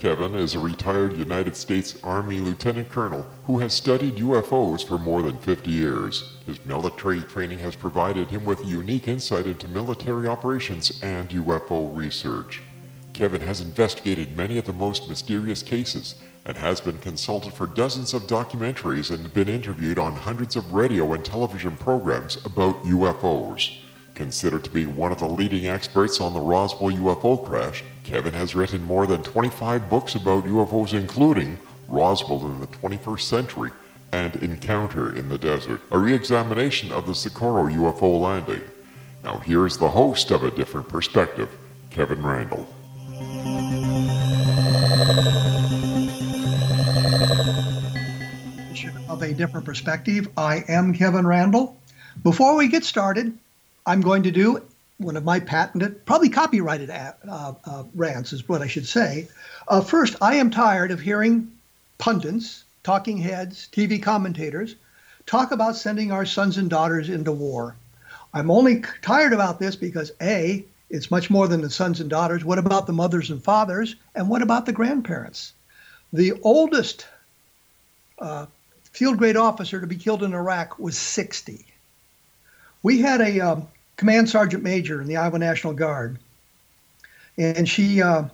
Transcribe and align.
Kevin 0.00 0.34
is 0.34 0.54
a 0.54 0.58
retired 0.58 1.14
United 1.14 1.54
States 1.54 1.98
Army 2.02 2.40
Lieutenant 2.40 2.88
Colonel 2.88 3.26
who 3.44 3.58
has 3.58 3.74
studied 3.74 4.16
UFOs 4.16 4.82
for 4.82 4.96
more 4.96 5.20
than 5.20 5.36
50 5.36 5.70
years. 5.70 6.38
His 6.46 6.64
military 6.64 7.20
training 7.20 7.58
has 7.58 7.76
provided 7.76 8.28
him 8.28 8.46
with 8.46 8.64
unique 8.64 9.08
insight 9.08 9.44
into 9.44 9.68
military 9.68 10.26
operations 10.26 10.98
and 11.02 11.28
UFO 11.28 11.94
research. 11.94 12.62
Kevin 13.12 13.42
has 13.42 13.60
investigated 13.60 14.38
many 14.38 14.56
of 14.56 14.64
the 14.64 14.72
most 14.72 15.06
mysterious 15.06 15.62
cases 15.62 16.14
and 16.46 16.56
has 16.56 16.80
been 16.80 16.96
consulted 16.96 17.52
for 17.52 17.66
dozens 17.66 18.14
of 18.14 18.22
documentaries 18.22 19.10
and 19.10 19.34
been 19.34 19.50
interviewed 19.50 19.98
on 19.98 20.14
hundreds 20.14 20.56
of 20.56 20.72
radio 20.72 21.12
and 21.12 21.26
television 21.26 21.76
programs 21.76 22.42
about 22.46 22.82
UFOs. 22.84 23.76
Considered 24.20 24.64
to 24.64 24.70
be 24.70 24.84
one 24.84 25.12
of 25.12 25.18
the 25.20 25.26
leading 25.26 25.66
experts 25.66 26.20
on 26.20 26.34
the 26.34 26.40
Roswell 26.40 26.92
UFO 26.92 27.42
crash, 27.42 27.82
Kevin 28.04 28.34
has 28.34 28.54
written 28.54 28.84
more 28.84 29.06
than 29.06 29.22
25 29.22 29.88
books 29.88 30.14
about 30.14 30.44
UFOs, 30.44 30.92
including 30.92 31.58
Roswell 31.88 32.44
in 32.44 32.60
the 32.60 32.66
21st 32.66 33.22
Century 33.22 33.70
and 34.12 34.36
Encounter 34.36 35.16
in 35.16 35.30
the 35.30 35.38
Desert, 35.38 35.80
a 35.90 35.98
re 35.98 36.12
examination 36.12 36.92
of 36.92 37.06
the 37.06 37.14
Socorro 37.14 37.64
UFO 37.64 38.20
landing. 38.20 38.60
Now, 39.24 39.38
here's 39.38 39.78
the 39.78 39.88
host 39.88 40.30
of 40.30 40.44
A 40.44 40.50
Different 40.50 40.86
Perspective, 40.86 41.48
Kevin 41.88 42.22
Randle. 42.22 42.68
Of 49.08 49.22
A 49.22 49.32
Different 49.32 49.64
Perspective, 49.64 50.28
I 50.36 50.62
am 50.68 50.92
Kevin 50.92 51.26
Randle. 51.26 51.80
Before 52.22 52.54
we 52.54 52.68
get 52.68 52.84
started, 52.84 53.38
I'm 53.90 54.02
going 54.02 54.22
to 54.22 54.30
do 54.30 54.62
one 54.98 55.16
of 55.16 55.24
my 55.24 55.40
patented, 55.40 56.06
probably 56.06 56.28
copyrighted 56.28 56.90
uh, 56.90 57.12
uh, 57.28 57.82
rants, 57.92 58.32
is 58.32 58.48
what 58.48 58.62
I 58.62 58.68
should 58.68 58.86
say. 58.86 59.26
Uh, 59.66 59.80
first, 59.80 60.14
I 60.20 60.36
am 60.36 60.52
tired 60.52 60.92
of 60.92 61.00
hearing 61.00 61.50
pundits, 61.98 62.62
talking 62.84 63.18
heads, 63.18 63.68
TV 63.72 64.00
commentators 64.00 64.76
talk 65.26 65.50
about 65.50 65.74
sending 65.74 66.12
our 66.12 66.24
sons 66.24 66.56
and 66.56 66.70
daughters 66.70 67.08
into 67.08 67.32
war. 67.32 67.74
I'm 68.32 68.52
only 68.52 68.84
tired 69.02 69.32
about 69.32 69.58
this 69.58 69.74
because 69.74 70.12
A, 70.22 70.64
it's 70.88 71.10
much 71.10 71.28
more 71.28 71.48
than 71.48 71.60
the 71.60 71.68
sons 71.68 72.00
and 72.00 72.08
daughters. 72.08 72.44
What 72.44 72.58
about 72.58 72.86
the 72.86 72.92
mothers 72.92 73.30
and 73.30 73.42
fathers? 73.42 73.96
And 74.14 74.28
what 74.28 74.40
about 74.40 74.66
the 74.66 74.72
grandparents? 74.72 75.52
The 76.12 76.34
oldest 76.42 77.08
uh, 78.20 78.46
field 78.92 79.18
grade 79.18 79.36
officer 79.36 79.80
to 79.80 79.86
be 79.88 79.96
killed 79.96 80.22
in 80.22 80.32
Iraq 80.32 80.78
was 80.78 80.96
60. 80.96 81.66
We 82.84 83.00
had 83.00 83.20
a 83.20 83.40
um, 83.40 83.68
command 84.00 84.30
sergeant 84.30 84.64
major 84.64 85.02
in 85.02 85.06
the 85.06 85.18
Iowa 85.18 85.38
National 85.38 85.74
Guard, 85.74 86.18
and 87.36 87.68
she 87.68 88.00
uh, 88.00 88.24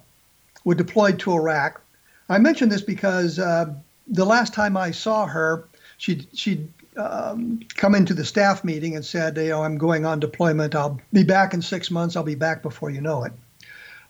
was 0.62 0.76
deployed 0.76 1.18
to 1.18 1.32
Iraq. 1.32 1.82
I 2.28 2.38
mention 2.38 2.68
this 2.68 2.82
because 2.82 3.40
uh, 3.40 3.74
the 4.06 4.24
last 4.24 4.54
time 4.54 4.76
I 4.76 4.92
saw 4.92 5.26
her, 5.26 5.64
she 5.98 6.24
she'd 6.32 6.68
um, 6.96 7.58
come 7.74 7.96
into 7.96 8.14
the 8.14 8.24
staff 8.24 8.62
meeting 8.62 8.94
and 8.94 9.04
said, 9.04 9.36
"You 9.36 9.48
know, 9.48 9.64
I'm 9.64 9.76
going 9.76 10.06
on 10.06 10.20
deployment. 10.20 10.76
I'll 10.76 11.00
be 11.12 11.24
back 11.24 11.52
in 11.52 11.60
six 11.60 11.90
months. 11.90 12.14
I'll 12.14 12.22
be 12.22 12.36
back 12.36 12.62
before 12.62 12.90
you 12.90 13.00
know 13.00 13.24
it." 13.24 13.32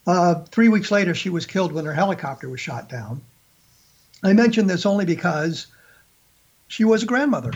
Uh, 0.06 0.34
three 0.50 0.68
weeks 0.68 0.90
later, 0.90 1.14
she 1.14 1.30
was 1.30 1.46
killed 1.46 1.72
when 1.72 1.86
her 1.86 1.94
helicopter 1.94 2.50
was 2.50 2.60
shot 2.60 2.90
down. 2.90 3.22
I 4.22 4.34
mention 4.34 4.66
this 4.66 4.84
only 4.84 5.06
because 5.06 5.68
she 6.68 6.84
was 6.84 7.02
a 7.02 7.06
grandmother. 7.06 7.52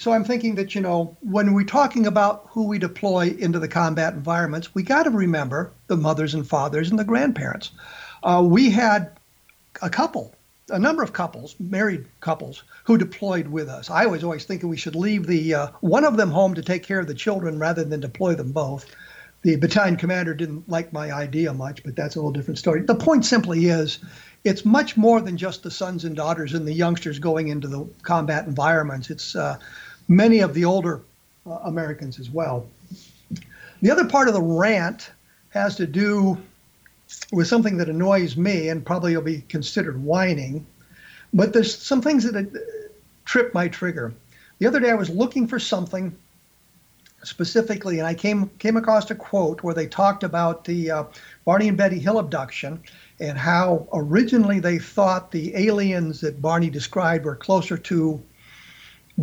So 0.00 0.14
I'm 0.14 0.24
thinking 0.24 0.54
that, 0.54 0.74
you 0.74 0.80
know, 0.80 1.14
when 1.20 1.52
we're 1.52 1.66
talking 1.66 2.06
about 2.06 2.46
who 2.48 2.66
we 2.66 2.78
deploy 2.78 3.36
into 3.38 3.58
the 3.58 3.68
combat 3.68 4.14
environments, 4.14 4.74
we 4.74 4.82
got 4.82 5.02
to 5.02 5.10
remember 5.10 5.72
the 5.88 5.96
mothers 5.98 6.32
and 6.32 6.48
fathers 6.48 6.88
and 6.88 6.98
the 6.98 7.04
grandparents. 7.04 7.70
Uh, 8.22 8.42
we 8.48 8.70
had 8.70 9.10
a 9.82 9.90
couple, 9.90 10.34
a 10.70 10.78
number 10.78 11.02
of 11.02 11.12
couples, 11.12 11.54
married 11.60 12.06
couples, 12.20 12.62
who 12.84 12.96
deployed 12.96 13.48
with 13.48 13.68
us. 13.68 13.90
I 13.90 14.06
was 14.06 14.24
always 14.24 14.46
thinking 14.46 14.70
we 14.70 14.78
should 14.78 14.96
leave 14.96 15.26
the 15.26 15.52
uh, 15.52 15.66
one 15.82 16.06
of 16.06 16.16
them 16.16 16.30
home 16.30 16.54
to 16.54 16.62
take 16.62 16.82
care 16.82 17.00
of 17.00 17.06
the 17.06 17.12
children 17.12 17.58
rather 17.58 17.84
than 17.84 18.00
deploy 18.00 18.34
them 18.34 18.52
both. 18.52 18.86
the 19.42 19.56
battalion 19.56 19.96
commander 19.96 20.32
didn't 20.32 20.66
like 20.66 20.94
my 20.94 21.12
idea 21.12 21.52
much, 21.52 21.84
but 21.84 21.94
that's 21.94 22.16
a 22.16 22.22
whole 22.22 22.32
different 22.32 22.56
story. 22.58 22.80
The 22.80 22.94
point 22.94 23.26
simply 23.26 23.66
is 23.66 23.98
it's 24.44 24.64
much 24.64 24.96
more 24.96 25.20
than 25.20 25.36
just 25.36 25.62
the 25.62 25.70
sons 25.70 26.04
and 26.04 26.16
daughters 26.16 26.54
and 26.54 26.66
the 26.66 26.72
youngsters 26.72 27.18
going 27.18 27.48
into 27.48 27.68
the 27.68 27.86
combat 28.02 28.46
environments. 28.46 29.10
It's 29.10 29.36
uh, 29.36 29.58
many 30.08 30.40
of 30.40 30.54
the 30.54 30.64
older 30.64 31.02
uh, 31.46 31.58
Americans 31.64 32.18
as 32.18 32.30
well. 32.30 32.66
The 33.82 33.90
other 33.90 34.04
part 34.04 34.28
of 34.28 34.34
the 34.34 34.42
rant 34.42 35.10
has 35.50 35.76
to 35.76 35.86
do 35.86 36.38
with 37.32 37.46
something 37.46 37.76
that 37.78 37.88
annoys 37.88 38.36
me 38.36 38.68
and 38.68 38.84
probably 38.84 39.16
will 39.16 39.22
be 39.22 39.42
considered 39.48 40.02
whining, 40.02 40.66
but 41.32 41.52
there's 41.52 41.74
some 41.74 42.02
things 42.02 42.30
that 42.30 42.36
uh, 42.36 42.58
trip 43.24 43.54
my 43.54 43.68
trigger. 43.68 44.12
The 44.58 44.66
other 44.66 44.80
day 44.80 44.90
I 44.90 44.94
was 44.94 45.10
looking 45.10 45.46
for 45.46 45.58
something 45.58 46.14
specifically, 47.22 47.98
and 47.98 48.06
I 48.06 48.14
came 48.14 48.48
came 48.58 48.76
across 48.76 49.10
a 49.10 49.14
quote 49.14 49.62
where 49.62 49.74
they 49.74 49.86
talked 49.86 50.22
about 50.22 50.64
the 50.64 50.90
uh, 50.90 51.04
Barney 51.44 51.68
and 51.68 51.76
Betty 51.76 51.98
Hill 51.98 52.18
abduction 52.18 52.80
and 53.20 53.36
how 53.36 53.86
originally 53.92 54.60
they 54.60 54.78
thought 54.78 55.30
the 55.30 55.54
aliens 55.54 56.20
that 56.20 56.40
Barney 56.40 56.70
described 56.70 57.24
were 57.24 57.36
closer 57.36 57.76
to 57.76 58.22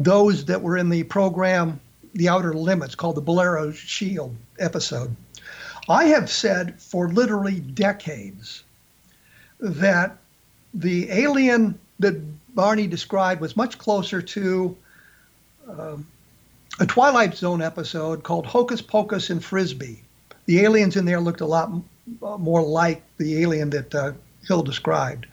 those 0.04 0.46
that 0.46 0.62
were 0.62 0.78
in 0.78 0.90
the 0.90 1.04
program 1.04 1.80
The 2.14 2.30
Outer 2.30 2.54
Limits 2.54 2.96
called 2.96 3.16
the 3.16 3.22
Bellero 3.22 3.74
Shield 3.74 4.36
episode. 4.60 5.16
I 5.90 6.06
have 6.06 6.30
said 6.30 6.80
for 6.80 7.10
literally 7.10 7.60
decades 7.60 8.64
that 9.60 10.18
the 10.74 11.10
alien 11.10 11.80
that 12.00 12.16
Barney 12.54 12.88
described 12.88 13.42
was 13.42 13.56
much 13.56 13.78
closer 13.78 14.22
to 14.22 14.78
um, 15.68 16.06
a 16.80 16.86
Twilight 16.86 17.36
Zone 17.36 17.62
episode 17.62 18.24
called 18.24 18.46
Hocus 18.46 18.82
Pocus 18.82 19.30
and 19.30 19.44
Frisby. 19.44 20.04
The 20.46 20.60
aliens 20.62 20.96
in 20.96 21.06
there 21.06 21.20
looked 21.20 21.42
a 21.42 21.46
lot 21.46 21.72
uh, 22.22 22.38
more 22.38 22.62
like 22.62 23.02
the 23.18 23.42
alien 23.42 23.70
that 23.72 23.96
uh, 23.96 24.12
Hill 24.48 24.62
described. 24.62 25.26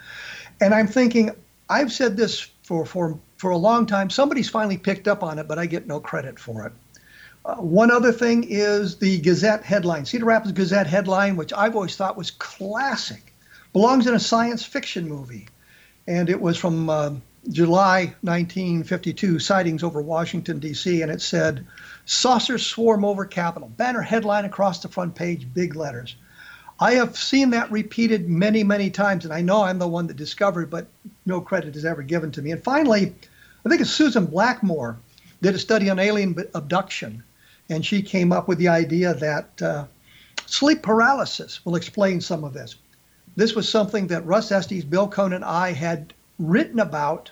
And 0.61 0.75
I'm 0.75 0.87
thinking, 0.87 1.31
I've 1.69 1.93
said 1.93 2.17
this 2.17 2.49
for, 2.63 2.87
for, 2.87 3.19
for 3.45 3.51
a 3.51 3.59
long 3.59 3.85
time. 3.85 4.09
Somebody's 4.09 4.49
finally 4.49 4.79
picked 4.79 5.07
up 5.07 5.23
on 5.23 5.39
it, 5.39 5.47
but 5.47 5.59
I 5.59 5.67
get 5.67 5.87
no 5.87 6.01
credit 6.01 6.39
for 6.39 6.65
it. 6.65 6.73
Uh, 7.45 7.57
one 7.57 7.91
other 7.91 8.11
thing 8.11 8.47
is 8.49 8.97
the 8.97 9.21
Gazette 9.21 9.63
headline, 9.63 10.07
Cedar 10.07 10.25
Rapids 10.25 10.53
Gazette 10.53 10.87
headline, 10.87 11.37
which 11.37 11.53
I've 11.53 11.77
always 11.77 11.95
thought 11.95 12.17
was 12.17 12.31
classic, 12.31 13.35
belongs 13.75 14.07
in 14.07 14.15
a 14.15 14.19
science 14.19 14.65
fiction 14.65 15.07
movie. 15.07 15.47
And 16.07 16.31
it 16.31 16.41
was 16.41 16.57
from 16.57 16.89
uh, 16.89 17.17
July 17.51 18.15
1952 18.23 19.39
sightings 19.41 19.83
over 19.83 20.01
Washington, 20.01 20.59
D.C., 20.59 21.03
and 21.03 21.13
it 21.13 21.21
said, 21.21 21.67
Saucers 22.07 22.65
swarm 22.65 23.05
over 23.05 23.27
Capitol. 23.27 23.71
Banner 23.77 24.01
headline 24.01 24.47
across 24.47 24.81
the 24.81 24.89
front 24.89 25.15
page, 25.15 25.53
big 25.53 25.77
letters. 25.77 26.17
I 26.81 26.93
have 26.95 27.15
seen 27.17 27.51
that 27.51 27.71
repeated 27.71 28.27
many, 28.27 28.65
many 28.65 28.89
times, 28.89 29.27
and 29.27 29.35
I 29.35 29.43
know 29.43 29.65
I'm 29.65 29.79
the 29.79 29.87
one 29.87 30.07
that 30.07 30.17
discovered, 30.17 30.71
but 30.71 30.87
no 31.27 31.43
credit 31.43 31.77
is 31.77 31.85
ever 31.85 32.03
given 32.03 32.33
to 32.33 32.41
me. 32.43 32.51
And 32.51 32.65
finally, 32.65 33.15
I 33.65 33.69
think 33.69 33.81
it's 33.81 33.91
Susan 33.91 34.27
Blackmore 34.27 34.99
did 35.41 35.55
a 35.55 35.59
study 35.59 35.89
on 35.89 35.99
alien 35.99 36.37
abduction, 36.55 37.23
and 37.69 37.85
she 37.85 38.03
came 38.03 38.33
up 38.33 38.47
with 38.47 38.59
the 38.59 38.69
idea 38.69 39.15
that 39.15 39.63
uh, 39.63 39.85
sleep 40.47 40.83
paralysis 40.83 41.65
will 41.65 41.77
explain 41.77 42.21
some 42.21 42.45
of 42.45 42.53
this. 42.53 42.77
This 43.37 43.55
was 43.55 43.69
something 43.69 44.07
that 44.09 44.27
Russ 44.27 44.53
Estes, 44.53 44.85
Bill 44.85 45.09
Cone, 45.09 45.33
and 45.33 45.45
I 45.45 45.73
had 45.73 46.13
written 46.39 46.79
about 46.79 47.31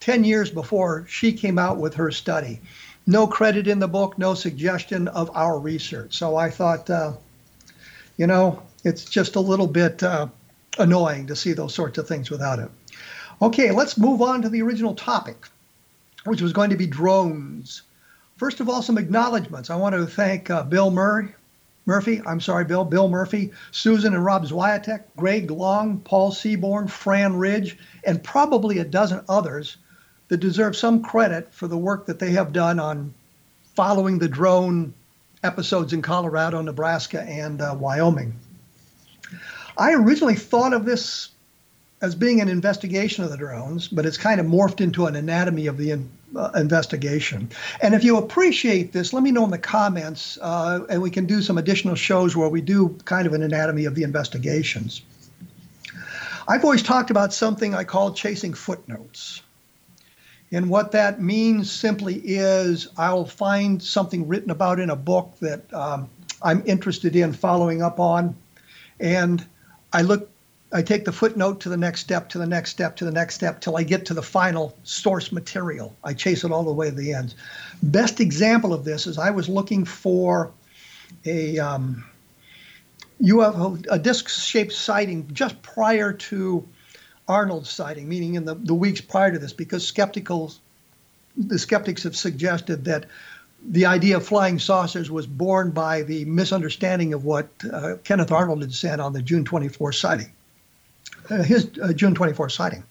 10 0.00 0.24
years 0.24 0.50
before 0.50 1.06
she 1.08 1.32
came 1.32 1.58
out 1.58 1.76
with 1.76 1.94
her 1.94 2.10
study. 2.10 2.60
No 3.06 3.26
credit 3.26 3.66
in 3.66 3.78
the 3.78 3.88
book, 3.88 4.18
no 4.18 4.34
suggestion 4.34 5.08
of 5.08 5.30
our 5.34 5.58
research. 5.58 6.14
So 6.14 6.36
I 6.36 6.50
thought, 6.50 6.88
uh, 6.88 7.12
you 8.16 8.26
know, 8.26 8.62
it's 8.84 9.04
just 9.04 9.36
a 9.36 9.40
little 9.40 9.66
bit 9.66 10.02
uh, 10.02 10.28
annoying 10.78 11.26
to 11.26 11.36
see 11.36 11.52
those 11.52 11.74
sorts 11.74 11.98
of 11.98 12.08
things 12.08 12.30
without 12.30 12.58
it. 12.58 12.70
Okay, 13.40 13.70
let's 13.70 13.98
move 13.98 14.22
on 14.22 14.42
to 14.42 14.48
the 14.48 14.62
original 14.62 14.94
topic, 14.94 15.48
which 16.24 16.42
was 16.42 16.52
going 16.52 16.70
to 16.70 16.76
be 16.76 16.86
drones. 16.86 17.82
First 18.36 18.60
of 18.60 18.68
all, 18.68 18.82
some 18.82 18.98
acknowledgments. 18.98 19.70
I 19.70 19.76
want 19.76 19.94
to 19.94 20.06
thank 20.06 20.50
uh, 20.50 20.64
Bill 20.64 20.90
Murray, 20.90 21.28
Murphy, 21.86 22.22
I'm 22.24 22.40
sorry, 22.40 22.64
Bill, 22.64 22.84
Bill 22.84 23.08
Murphy, 23.08 23.52
Susan 23.72 24.14
and 24.14 24.24
Rob 24.24 24.44
Zwiatek, 24.46 25.02
Greg 25.16 25.50
Long, 25.50 25.98
Paul 25.98 26.30
Seaborn, 26.30 26.88
Fran 26.88 27.36
Ridge, 27.36 27.76
and 28.04 28.22
probably 28.22 28.78
a 28.78 28.84
dozen 28.84 29.22
others 29.28 29.76
that 30.28 30.38
deserve 30.38 30.76
some 30.76 31.02
credit 31.02 31.52
for 31.52 31.66
the 31.66 31.76
work 31.76 32.06
that 32.06 32.18
they 32.18 32.30
have 32.30 32.52
done 32.52 32.78
on 32.78 33.12
following 33.74 34.18
the 34.18 34.28
drone 34.28 34.94
episodes 35.42 35.92
in 35.92 36.02
Colorado, 36.02 36.62
Nebraska, 36.62 37.22
and 37.22 37.60
uh, 37.60 37.74
Wyoming. 37.78 38.34
I 39.76 39.94
originally 39.94 40.36
thought 40.36 40.72
of 40.72 40.84
this 40.84 41.31
as 42.02 42.16
being 42.16 42.40
an 42.40 42.48
investigation 42.48 43.22
of 43.22 43.30
the 43.30 43.36
drones, 43.36 43.86
but 43.86 44.04
it's 44.04 44.18
kind 44.18 44.40
of 44.40 44.46
morphed 44.46 44.80
into 44.80 45.06
an 45.06 45.14
anatomy 45.14 45.68
of 45.68 45.78
the 45.78 45.92
uh, 46.34 46.50
investigation. 46.56 47.48
And 47.80 47.94
if 47.94 48.02
you 48.02 48.18
appreciate 48.18 48.92
this, 48.92 49.12
let 49.12 49.22
me 49.22 49.30
know 49.30 49.44
in 49.44 49.50
the 49.50 49.58
comments, 49.58 50.36
uh, 50.42 50.80
and 50.90 51.00
we 51.00 51.10
can 51.10 51.26
do 51.26 51.40
some 51.40 51.58
additional 51.58 51.94
shows 51.94 52.36
where 52.36 52.48
we 52.48 52.60
do 52.60 52.98
kind 53.04 53.26
of 53.26 53.32
an 53.34 53.42
anatomy 53.42 53.84
of 53.84 53.94
the 53.94 54.02
investigations. 54.02 55.02
I've 56.48 56.64
always 56.64 56.82
talked 56.82 57.12
about 57.12 57.32
something 57.32 57.72
I 57.72 57.84
call 57.84 58.12
chasing 58.14 58.52
footnotes. 58.52 59.40
And 60.50 60.68
what 60.68 60.92
that 60.92 61.20
means 61.20 61.70
simply 61.70 62.16
is 62.16 62.88
I'll 62.98 63.24
find 63.24 63.80
something 63.80 64.26
written 64.26 64.50
about 64.50 64.80
in 64.80 64.90
a 64.90 64.96
book 64.96 65.34
that 65.40 65.72
um, 65.72 66.10
I'm 66.42 66.64
interested 66.66 67.14
in 67.14 67.32
following 67.32 67.80
up 67.80 68.00
on, 68.00 68.34
and 68.98 69.46
I 69.92 70.02
look 70.02 70.31
I 70.74 70.80
take 70.80 71.04
the 71.04 71.12
footnote 71.12 71.60
to 71.60 71.68
the 71.68 71.76
next 71.76 72.00
step, 72.00 72.30
to 72.30 72.38
the 72.38 72.46
next 72.46 72.70
step, 72.70 72.96
to 72.96 73.04
the 73.04 73.12
next 73.12 73.34
step, 73.34 73.60
till 73.60 73.76
I 73.76 73.82
get 73.82 74.06
to 74.06 74.14
the 74.14 74.22
final 74.22 74.74
source 74.84 75.30
material. 75.30 75.94
I 76.02 76.14
chase 76.14 76.44
it 76.44 76.50
all 76.50 76.64
the 76.64 76.72
way 76.72 76.88
to 76.88 76.96
the 76.96 77.12
end. 77.12 77.34
Best 77.82 78.20
example 78.20 78.72
of 78.72 78.84
this 78.84 79.06
is 79.06 79.18
I 79.18 79.30
was 79.30 79.50
looking 79.50 79.84
for 79.84 80.50
a 81.26 81.58
um, 81.58 82.04
UFO, 83.20 83.84
a 83.90 83.98
disc-shaped 83.98 84.72
sighting 84.72 85.28
just 85.34 85.60
prior 85.60 86.12
to 86.14 86.66
Arnold's 87.28 87.68
sighting, 87.68 88.08
meaning 88.08 88.36
in 88.36 88.46
the, 88.46 88.54
the 88.54 88.74
weeks 88.74 89.02
prior 89.02 89.30
to 89.30 89.38
this, 89.38 89.52
because 89.52 89.86
skeptical, 89.86 90.52
the 91.36 91.58
skeptics 91.58 92.02
have 92.04 92.16
suggested 92.16 92.86
that 92.86 93.04
the 93.64 93.84
idea 93.84 94.16
of 94.16 94.26
flying 94.26 94.58
saucers 94.58 95.10
was 95.10 95.26
born 95.26 95.70
by 95.70 96.02
the 96.02 96.24
misunderstanding 96.24 97.12
of 97.12 97.24
what 97.26 97.48
uh, 97.70 97.96
Kenneth 98.04 98.32
Arnold 98.32 98.62
had 98.62 98.72
said 98.72 99.00
on 99.00 99.12
the 99.12 99.22
June 99.22 99.44
24 99.44 99.92
sighting 99.92 100.32
his 101.42 101.70
uh, 101.82 101.92
June 101.92 102.14
24 102.14 102.48
sighting. 102.48 102.84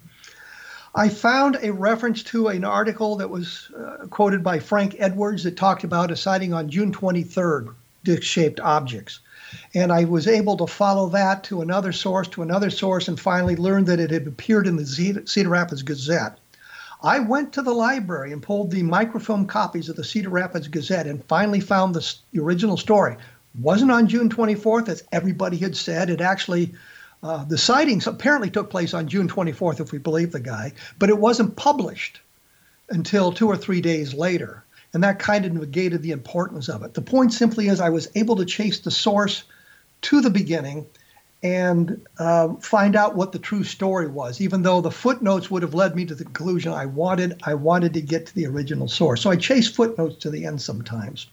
I 0.93 1.07
found 1.07 1.57
a 1.61 1.71
reference 1.71 2.21
to 2.23 2.49
an 2.49 2.65
article 2.65 3.15
that 3.17 3.29
was 3.29 3.69
uh, 3.77 4.07
quoted 4.07 4.43
by 4.43 4.59
Frank 4.59 4.95
Edwards 4.99 5.43
that 5.43 5.55
talked 5.55 5.85
about 5.85 6.11
a 6.11 6.17
sighting 6.17 6.53
on 6.53 6.69
June 6.69 6.91
23rd, 6.91 7.73
disc 8.03 8.23
shaped 8.23 8.59
objects. 8.59 9.19
And 9.73 9.91
I 9.91 10.03
was 10.03 10.27
able 10.27 10.57
to 10.57 10.67
follow 10.67 11.09
that 11.09 11.43
to 11.45 11.61
another 11.61 11.93
source, 11.93 12.27
to 12.29 12.41
another 12.41 12.69
source, 12.69 13.07
and 13.07 13.19
finally 13.19 13.55
learned 13.55 13.87
that 13.87 13.99
it 13.99 14.11
had 14.11 14.27
appeared 14.27 14.67
in 14.67 14.75
the 14.75 15.23
Cedar 15.25 15.49
Rapids 15.49 15.83
Gazette. 15.83 16.37
I 17.03 17.19
went 17.19 17.53
to 17.53 17.61
the 17.61 17.73
library 17.73 18.31
and 18.31 18.43
pulled 18.43 18.71
the 18.71 18.83
microfilm 18.83 19.47
copies 19.47 19.89
of 19.89 19.95
the 19.95 20.03
Cedar 20.03 20.29
Rapids 20.29 20.67
Gazette 20.67 21.07
and 21.07 21.23
finally 21.25 21.59
found 21.59 21.95
the, 21.95 22.15
the 22.31 22.41
original 22.41 22.77
story. 22.77 23.15
Wasn't 23.59 23.91
on 23.91 24.07
June 24.07 24.29
24th, 24.29 24.87
as 24.87 25.03
everybody 25.11 25.57
had 25.57 25.75
said. 25.75 26.09
It 26.09 26.21
actually 26.21 26.73
uh, 27.23 27.45
the 27.45 27.57
sightings 27.57 28.07
apparently 28.07 28.49
took 28.49 28.69
place 28.69 28.93
on 28.93 29.07
June 29.07 29.27
24th, 29.27 29.79
if 29.79 29.91
we 29.91 29.99
believe 29.99 30.31
the 30.31 30.39
guy, 30.39 30.73
but 30.97 31.09
it 31.09 31.17
wasn't 31.17 31.55
published 31.55 32.19
until 32.89 33.31
two 33.31 33.47
or 33.47 33.57
three 33.57 33.81
days 33.81 34.13
later. 34.13 34.63
And 34.93 35.03
that 35.03 35.19
kind 35.19 35.45
of 35.45 35.53
negated 35.53 36.01
the 36.01 36.11
importance 36.11 36.67
of 36.67 36.83
it. 36.83 36.93
The 36.93 37.01
point 37.01 37.31
simply 37.31 37.67
is, 37.67 37.79
I 37.79 37.89
was 37.89 38.09
able 38.15 38.35
to 38.37 38.45
chase 38.45 38.79
the 38.79 38.91
source 38.91 39.43
to 40.01 40.19
the 40.19 40.29
beginning 40.29 40.85
and 41.43 42.05
uh, 42.19 42.53
find 42.55 42.95
out 42.95 43.15
what 43.15 43.31
the 43.31 43.39
true 43.39 43.63
story 43.63 44.07
was. 44.07 44.41
Even 44.41 44.61
though 44.61 44.81
the 44.81 44.91
footnotes 44.91 45.49
would 45.49 45.63
have 45.63 45.73
led 45.73 45.95
me 45.95 46.05
to 46.05 46.15
the 46.15 46.23
conclusion 46.23 46.73
I 46.73 46.85
wanted, 46.85 47.39
I 47.43 47.53
wanted 47.53 47.93
to 47.93 48.01
get 48.01 48.27
to 48.27 48.35
the 48.35 48.47
original 48.47 48.87
source. 48.87 49.21
So 49.21 49.31
I 49.31 49.37
chase 49.37 49.69
footnotes 49.69 50.17
to 50.17 50.29
the 50.29 50.45
end 50.45 50.61
sometimes. 50.61 51.27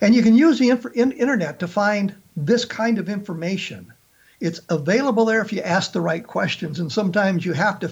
And 0.00 0.14
you 0.14 0.22
can 0.22 0.34
use 0.34 0.58
the 0.58 0.70
inf- 0.70 0.94
in- 0.94 1.12
internet 1.12 1.60
to 1.60 1.68
find 1.68 2.14
this 2.36 2.64
kind 2.64 2.98
of 2.98 3.08
information. 3.08 3.92
It's 4.40 4.60
available 4.68 5.24
there 5.24 5.40
if 5.40 5.52
you 5.52 5.62
ask 5.62 5.92
the 5.92 6.00
right 6.00 6.26
questions, 6.26 6.78
and 6.78 6.92
sometimes 6.92 7.44
you 7.44 7.52
have 7.52 7.78
to 7.80 7.90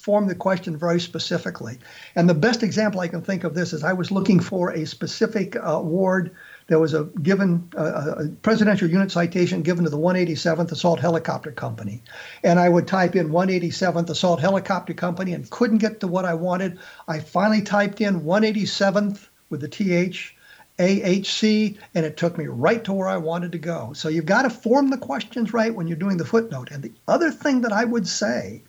form 0.00 0.28
the 0.28 0.34
question 0.34 0.76
very 0.76 0.98
specifically. 0.98 1.78
And 2.16 2.28
the 2.28 2.34
best 2.34 2.62
example 2.62 3.00
I 3.00 3.08
can 3.08 3.20
think 3.20 3.44
of 3.44 3.54
this 3.54 3.72
is 3.74 3.84
I 3.84 3.92
was 3.92 4.10
looking 4.10 4.40
for 4.40 4.70
a 4.70 4.86
specific 4.86 5.56
uh, 5.56 5.60
award. 5.60 6.30
There 6.68 6.78
was 6.78 6.94
a 6.94 7.04
given 7.22 7.68
a 7.76 8.28
presidential 8.42 8.88
unit 8.88 9.10
citation 9.10 9.62
given 9.62 9.84
to 9.84 9.90
the 9.90 9.98
187th 9.98 10.72
Assault 10.72 11.00
Helicopter 11.00 11.50
Company, 11.50 12.02
and 12.44 12.58
I 12.58 12.68
would 12.68 12.86
type 12.86 13.16
in 13.16 13.28
187th 13.28 14.08
Assault 14.08 14.40
Helicopter 14.40 14.94
Company 14.94 15.34
and 15.34 15.50
couldn't 15.50 15.78
get 15.78 16.00
to 16.00 16.06
what 16.06 16.24
I 16.24 16.34
wanted. 16.34 16.78
I 17.08 17.18
finally 17.18 17.62
typed 17.62 18.00
in 18.00 18.22
187th 18.22 19.28
with 19.50 19.60
the 19.60 19.68
th 19.68 20.34
AHC, 20.80 21.76
and 21.94 22.06
it 22.06 22.16
took 22.16 22.38
me 22.38 22.46
right 22.46 22.82
to 22.84 22.92
where 22.92 23.08
I 23.08 23.18
wanted 23.18 23.52
to 23.52 23.58
go. 23.58 23.92
So 23.92 24.08
you've 24.08 24.24
got 24.24 24.42
to 24.42 24.50
form 24.50 24.88
the 24.88 24.96
questions 24.96 25.52
right 25.52 25.74
when 25.74 25.86
you're 25.86 25.96
doing 25.98 26.16
the 26.16 26.24
footnote. 26.24 26.70
And 26.70 26.82
the 26.82 26.92
other 27.06 27.30
thing 27.30 27.60
that 27.60 27.72
I 27.72 27.84
would 27.84 28.08
say 28.08 28.62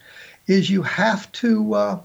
is 0.46 0.70
you 0.70 0.82
have 0.82 1.32
to 1.32 1.74
uh, 1.74 2.00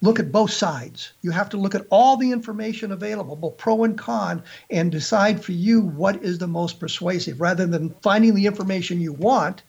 look 0.00 0.18
at 0.18 0.32
both 0.32 0.50
sides. 0.50 1.12
You 1.20 1.30
have 1.32 1.50
to 1.50 1.58
look 1.58 1.74
at 1.74 1.86
all 1.90 2.16
the 2.16 2.32
information 2.32 2.90
available, 2.90 3.36
both 3.36 3.58
pro 3.58 3.84
and 3.84 3.98
con, 3.98 4.42
and 4.70 4.90
decide 4.90 5.44
for 5.44 5.52
you 5.52 5.82
what 5.82 6.22
is 6.22 6.38
the 6.38 6.46
most 6.46 6.80
persuasive 6.80 7.38
rather 7.38 7.66
than 7.66 7.94
finding 8.00 8.34
the 8.34 8.46
information 8.46 9.00
you 9.00 9.12
want 9.12 9.62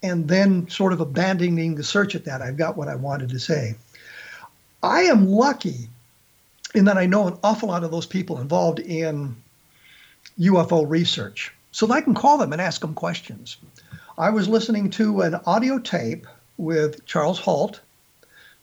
and 0.00 0.28
then 0.28 0.68
sort 0.68 0.92
of 0.92 1.00
abandoning 1.00 1.74
the 1.74 1.82
search 1.82 2.14
at 2.14 2.24
that. 2.26 2.40
I've 2.40 2.56
got 2.56 2.76
what 2.76 2.86
I 2.86 2.94
wanted 2.94 3.30
to 3.30 3.40
say. 3.40 3.74
I 4.80 5.02
am 5.02 5.26
lucky 5.26 5.88
in 6.74 6.84
then 6.84 6.98
I 6.98 7.06
know 7.06 7.26
an 7.26 7.38
awful 7.42 7.68
lot 7.68 7.84
of 7.84 7.90
those 7.90 8.06
people 8.06 8.40
involved 8.40 8.78
in 8.80 9.36
UFO 10.38 10.88
research. 10.88 11.52
So 11.72 11.90
I 11.90 12.00
can 12.00 12.14
call 12.14 12.38
them 12.38 12.52
and 12.52 12.60
ask 12.60 12.80
them 12.80 12.94
questions. 12.94 13.56
I 14.16 14.30
was 14.30 14.48
listening 14.48 14.90
to 14.90 15.20
an 15.20 15.36
audio 15.46 15.78
tape 15.78 16.26
with 16.56 17.04
Charles 17.06 17.38
Halt, 17.38 17.80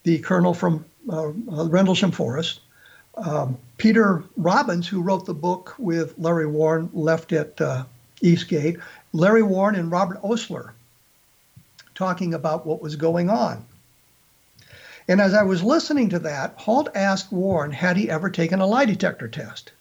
the 0.03 0.19
colonel 0.19 0.53
from 0.53 0.85
uh, 1.09 1.27
uh, 1.27 1.67
Rendlesham 1.67 2.11
Forest, 2.11 2.59
um, 3.15 3.57
Peter 3.77 4.23
Robbins, 4.35 4.87
who 4.87 5.01
wrote 5.01 5.25
the 5.25 5.33
book 5.33 5.73
with 5.77 6.13
Larry 6.17 6.47
Warren, 6.47 6.89
left 6.93 7.31
at 7.31 7.59
uh, 7.61 7.85
Eastgate, 8.21 8.77
Larry 9.13 9.43
Warren 9.43 9.75
and 9.75 9.89
Robert 9.91 10.19
Osler 10.23 10.73
talking 11.93 12.33
about 12.33 12.65
what 12.65 12.81
was 12.81 12.95
going 12.95 13.29
on. 13.29 13.65
And 15.07 15.21
as 15.21 15.33
I 15.33 15.43
was 15.43 15.63
listening 15.63 16.09
to 16.09 16.19
that, 16.19 16.55
Halt 16.57 16.89
asked 16.95 17.31
Warren, 17.31 17.71
had 17.71 17.97
he 17.97 18.09
ever 18.09 18.29
taken 18.29 18.59
a 18.59 18.65
lie 18.65 18.85
detector 18.85 19.27
test? 19.27 19.71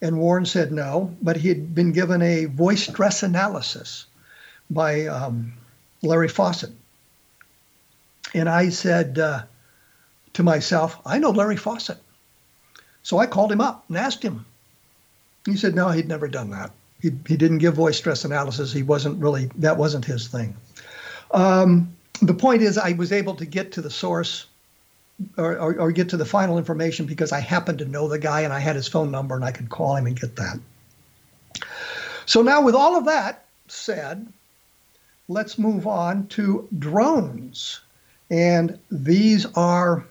And 0.00 0.18
Warren 0.18 0.46
said 0.46 0.72
no, 0.72 1.16
but 1.22 1.36
he 1.36 1.48
had 1.48 1.74
been 1.74 1.92
given 1.92 2.22
a 2.22 2.44
voice 2.44 2.86
stress 2.86 3.22
analysis 3.22 4.06
by 4.70 5.06
um, 5.06 5.52
Larry 6.02 6.28
Fawcett. 6.28 6.70
And 8.34 8.48
I 8.48 8.68
said 8.68 9.18
uh, 9.18 9.42
to 10.34 10.42
myself, 10.42 11.00
I 11.06 11.18
know 11.18 11.30
Larry 11.30 11.56
Fawcett. 11.56 11.98
So 13.02 13.18
I 13.18 13.26
called 13.26 13.50
him 13.50 13.60
up 13.60 13.84
and 13.88 13.96
asked 13.96 14.22
him. 14.22 14.44
He 15.46 15.56
said, 15.56 15.74
no, 15.74 15.88
he'd 15.88 16.08
never 16.08 16.28
done 16.28 16.50
that. 16.50 16.72
He, 17.00 17.10
he 17.26 17.36
didn't 17.36 17.58
give 17.58 17.74
voice 17.74 17.96
stress 17.96 18.24
analysis. 18.24 18.72
He 18.72 18.82
wasn't 18.82 19.22
really, 19.22 19.50
that 19.56 19.76
wasn't 19.76 20.04
his 20.04 20.28
thing. 20.28 20.56
Um, 21.30 21.95
the 22.22 22.34
point 22.34 22.62
is, 22.62 22.78
I 22.78 22.92
was 22.92 23.12
able 23.12 23.34
to 23.36 23.46
get 23.46 23.72
to 23.72 23.82
the 23.82 23.90
source 23.90 24.46
or, 25.36 25.56
or, 25.58 25.80
or, 25.80 25.92
get 25.92 26.10
to 26.10 26.16
the 26.16 26.26
final 26.26 26.58
information 26.58 27.06
because 27.06 27.32
I 27.32 27.40
happened 27.40 27.78
to 27.78 27.86
know 27.86 28.06
the 28.06 28.18
guy 28.18 28.42
and 28.42 28.52
I 28.52 28.58
had 28.58 28.76
his 28.76 28.86
phone 28.86 29.10
number 29.10 29.34
and 29.34 29.44
I 29.44 29.50
could 29.50 29.70
call 29.70 29.96
him 29.96 30.06
and 30.06 30.18
get 30.18 30.36
that. 30.36 30.58
So 32.26 32.42
now, 32.42 32.60
with 32.60 32.74
all 32.74 32.96
of 32.96 33.06
that 33.06 33.46
said, 33.68 34.26
let's 35.28 35.58
move 35.58 35.86
on 35.86 36.26
to 36.28 36.68
drones. 36.78 37.80
And 38.30 38.78
these 38.90 39.46
are 39.54 40.04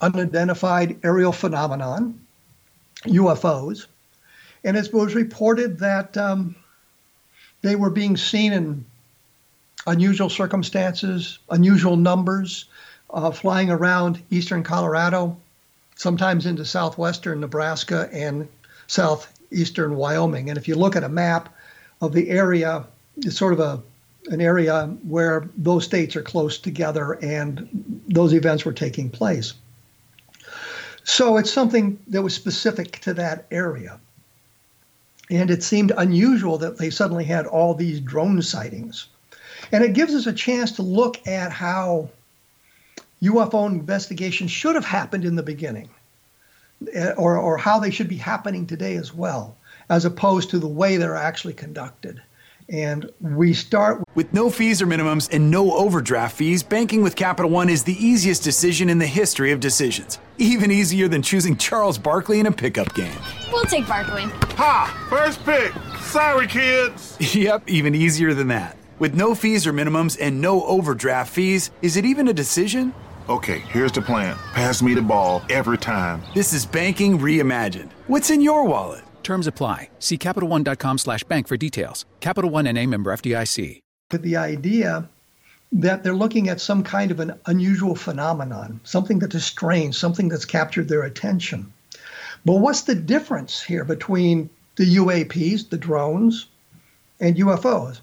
unidentified 0.00 0.98
aerial 1.04 1.32
phenomenon, 1.32 2.18
UFOs. 3.04 3.86
And 4.64 4.76
it 4.76 4.92
was 4.92 5.14
reported 5.14 5.78
that 5.80 6.16
um, 6.16 6.56
they 7.62 7.76
were 7.76 7.90
being 7.90 8.16
seen 8.16 8.52
in 8.52 8.84
unusual 9.86 10.30
circumstances, 10.30 11.38
unusual 11.50 11.96
numbers, 11.96 12.66
uh, 13.10 13.30
flying 13.30 13.70
around 13.70 14.22
eastern 14.30 14.62
Colorado, 14.62 15.36
sometimes 15.96 16.46
into 16.46 16.64
southwestern 16.64 17.40
Nebraska 17.40 18.08
and 18.12 18.48
southeastern 18.86 19.96
Wyoming. 19.96 20.48
And 20.48 20.58
if 20.58 20.66
you 20.66 20.74
look 20.74 20.96
at 20.96 21.04
a 21.04 21.08
map 21.08 21.54
of 22.00 22.12
the 22.12 22.30
area, 22.30 22.84
it's 23.18 23.36
sort 23.36 23.52
of 23.52 23.60
a 23.60 23.82
an 24.28 24.40
area 24.40 24.86
where 25.02 25.48
those 25.56 25.84
states 25.84 26.16
are 26.16 26.22
close 26.22 26.58
together 26.58 27.18
and 27.22 27.68
those 28.08 28.32
events 28.32 28.64
were 28.64 28.72
taking 28.72 29.10
place. 29.10 29.54
So 31.04 31.36
it's 31.36 31.52
something 31.52 31.98
that 32.08 32.22
was 32.22 32.34
specific 32.34 33.00
to 33.00 33.14
that 33.14 33.46
area. 33.50 34.00
And 35.30 35.50
it 35.50 35.62
seemed 35.62 35.92
unusual 35.96 36.58
that 36.58 36.78
they 36.78 36.90
suddenly 36.90 37.24
had 37.24 37.46
all 37.46 37.74
these 37.74 38.00
drone 38.00 38.40
sightings. 38.40 39.08
And 39.72 39.84
it 39.84 39.92
gives 39.94 40.14
us 40.14 40.26
a 40.26 40.32
chance 40.32 40.72
to 40.72 40.82
look 40.82 41.26
at 41.26 41.52
how 41.52 42.10
UFO 43.22 43.66
investigations 43.66 44.50
should 44.50 44.74
have 44.74 44.84
happened 44.84 45.24
in 45.24 45.36
the 45.36 45.42
beginning, 45.42 45.88
eh, 46.92 47.12
or, 47.16 47.36
or 47.36 47.56
how 47.56 47.78
they 47.78 47.90
should 47.90 48.08
be 48.08 48.16
happening 48.16 48.66
today 48.66 48.96
as 48.96 49.14
well, 49.14 49.56
as 49.88 50.04
opposed 50.04 50.50
to 50.50 50.58
the 50.58 50.68
way 50.68 50.96
they're 50.96 51.16
actually 51.16 51.54
conducted. 51.54 52.20
And 52.68 53.10
we 53.20 53.52
start 53.52 54.02
with 54.14 54.32
no 54.32 54.48
fees 54.48 54.80
or 54.80 54.86
minimums 54.86 55.28
and 55.30 55.50
no 55.50 55.74
overdraft 55.74 56.36
fees. 56.36 56.62
Banking 56.62 57.02
with 57.02 57.14
Capital 57.14 57.50
One 57.50 57.68
is 57.68 57.84
the 57.84 57.92
easiest 57.92 58.42
decision 58.42 58.88
in 58.88 58.98
the 58.98 59.06
history 59.06 59.52
of 59.52 59.60
decisions. 59.60 60.18
Even 60.38 60.70
easier 60.70 61.06
than 61.06 61.20
choosing 61.20 61.58
Charles 61.58 61.98
Barkley 61.98 62.40
in 62.40 62.46
a 62.46 62.52
pickup 62.52 62.94
game. 62.94 63.18
We'll 63.52 63.64
take 63.64 63.86
Barkley. 63.86 64.22
Ha! 64.56 65.06
First 65.10 65.44
pick. 65.44 65.72
Sorry, 66.00 66.46
kids. 66.46 67.18
yep, 67.34 67.68
even 67.68 67.94
easier 67.94 68.32
than 68.32 68.48
that. 68.48 68.78
With 69.00 69.16
no 69.16 69.34
fees 69.34 69.66
or 69.66 69.72
minimums 69.72 70.16
and 70.20 70.40
no 70.40 70.64
overdraft 70.66 71.32
fees, 71.32 71.72
is 71.82 71.96
it 71.96 72.04
even 72.04 72.28
a 72.28 72.32
decision? 72.32 72.94
Okay, 73.28 73.58
here's 73.58 73.90
the 73.90 74.00
plan. 74.00 74.36
Pass 74.52 74.82
me 74.82 74.94
the 74.94 75.02
ball 75.02 75.42
every 75.50 75.78
time. 75.78 76.22
This 76.32 76.52
is 76.52 76.64
banking 76.64 77.18
reimagined. 77.18 77.90
What's 78.06 78.30
in 78.30 78.40
your 78.40 78.64
wallet? 78.64 79.02
Terms 79.24 79.48
apply. 79.48 79.90
See 79.98 80.16
CapitalOne.com 80.16 80.98
slash 80.98 81.24
bank 81.24 81.48
for 81.48 81.56
details. 81.56 82.04
Capital 82.20 82.50
One 82.50 82.68
and 82.68 82.78
a 82.78 82.86
member 82.86 83.10
FDIC. 83.10 83.80
With 84.12 84.22
the 84.22 84.36
idea 84.36 85.08
that 85.72 86.04
they're 86.04 86.14
looking 86.14 86.48
at 86.48 86.60
some 86.60 86.84
kind 86.84 87.10
of 87.10 87.18
an 87.18 87.34
unusual 87.46 87.96
phenomenon, 87.96 88.78
something 88.84 89.18
that 89.18 89.34
is 89.34 89.44
strange, 89.44 89.96
something 89.96 90.28
that's 90.28 90.44
captured 90.44 90.88
their 90.88 91.02
attention. 91.02 91.72
But 92.44 92.60
what's 92.60 92.82
the 92.82 92.94
difference 92.94 93.60
here 93.60 93.84
between 93.84 94.50
the 94.76 94.96
UAPs, 94.96 95.68
the 95.68 95.78
drones, 95.78 96.46
and 97.18 97.34
UFOs? 97.36 98.00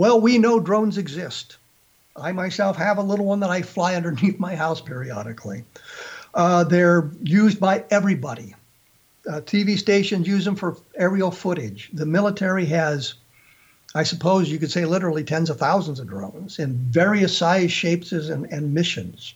Well, 0.00 0.18
we 0.18 0.38
know 0.38 0.60
drones 0.60 0.96
exist. 0.96 1.58
I 2.16 2.32
myself 2.32 2.78
have 2.78 2.96
a 2.96 3.02
little 3.02 3.26
one 3.26 3.40
that 3.40 3.50
I 3.50 3.60
fly 3.60 3.94
underneath 3.96 4.40
my 4.40 4.56
house 4.56 4.80
periodically. 4.80 5.64
Uh, 6.32 6.64
they're 6.64 7.10
used 7.22 7.60
by 7.60 7.84
everybody. 7.90 8.54
Uh, 9.28 9.42
TV 9.42 9.76
stations 9.78 10.26
use 10.26 10.46
them 10.46 10.56
for 10.56 10.78
aerial 10.96 11.30
footage. 11.30 11.90
The 11.92 12.06
military 12.06 12.64
has, 12.64 13.12
I 13.94 14.04
suppose 14.04 14.48
you 14.48 14.58
could 14.58 14.70
say, 14.70 14.86
literally 14.86 15.22
tens 15.22 15.50
of 15.50 15.58
thousands 15.58 16.00
of 16.00 16.08
drones 16.08 16.58
in 16.58 16.78
various 16.78 17.36
size, 17.36 17.70
shapes, 17.70 18.12
and, 18.12 18.50
and 18.50 18.72
missions. 18.72 19.34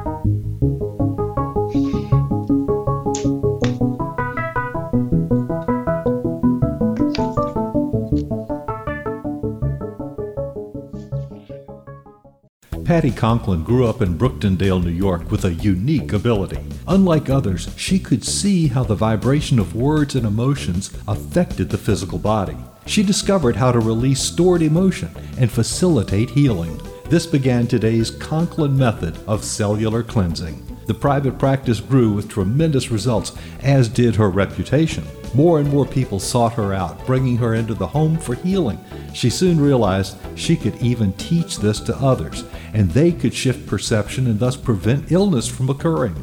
Patti 12.89 13.11
Conklin 13.11 13.65
grew 13.65 13.87
up 13.87 14.01
in 14.01 14.17
Brooktondale, 14.17 14.83
New 14.83 14.89
York 14.89 15.31
with 15.31 15.45
a 15.45 15.53
unique 15.53 16.15
ability. 16.15 16.57
Unlike 16.87 17.29
others, 17.29 17.69
she 17.77 17.99
could 17.99 18.25
see 18.25 18.69
how 18.69 18.83
the 18.83 18.95
vibration 18.95 19.59
of 19.59 19.77
words 19.77 20.15
and 20.15 20.25
emotions 20.25 20.91
affected 21.07 21.69
the 21.69 21.77
physical 21.77 22.19
body. 22.19 22.57
She 22.87 23.03
discovered 23.03 23.57
how 23.57 23.73
to 23.73 23.79
release 23.79 24.23
stored 24.23 24.63
emotion 24.63 25.11
and 25.37 25.53
facilitate 25.53 26.31
healing. 26.31 26.81
This 27.11 27.27
began 27.27 27.67
today's 27.67 28.11
Conklin 28.11 28.79
method 28.79 29.19
of 29.27 29.45
cellular 29.45 30.03
cleansing. 30.03 30.65
The 30.87 30.95
private 30.95 31.39
practice 31.39 31.81
grew 31.81 32.15
with 32.15 32.31
tremendous 32.31 32.91
results, 32.91 33.33
as 33.61 33.91
did 33.91 34.17
her 34.17 34.31
reputation. 34.31 35.05
More 35.35 35.61
and 35.61 35.69
more 35.69 35.85
people 35.85 36.19
sought 36.19 36.55
her 36.55 36.73
out, 36.73 37.05
bringing 37.05 37.37
her 37.37 37.55
into 37.55 37.75
the 37.75 37.87
home 37.87 38.17
for 38.17 38.35
healing. 38.35 38.83
She 39.13 39.29
soon 39.29 39.61
realized 39.61 40.17
she 40.37 40.57
could 40.57 40.81
even 40.81 41.13
teach 41.15 41.59
this 41.59 41.81
to 41.81 41.97
others, 41.97 42.45
and 42.73 42.91
they 42.91 43.13
could 43.13 43.35
shift 43.35 43.67
perception 43.67 44.27
and 44.27 44.39
thus 44.39 44.57
prevent 44.57 45.13
illness 45.13 45.49
from 45.49 45.71
occurring. 45.71 46.15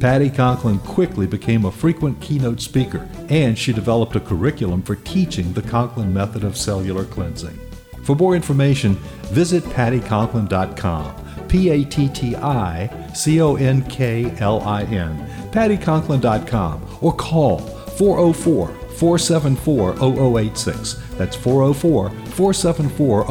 Patti 0.00 0.28
Conklin 0.28 0.78
quickly 0.80 1.26
became 1.26 1.64
a 1.64 1.72
frequent 1.72 2.20
keynote 2.20 2.60
speaker, 2.60 3.08
and 3.28 3.58
she 3.58 3.72
developed 3.72 4.16
a 4.16 4.20
curriculum 4.20 4.82
for 4.82 4.96
teaching 4.96 5.52
the 5.52 5.62
Conklin 5.62 6.12
method 6.12 6.44
of 6.44 6.56
cellular 6.56 7.04
cleansing. 7.04 7.58
For 8.02 8.14
more 8.14 8.36
information, 8.36 8.96
visit 9.32 9.64
patticonklin.com. 9.64 11.46
P 11.48 11.70
A 11.70 11.84
T 11.84 12.08
T 12.08 12.36
I 12.36 13.12
C 13.14 13.40
O 13.40 13.56
N 13.56 13.82
K 13.88 14.34
L 14.40 14.60
I 14.62 14.82
N, 14.82 15.16
patticonklin.com, 15.52 16.98
or 17.00 17.14
call 17.14 17.58
404 17.58 18.68
474 18.68 19.96
0086. 20.40 20.94
That's 21.16 21.36
404 21.36 22.10
474 22.10 23.24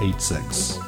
0086. 0.00 0.87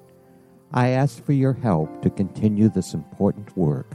I 0.73 0.89
ask 0.89 1.23
for 1.23 1.31
your 1.33 1.53
help 1.53 2.01
to 2.01 2.09
continue 2.09 2.67
this 2.69 2.93
important 2.93 3.57
work 3.57 3.87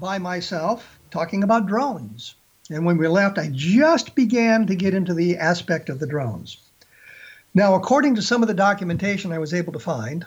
By 0.00 0.18
myself 0.18 0.98
talking 1.10 1.44
about 1.44 1.66
drones. 1.66 2.34
And 2.70 2.86
when 2.86 2.98
we 2.98 3.08
left, 3.08 3.36
I 3.36 3.50
just 3.52 4.14
began 4.14 4.66
to 4.68 4.76
get 4.76 4.94
into 4.94 5.12
the 5.12 5.36
aspect 5.36 5.88
of 5.88 5.98
the 5.98 6.06
drones. 6.06 6.58
Now, 7.52 7.74
according 7.74 8.14
to 8.14 8.22
some 8.22 8.42
of 8.42 8.48
the 8.48 8.54
documentation 8.54 9.32
I 9.32 9.38
was 9.38 9.52
able 9.52 9.72
to 9.72 9.80
find, 9.80 10.24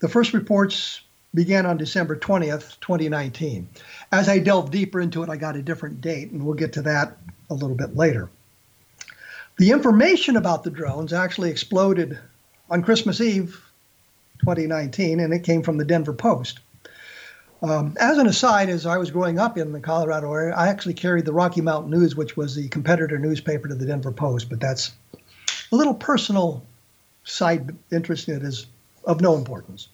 the 0.00 0.08
first 0.08 0.34
reports 0.34 1.00
began 1.32 1.64
on 1.64 1.76
December 1.76 2.16
20th, 2.16 2.80
2019. 2.80 3.68
As 4.10 4.28
I 4.28 4.40
delved 4.40 4.72
deeper 4.72 5.00
into 5.00 5.22
it, 5.22 5.30
I 5.30 5.36
got 5.36 5.56
a 5.56 5.62
different 5.62 6.00
date, 6.00 6.32
and 6.32 6.44
we'll 6.44 6.54
get 6.54 6.72
to 6.74 6.82
that 6.82 7.16
a 7.50 7.54
little 7.54 7.76
bit 7.76 7.96
later. 7.96 8.28
The 9.58 9.70
information 9.70 10.36
about 10.36 10.64
the 10.64 10.70
drones 10.70 11.12
actually 11.12 11.50
exploded 11.50 12.18
on 12.68 12.82
Christmas 12.82 13.20
Eve 13.20 13.60
2019, 14.40 15.20
and 15.20 15.32
it 15.32 15.44
came 15.44 15.62
from 15.62 15.76
the 15.76 15.84
Denver 15.84 16.12
Post. 16.12 16.58
Um, 17.62 17.96
as 17.98 18.18
an 18.18 18.26
aside, 18.26 18.68
as 18.68 18.84
I 18.84 18.98
was 18.98 19.10
growing 19.10 19.38
up 19.38 19.56
in 19.56 19.72
the 19.72 19.80
Colorado 19.80 20.32
area, 20.32 20.54
I 20.54 20.68
actually 20.68 20.94
carried 20.94 21.24
the 21.24 21.32
Rocky 21.32 21.60
Mountain 21.60 21.90
News, 21.90 22.14
which 22.14 22.36
was 22.36 22.54
the 22.54 22.68
competitor 22.68 23.18
newspaper 23.18 23.68
to 23.68 23.74
the 23.74 23.86
Denver 23.86 24.12
Post, 24.12 24.50
but 24.50 24.60
that's 24.60 24.92
a 25.72 25.76
little 25.76 25.94
personal 25.94 26.62
side 27.24 27.74
interest 27.90 28.26
that 28.26 28.42
is 28.42 28.66
of 29.04 29.20
no 29.20 29.36
importance. 29.36 29.88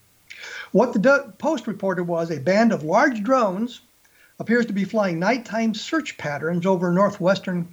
What 0.73 0.93
the 0.93 1.33
Post 1.39 1.67
reported 1.67 2.05
was 2.05 2.31
a 2.31 2.41
band 2.41 2.73
of 2.73 2.83
large 2.83 3.23
drones 3.23 3.81
appears 4.39 4.67
to 4.67 4.73
be 4.73 4.85
flying 4.85 5.19
nighttime 5.19 5.75
search 5.75 6.17
patterns 6.17 6.65
over 6.65 6.91
northwestern, 6.91 7.69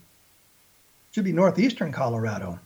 should 1.11 1.23
be 1.23 1.31
northeastern 1.31 1.91
Colorado. 1.91 2.59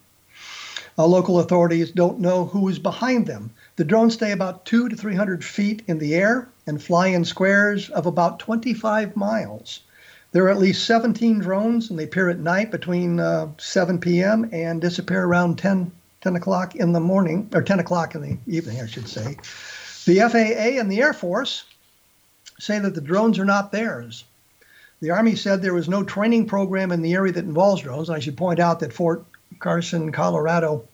Uh, 0.97 1.05
local 1.05 1.39
authorities 1.39 1.91
don't 1.91 2.19
know 2.19 2.45
who 2.45 2.67
is 2.67 2.79
behind 2.79 3.27
them. 3.27 3.51
The 3.77 3.85
drones 3.85 4.13
stay 4.13 4.31
about 4.31 4.65
two 4.65 4.89
to 4.89 4.95
300 4.95 5.43
feet 5.43 5.83
in 5.87 5.97
the 5.97 6.15
air 6.15 6.49
and 6.67 6.81
fly 6.81 7.07
in 7.07 7.23
squares 7.25 7.89
of 7.89 8.05
about 8.05 8.39
25 8.39 9.15
miles. 9.15 9.81
There 10.33 10.45
are 10.45 10.49
at 10.49 10.59
least 10.59 10.85
17 10.85 11.39
drones, 11.39 11.89
and 11.89 11.99
they 11.99 12.05
appear 12.05 12.29
at 12.29 12.39
night 12.39 12.71
between 12.71 13.19
uh, 13.19 13.49
7 13.57 13.99
p.m. 13.99 14.49
and 14.51 14.79
disappear 14.79 15.23
around 15.23 15.57
10, 15.57 15.91
10 16.21 16.35
o'clock 16.35 16.75
in 16.75 16.93
the 16.93 16.99
morning, 16.99 17.49
or 17.53 17.61
10 17.61 17.79
o'clock 17.79 18.15
in 18.15 18.21
the 18.21 18.37
evening, 18.47 18.79
I 18.81 18.87
should 18.87 19.07
say. 19.07 19.37
The 20.05 20.19
FAA 20.19 20.79
and 20.79 20.91
the 20.91 21.01
Air 21.01 21.13
Force 21.13 21.65
say 22.59 22.79
that 22.79 22.95
the 22.95 23.01
drones 23.01 23.39
are 23.39 23.45
not 23.45 23.71
theirs. 23.71 24.23
The 25.01 25.11
Army 25.11 25.35
said 25.35 25.61
there 25.61 25.73
was 25.73 25.89
no 25.89 26.03
training 26.03 26.47
program 26.47 26.91
in 26.91 27.01
the 27.01 27.13
area 27.13 27.33
that 27.33 27.43
involves 27.43 27.81
drones. 27.81 28.09
I 28.09 28.19
should 28.19 28.37
point 28.37 28.59
out 28.59 28.79
that 28.79 28.93
Fort 28.93 29.25
Carson, 29.59 30.11
Colorado, 30.11 30.87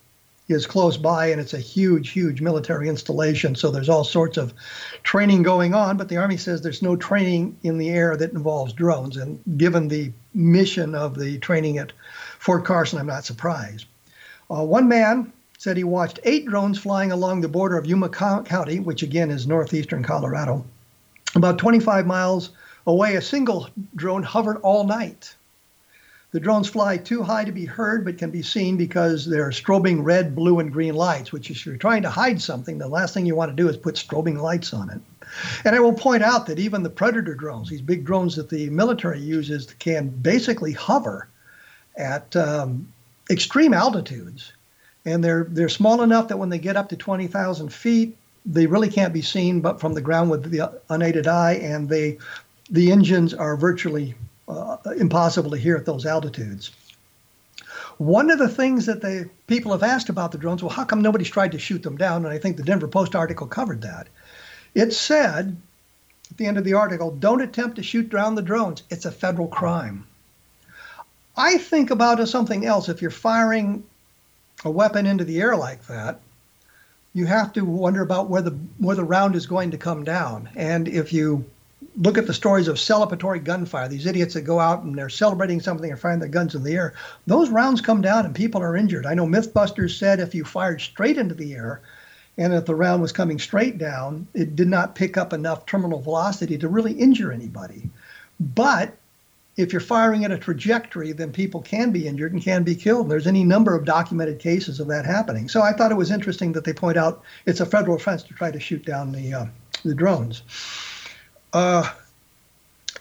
is 0.48 0.66
close 0.66 0.98
by 0.98 1.28
and 1.28 1.42
it's 1.42 1.54
a 1.54 1.60
huge, 1.60 2.10
huge 2.10 2.42
military 2.42 2.88
installation. 2.88 3.56
So 3.56 3.70
there's 3.70 3.90
all 3.90 4.04
sorts 4.04 4.38
of 4.38 4.54
training 5.04 5.44
going 5.44 5.74
on. 5.74 5.98
But 5.98 6.10
the 6.10 6.18
Army 6.18 6.38
says 6.38 6.62
there's 6.62 6.82
no 6.82 6.96
training 6.96 7.58
in 7.64 7.78
the 7.78 7.90
air 7.90 8.16
that 8.16 8.32
involves 8.32 8.74
drones. 8.74 9.18
And 9.18 9.40
given 9.58 9.88
the 9.88 10.12
mission 10.34 10.96
of 10.96 11.18
the 11.18 11.38
training 11.40 11.78
at 11.78 11.92
Fort 12.40 12.64
Carson, 12.66 13.00
I'm 13.00 13.08
not 13.08 13.26
surprised. 13.26 13.86
Uh, 14.50 14.64
one 14.64 14.88
man 14.88 15.34
said 15.58 15.76
he 15.76 15.84
watched 15.84 16.20
eight 16.24 16.46
drones 16.46 16.80
flying 16.80 17.12
along 17.12 17.42
the 17.42 17.48
border 17.50 17.78
of 17.78 17.86
Yuma 17.86 18.10
County, 18.10 18.80
which 18.80 19.04
again 19.04 19.32
is 19.32 19.48
northeastern 19.48 20.04
Colorado. 20.04 20.64
About 21.36 21.58
25 21.58 22.08
miles 22.08 22.52
away, 22.86 23.16
a 23.16 23.22
single 23.22 23.70
drone 23.96 24.24
hovered 24.24 24.58
all 24.58 24.86
night. 24.86 25.36
The 26.32 26.40
drones 26.42 26.68
fly 26.68 26.98
too 26.98 27.24
high 27.24 27.46
to 27.46 27.54
be 27.54 27.66
heard, 27.66 28.04
but 28.04 28.18
can 28.18 28.32
be 28.32 28.42
seen 28.42 28.76
because 28.76 29.26
they're 29.26 29.50
strobing 29.50 30.04
red, 30.04 30.36
blue, 30.36 30.60
and 30.60 30.72
green 30.72 30.94
lights, 30.94 31.32
which 31.32 31.50
if 31.50 31.66
you're 31.66 31.78
trying 31.78 32.02
to 32.02 32.10
hide 32.10 32.42
something, 32.42 32.78
the 32.78 32.88
last 32.88 33.14
thing 33.14 33.26
you 33.26 33.36
want 33.36 33.50
to 33.50 33.56
do 33.56 33.70
is 33.70 33.78
put 33.78 33.96
strobing 33.96 34.42
lights 34.42 34.74
on 34.74 34.90
it. 34.90 35.00
And 35.64 35.74
I 35.74 35.80
will 35.80 35.94
point 35.94 36.24
out 36.24 36.46
that 36.48 36.60
even 36.60 36.84
the 36.84 36.90
Predator 36.90 37.34
drones, 37.34 37.70
these 37.70 37.82
big 37.82 38.04
drones 38.04 38.36
that 38.36 38.50
the 38.50 38.70
military 38.70 39.22
uses, 39.22 39.68
can 39.80 40.10
basically 40.10 40.74
hover 40.74 41.30
at 41.96 42.36
um, 42.36 42.92
extreme 43.30 43.74
altitudes. 43.74 44.52
And 45.06 45.24
they're, 45.24 45.48
they're 45.50 45.70
small 45.70 46.02
enough 46.02 46.28
that 46.28 46.38
when 46.38 46.50
they 46.50 46.60
get 46.60 46.76
up 46.76 46.90
to 46.90 46.98
20,000 46.98 47.72
feet, 47.72 48.18
they 48.46 48.66
really 48.66 48.90
can't 48.90 49.14
be 49.14 49.22
seen 49.22 49.62
but 49.62 49.80
from 49.80 49.94
the 49.94 50.02
ground 50.02 50.30
with 50.30 50.52
the 50.52 50.72
unaided 50.90 51.28
eye, 51.28 51.54
and 51.54 51.88
they, 51.88 52.18
the 52.70 52.92
engines 52.92 53.34
are 53.34 53.56
virtually 53.56 54.16
uh, 54.48 54.78
impossible 54.98 55.52
to 55.52 55.58
hear 55.58 55.76
at 55.76 55.86
those 55.86 56.06
altitudes. 56.06 56.72
One 57.98 58.30
of 58.30 58.40
the 58.40 58.50
things 58.50 58.86
that 58.86 59.02
the 59.02 59.30
people 59.48 59.72
have 59.72 59.84
asked 59.84 60.10
about 60.10 60.32
the 60.32 60.38
drones, 60.38 60.62
well, 60.62 60.72
how 60.72 60.86
come 60.86 61.02
nobody's 61.02 61.30
tried 61.30 61.54
to 61.54 61.60
shoot 61.60 61.84
them 61.84 61.98
down? 61.98 62.26
And 62.26 62.34
I 62.34 62.38
think 62.38 62.58
the 62.58 62.64
Denver 62.64 62.88
Post 62.88 63.16
article 63.16 63.48
covered 63.48 63.82
that. 63.82 64.08
It 64.76 64.94
said 64.94 65.58
at 66.30 66.38
the 66.38 66.46
end 66.46 66.58
of 66.58 66.64
the 66.64 66.74
article, 66.74 67.12
don't 67.12 67.42
attempt 67.42 67.78
to 67.78 67.84
shoot 67.84 68.10
down 68.10 68.36
the 68.36 68.42
drones. 68.42 68.84
It's 68.90 69.06
a 69.06 69.12
federal 69.12 69.48
crime. 69.48 70.06
I 71.36 71.58
think 71.58 71.90
about 71.90 72.26
something 72.28 72.66
else. 72.66 72.90
If 72.90 73.02
you're 73.02 73.12
firing 73.12 73.84
a 74.66 74.72
weapon 74.72 75.06
into 75.06 75.24
the 75.24 75.40
air 75.40 75.56
like 75.56 75.86
that, 75.88 76.20
you 77.14 77.26
have 77.26 77.54
to 77.54 77.64
wonder 77.64 78.02
about 78.02 78.30
where 78.30 78.42
the 78.42 78.52
where 78.78 78.96
the 78.96 79.04
round 79.04 79.36
is 79.36 79.48
going 79.48 79.72
to 79.72 79.78
come 79.78 80.04
down. 80.04 80.50
And 80.56 80.88
if 80.88 81.14
you 81.14 81.46
look 81.98 82.18
at 82.18 82.28
the 82.28 82.34
stories 82.34 82.68
of 82.68 82.76
celebratory 82.76 83.44
gunfire, 83.44 83.88
these 83.88 84.06
idiots 84.06 84.36
that 84.36 84.42
go 84.42 84.60
out 84.60 84.84
and 84.84 84.96
they're 84.96 85.10
celebrating 85.10 85.60
something 85.60 85.90
and 85.90 86.00
firing 86.00 86.20
their 86.20 86.30
guns 86.30 86.54
in 86.54 86.64
the 86.64 86.76
air, 86.76 86.94
those 87.26 87.50
rounds 87.50 87.82
come 87.82 88.02
down 88.02 88.26
and 88.26 88.36
people 88.36 88.62
are 88.62 88.78
injured. 88.78 89.06
I 89.06 89.16
know 89.16 89.26
Mythbusters 89.26 89.98
said 89.98 90.20
if 90.20 90.36
you 90.36 90.46
fired 90.46 90.80
straight 90.80 91.18
into 91.18 91.36
the 91.36 91.54
air 91.54 91.82
and 92.38 92.54
if 92.54 92.66
the 92.66 92.76
round 92.76 93.02
was 93.02 93.12
coming 93.12 93.40
straight 93.40 93.80
down, 93.80 94.28
it 94.34 94.56
did 94.56 94.68
not 94.68 94.96
pick 94.96 95.18
up 95.18 95.34
enough 95.34 95.66
terminal 95.66 96.00
velocity 96.00 96.58
to 96.60 96.68
really 96.68 96.94
injure 96.94 97.32
anybody. 97.32 97.90
But 98.40 98.96
if 99.56 99.74
you're 99.74 99.80
firing 99.80 100.24
at 100.24 100.32
a 100.32 100.38
trajectory, 100.38 101.14
then 101.14 101.32
people 101.32 101.62
can 101.62 101.92
be 101.92 102.08
injured 102.08 102.32
and 102.32 102.44
can 102.44 102.62
be 102.62 102.76
killed. 102.76 103.04
And 103.04 103.12
there's 103.12 103.26
any 103.26 103.44
number 103.44 103.76
of 103.76 103.86
documented 103.86 104.38
cases 104.38 104.80
of 104.80 104.88
that 104.90 105.06
happening. 105.06 105.50
So 105.50 105.64
I 105.64 105.74
thought 105.74 105.92
it 105.92 105.96
was 105.96 106.12
interesting 106.12 106.52
that 106.52 106.64
they 106.64 106.74
point 106.74 106.98
out 106.98 107.24
it's 107.48 107.60
a 107.60 107.66
federal 107.66 107.96
offense 107.96 108.22
to 108.24 108.36
try 108.36 108.52
to 108.52 108.60
shoot 108.60 108.86
down 108.86 109.12
the 109.12 109.34
uh, 109.34 109.46
the 109.84 109.96
drones. 109.96 110.44
Uh, 111.54 111.90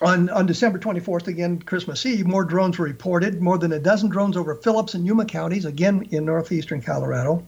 on, 0.00 0.28
on 0.28 0.46
December 0.46 0.78
24th, 0.78 1.26
again, 1.26 1.60
Christmas 1.60 2.04
Eve, 2.04 2.26
more 2.26 2.44
drones 2.44 2.78
were 2.78 2.84
reported, 2.84 3.40
more 3.40 3.58
than 3.58 3.72
a 3.72 3.78
dozen 3.78 4.10
drones 4.10 4.36
over 4.36 4.54
Phillips 4.54 4.94
and 4.94 5.06
Yuma 5.06 5.24
counties, 5.24 5.64
again 5.64 6.08
in 6.10 6.26
northeastern 6.26 6.82
Colorado. 6.82 7.44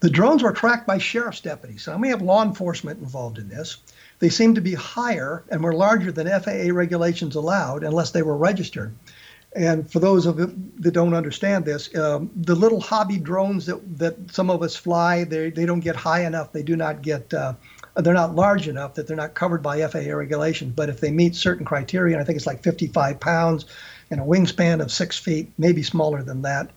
The 0.00 0.10
drones 0.10 0.42
were 0.42 0.52
tracked 0.52 0.86
by 0.86 0.98
sheriff's 0.98 1.40
deputies. 1.40 1.82
So 1.82 1.96
we 1.96 2.08
have 2.08 2.22
law 2.22 2.42
enforcement 2.42 3.00
involved 3.00 3.38
in 3.38 3.48
this. 3.48 3.78
They 4.18 4.28
seem 4.28 4.54
to 4.54 4.60
be 4.60 4.74
higher 4.74 5.44
and 5.50 5.62
were 5.62 5.74
larger 5.74 6.12
than 6.12 6.26
FAA 6.26 6.72
regulations 6.72 7.36
allowed 7.36 7.84
unless 7.84 8.10
they 8.10 8.22
were 8.22 8.36
registered. 8.36 8.94
And 9.54 9.90
for 9.90 10.00
those 10.00 10.26
of 10.26 10.36
that 10.36 10.92
don't 10.92 11.14
understand 11.14 11.64
this, 11.64 11.94
um, 11.96 12.30
the 12.34 12.56
little 12.56 12.80
hobby 12.80 13.18
drones 13.18 13.66
that, 13.66 13.98
that 13.98 14.30
some 14.32 14.50
of 14.50 14.62
us 14.62 14.74
fly, 14.74 15.24
they, 15.24 15.50
they 15.50 15.64
don't 15.64 15.80
get 15.80 15.94
high 15.94 16.24
enough. 16.24 16.52
They 16.52 16.64
do 16.64 16.76
not 16.76 17.02
get 17.02 17.32
uh, 17.32 17.54
they're 17.96 18.14
not 18.14 18.34
large 18.34 18.66
enough 18.66 18.94
that 18.94 19.06
they're 19.06 19.16
not 19.16 19.34
covered 19.34 19.62
by 19.62 19.86
FAA 19.86 20.14
regulations. 20.14 20.72
But 20.74 20.88
if 20.88 21.00
they 21.00 21.10
meet 21.10 21.36
certain 21.36 21.64
criteria, 21.64 22.16
and 22.16 22.22
I 22.22 22.24
think 22.26 22.36
it's 22.36 22.46
like 22.46 22.62
55 22.62 23.20
pounds 23.20 23.66
and 24.10 24.20
a 24.20 24.24
wingspan 24.24 24.80
of 24.80 24.90
six 24.90 25.18
feet, 25.18 25.50
maybe 25.58 25.82
smaller 25.82 26.22
than 26.22 26.42
that, 26.42 26.70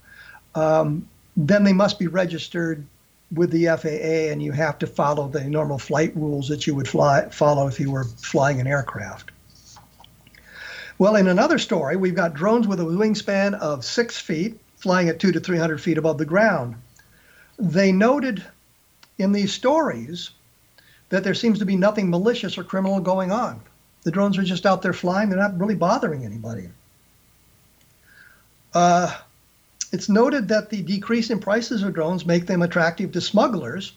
um, 0.54 1.08
then 1.36 1.64
they 1.64 1.74
must 1.74 2.00
be 2.00 2.08
registered 2.08 2.86
with 3.34 3.52
the 3.52 3.66
FAA, 3.66 4.32
and 4.32 4.42
you 4.42 4.52
have 4.54 4.80
to 4.80 4.88
follow 4.88 5.28
the 5.28 5.44
normal 5.44 5.78
flight 5.78 6.16
rules 6.16 6.48
that 6.48 6.66
you 6.66 6.74
would 6.76 6.88
fly, 6.88 7.28
follow 7.30 7.68
if 7.68 7.80
you 7.80 7.92
were 7.92 8.06
flying 8.06 8.62
an 8.62 8.68
aircraft. 8.68 9.32
Well, 10.98 11.16
in 11.16 11.28
another 11.28 11.60
story, 11.60 11.96
we've 11.96 12.16
got 12.16 12.34
drones 12.34 12.68
with 12.68 12.80
a 12.80 12.84
wingspan 12.84 13.54
of 13.56 13.84
six 13.84 14.18
feet, 14.18 14.60
flying 14.78 15.10
at 15.10 15.20
two 15.20 15.32
to 15.32 15.40
300 15.40 15.82
feet 15.82 15.98
above 15.98 16.18
the 16.18 16.26
ground. 16.26 16.76
They 17.60 17.92
noted 17.92 18.44
in 19.18 19.32
these 19.32 19.54
stories 19.54 20.32
that 21.10 21.24
there 21.24 21.34
seems 21.34 21.60
to 21.60 21.66
be 21.66 21.76
nothing 21.76 22.10
malicious 22.10 22.58
or 22.58 22.64
criminal 22.64 23.00
going 23.00 23.32
on. 23.32 23.62
The 24.04 24.12
drones 24.12 24.38
are 24.38 24.44
just 24.44 24.66
out 24.66 24.82
there 24.82 24.94
flying, 24.94 25.30
they're 25.30 25.40
not 25.40 25.60
really 25.60 25.76
bothering 25.76 26.26
anybody. 26.26 26.70
Uh, 28.74 29.16
it's 29.92 30.10
noted 30.10 30.50
that 30.50 30.70
the 30.70 30.82
decrease 30.82 31.30
in 31.30 31.40
prices 31.40 31.84
of 31.84 31.94
drones 31.94 32.26
make 32.26 32.46
them 32.46 32.62
attractive 32.62 33.12
to 33.14 33.22
smugglers. 33.22 33.94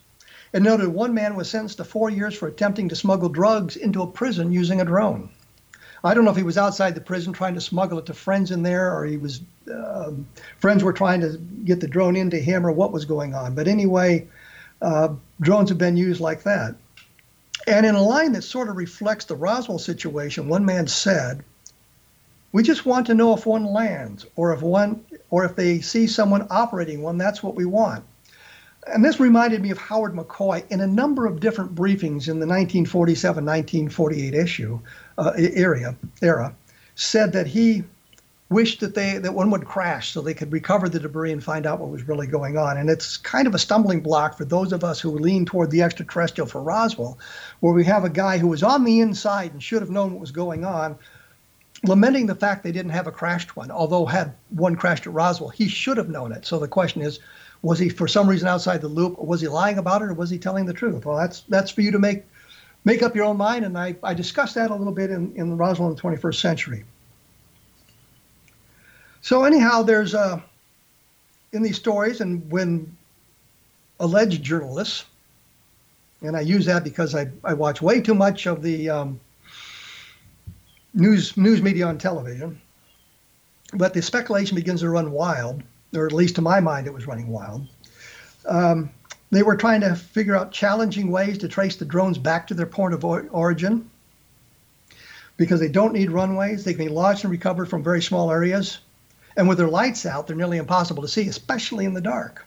And 0.53 0.65
noted 0.65 0.89
one 0.89 1.15
man 1.15 1.37
was 1.37 1.49
sentenced 1.49 1.77
to 1.77 1.85
four 1.85 2.11
years 2.11 2.35
for 2.35 2.49
attempting 2.49 2.89
to 2.89 2.97
smuggle 2.97 3.29
drugs 3.29 3.77
into 3.77 4.03
a 4.03 4.07
prison 4.07 4.51
using 4.51 4.81
a 4.81 4.85
drone. 4.85 5.31
I 6.03 6.15
don't 6.15 6.25
know 6.25 6.31
if 6.31 6.37
he 6.37 6.43
was 6.43 6.59
outside 6.59 6.95
the 6.95 7.01
prison 7.01 7.33
trying 7.33 7.55
to 7.55 7.61
smuggle 7.61 7.99
it 7.99 8.07
to 8.07 8.15
friends 8.15 8.51
in 8.51 8.63
there, 8.63 8.93
or 8.97 9.05
he 9.05 9.17
was 9.17 9.43
um, 9.73 10.27
friends 10.59 10.83
were 10.83 10.93
trying 10.93 11.21
to 11.21 11.39
get 11.65 11.81
the 11.81 11.87
drone 11.87 12.17
into 12.17 12.39
him, 12.39 12.67
or 12.67 12.73
what 12.73 12.91
was 12.91 13.05
going 13.05 13.35
on. 13.35 13.55
But 13.55 13.69
anyway, 13.69 14.27
uh, 14.81 15.11
drones 15.41 15.69
have 15.69 15.79
been 15.79 15.97
used 15.97 16.21
like 16.21 16.43
that. 16.45 16.75
And 17.67 17.85
in 17.85 17.95
a 17.95 18.03
line 18.03 18.33
that 18.33 18.43
sort 18.43 18.69
of 18.69 18.77
reflects 18.77 19.25
the 19.25 19.37
Roswell 19.37 19.79
situation, 19.79 20.49
one 20.49 20.65
man 20.65 20.87
said, 20.87 21.43
"We 22.53 22.63
just 22.63 22.87
want 22.87 23.07
to 23.07 23.15
know 23.15 23.35
if 23.35 23.47
one 23.47 23.67
lands, 23.67 24.27
or 24.37 24.53
if 24.53 24.63
one, 24.63 25.05
or 25.31 25.45
if 25.45 25.57
they 25.57 25.81
see 25.81 26.07
someone 26.07 26.47
operating 26.51 27.03
one. 27.03 27.19
That's 27.19 27.43
what 27.43 27.55
we 27.55 27.67
want." 27.67 28.05
And 28.87 29.05
this 29.05 29.21
reminded 29.21 29.61
me 29.63 29.71
of 29.71 29.79
Howard 29.79 30.15
McCoy 30.15 30.65
in 30.71 30.81
a 30.81 30.87
number 30.87 31.27
of 31.27 31.41
different 31.41 31.75
briefings 31.75 32.29
in 32.29 32.41
the 32.41 32.47
1947-1948 32.47 34.33
issue 34.33 34.81
uh, 35.19 35.33
area 35.37 35.95
era, 36.23 36.55
said 36.95 37.33
that 37.33 37.47
he 37.47 37.85
wished 38.51 38.81
that 38.81 38.97
they 38.97 39.17
that 39.17 39.33
one 39.33 39.51
would 39.51 39.65
crash 39.65 40.11
so 40.11 40.21
they 40.21 40.35
could 40.35 40.53
recover 40.53 40.89
the 40.89 40.99
debris 40.99 41.33
and 41.33 41.43
find 41.43 41.67
out 41.67 41.79
what 41.79 41.89
was 41.89 42.07
really 42.09 42.27
going 42.27 42.59
on. 42.59 42.77
And 42.77 42.91
it's 42.91 43.17
kind 43.17 43.47
of 43.47 43.55
a 43.55 43.59
stumbling 43.59 44.01
block 44.01 44.37
for 44.37 44.45
those 44.45 44.73
of 44.73 44.83
us 44.83 45.01
who 45.01 45.11
lean 45.13 45.47
toward 45.47 45.71
the 45.71 45.83
extraterrestrial 45.83 46.49
for 46.49 46.61
Roswell, 46.61 47.19
where 47.61 47.73
we 47.73 47.85
have 47.85 48.05
a 48.05 48.11
guy 48.11 48.39
who 48.39 48.49
was 48.49 48.65
on 48.65 48.85
the 48.85 49.01
inside 49.01 49.53
and 49.53 49.63
should 49.63 49.81
have 49.81 49.91
known 49.91 50.13
what 50.13 50.21
was 50.21 50.33
going 50.33 50.65
on, 50.65 50.99
lamenting 51.85 52.27
the 52.27 52.35
fact 52.35 52.65
they 52.65 52.73
didn't 52.73 52.91
have 52.91 53.07
a 53.07 53.13
crashed 53.13 53.57
one. 53.57 53.71
Although 53.71 54.05
had 54.05 54.35
one 54.51 54.75
crashed 54.75 55.07
at 55.07 55.13
Roswell, 55.13 55.51
he 55.51 55.69
should 55.69 55.97
have 55.97 56.09
known 56.09 56.33
it. 56.33 56.45
So 56.45 56.59
the 56.59 56.69
question 56.69 57.03
is, 57.03 57.21
was 57.63 57.79
he 57.79 57.89
for 57.89 58.09
some 58.09 58.29
reason 58.29 58.49
outside 58.49 58.81
the 58.81 58.89
loop, 58.89 59.19
was 59.19 59.41
he 59.41 59.49
lying 59.49 59.79
about 59.79 60.03
it, 60.03 60.07
or 60.07 60.15
was 60.15 60.31
he 60.31 60.39
telling 60.39 60.67
the 60.67 60.73
truth? 60.73 61.07
Well, 61.07 61.19
that's 61.19 61.43
that's 61.43 61.71
for 61.71 61.83
you 61.83 61.93
to 61.93 61.99
make 62.01 62.25
make 62.85 63.03
up 63.03 63.15
your 63.15 63.27
own 63.27 63.37
mind. 63.37 63.65
And 63.65 63.79
I, 63.79 63.95
I 64.03 64.15
discussed 64.15 64.57
that 64.57 64.71
a 64.71 64.75
little 64.75 64.95
bit 64.95 65.11
in, 65.11 65.33
in 65.37 65.57
Roswell 65.57 65.91
in 65.91 65.95
the 65.95 66.01
21st 66.01 66.41
century. 66.41 66.85
So 69.23 69.45
anyhow, 69.45 69.83
there's 69.83 70.15
uh, 70.15 70.41
in 71.53 71.63
these 71.63 71.77
stories, 71.77 72.21
and 72.21 72.49
when 72.51 72.97
alleged 73.99 74.43
journalists, 74.43 75.05
and 76.23 76.37
I 76.37 76.41
use 76.41 76.67
that 76.67 76.85
because 76.85 77.15
I, 77.15 77.29
I 77.45 77.55
watch 77.55 77.83
way 77.83 78.01
too 78.01 78.15
much 78.15 78.47
of 78.47 78.63
the 78.63 78.89
um, 78.89 79.21
news 80.95 81.37
news 81.37 81.63
media 81.63 81.87
on 81.87 81.99
television, 81.99 82.61
but 83.75 83.95
the 83.95 84.03
speculation 84.03 84.55
begins 84.55 84.81
to 84.81 84.89
run 84.89 85.13
wild, 85.13 85.63
or 85.95 86.07
at 86.07 86.13
least 86.13 86.37
to 86.37 86.43
my 86.43 86.61
mind, 86.61 86.87
it 86.87 86.95
was 86.95 87.07
running 87.07 87.29
wild. 87.29 87.67
Um, 88.47 88.91
they 89.31 89.43
were 89.43 89.57
trying 89.57 89.81
to 89.83 89.95
figure 89.95 90.37
out 90.37 90.51
challenging 90.51 91.11
ways 91.11 91.39
to 91.39 91.49
trace 91.49 91.77
the 91.77 91.85
drones 91.85 92.19
back 92.19 92.47
to 92.49 92.55
their 92.55 92.67
point 92.67 92.95
of 92.95 93.05
origin 93.05 93.89
because 95.37 95.61
they 95.61 95.69
don't 95.69 95.93
need 95.93 96.11
runways. 96.11 96.65
They 96.65 96.75
can 96.75 96.87
be 96.87 96.91
launched 96.91 97.25
and 97.25 97.31
recovered 97.31 97.69
from 97.69 97.83
very 97.83 98.03
small 98.03 98.31
areas. 98.31 98.81
And 99.37 99.49
with 99.49 99.59
their 99.59 99.69
lights 99.69 100.07
out, 100.07 100.27
they're 100.27 100.37
nearly 100.37 100.59
impossible 100.59 101.03
to 101.03 101.09
see, 101.09 101.29
especially 101.29 101.85
in 101.85 101.95
the 101.95 102.01
dark. 102.01 102.47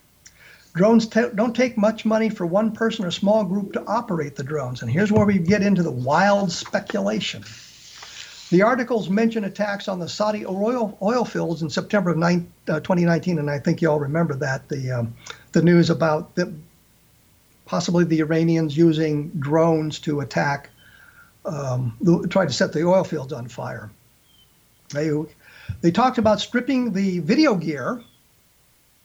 Drones 0.74 1.08
t- 1.08 1.30
don't 1.36 1.56
take 1.56 1.78
much 1.78 2.04
money 2.04 2.30
for 2.30 2.46
one 2.46 2.72
person 2.72 3.06
or 3.06 3.12
small 3.12 3.44
group 3.44 3.74
to 3.74 3.86
operate 3.86 4.36
the 4.36 4.44
drones. 4.44 4.82
And 4.82 4.90
here's 4.90 5.12
where 5.12 5.26
we 5.26 5.38
get 5.38 5.62
into 5.62 5.84
the 5.84 5.92
wild 5.92 6.52
speculation. 6.52 7.44
The 8.50 8.64
articles 8.64 9.10
mention 9.10 9.46
attacks 9.46 9.88
on 9.88 10.00
the 10.00 10.10
Saudi 10.10 10.46
oil, 10.46 10.98
oil 11.02 11.26
fields 11.26 11.62
in 11.62 11.70
September 11.70 12.12
of 12.12 12.18
nine, 12.18 12.52
uh, 12.68 12.80
2019, 12.80 13.40
and 13.40 13.50
I 13.50 13.60
think 13.60 13.82
you 13.82 13.90
all 13.90 14.00
remember 14.00 14.36
that 14.36 14.68
the 14.70 14.92
um, 14.92 15.16
the 15.54 15.62
news 15.62 15.90
about 15.90 16.36
the, 16.36 16.54
possibly 17.66 18.04
the 18.04 18.20
Iranians 18.20 18.76
using 18.78 19.30
drones 19.30 20.00
to 20.00 20.20
attack, 20.20 20.70
um, 21.46 21.98
try 22.30 22.46
to 22.46 22.54
set 22.54 22.74
the 22.74 22.84
oil 22.84 23.04
fields 23.04 23.34
on 23.34 23.48
fire. 23.48 23.90
They 24.94 25.10
they 25.82 25.92
talked 25.92 26.18
about 26.18 26.40
stripping 26.40 26.94
the 26.94 27.20
video 27.20 27.56
gear 27.56 28.02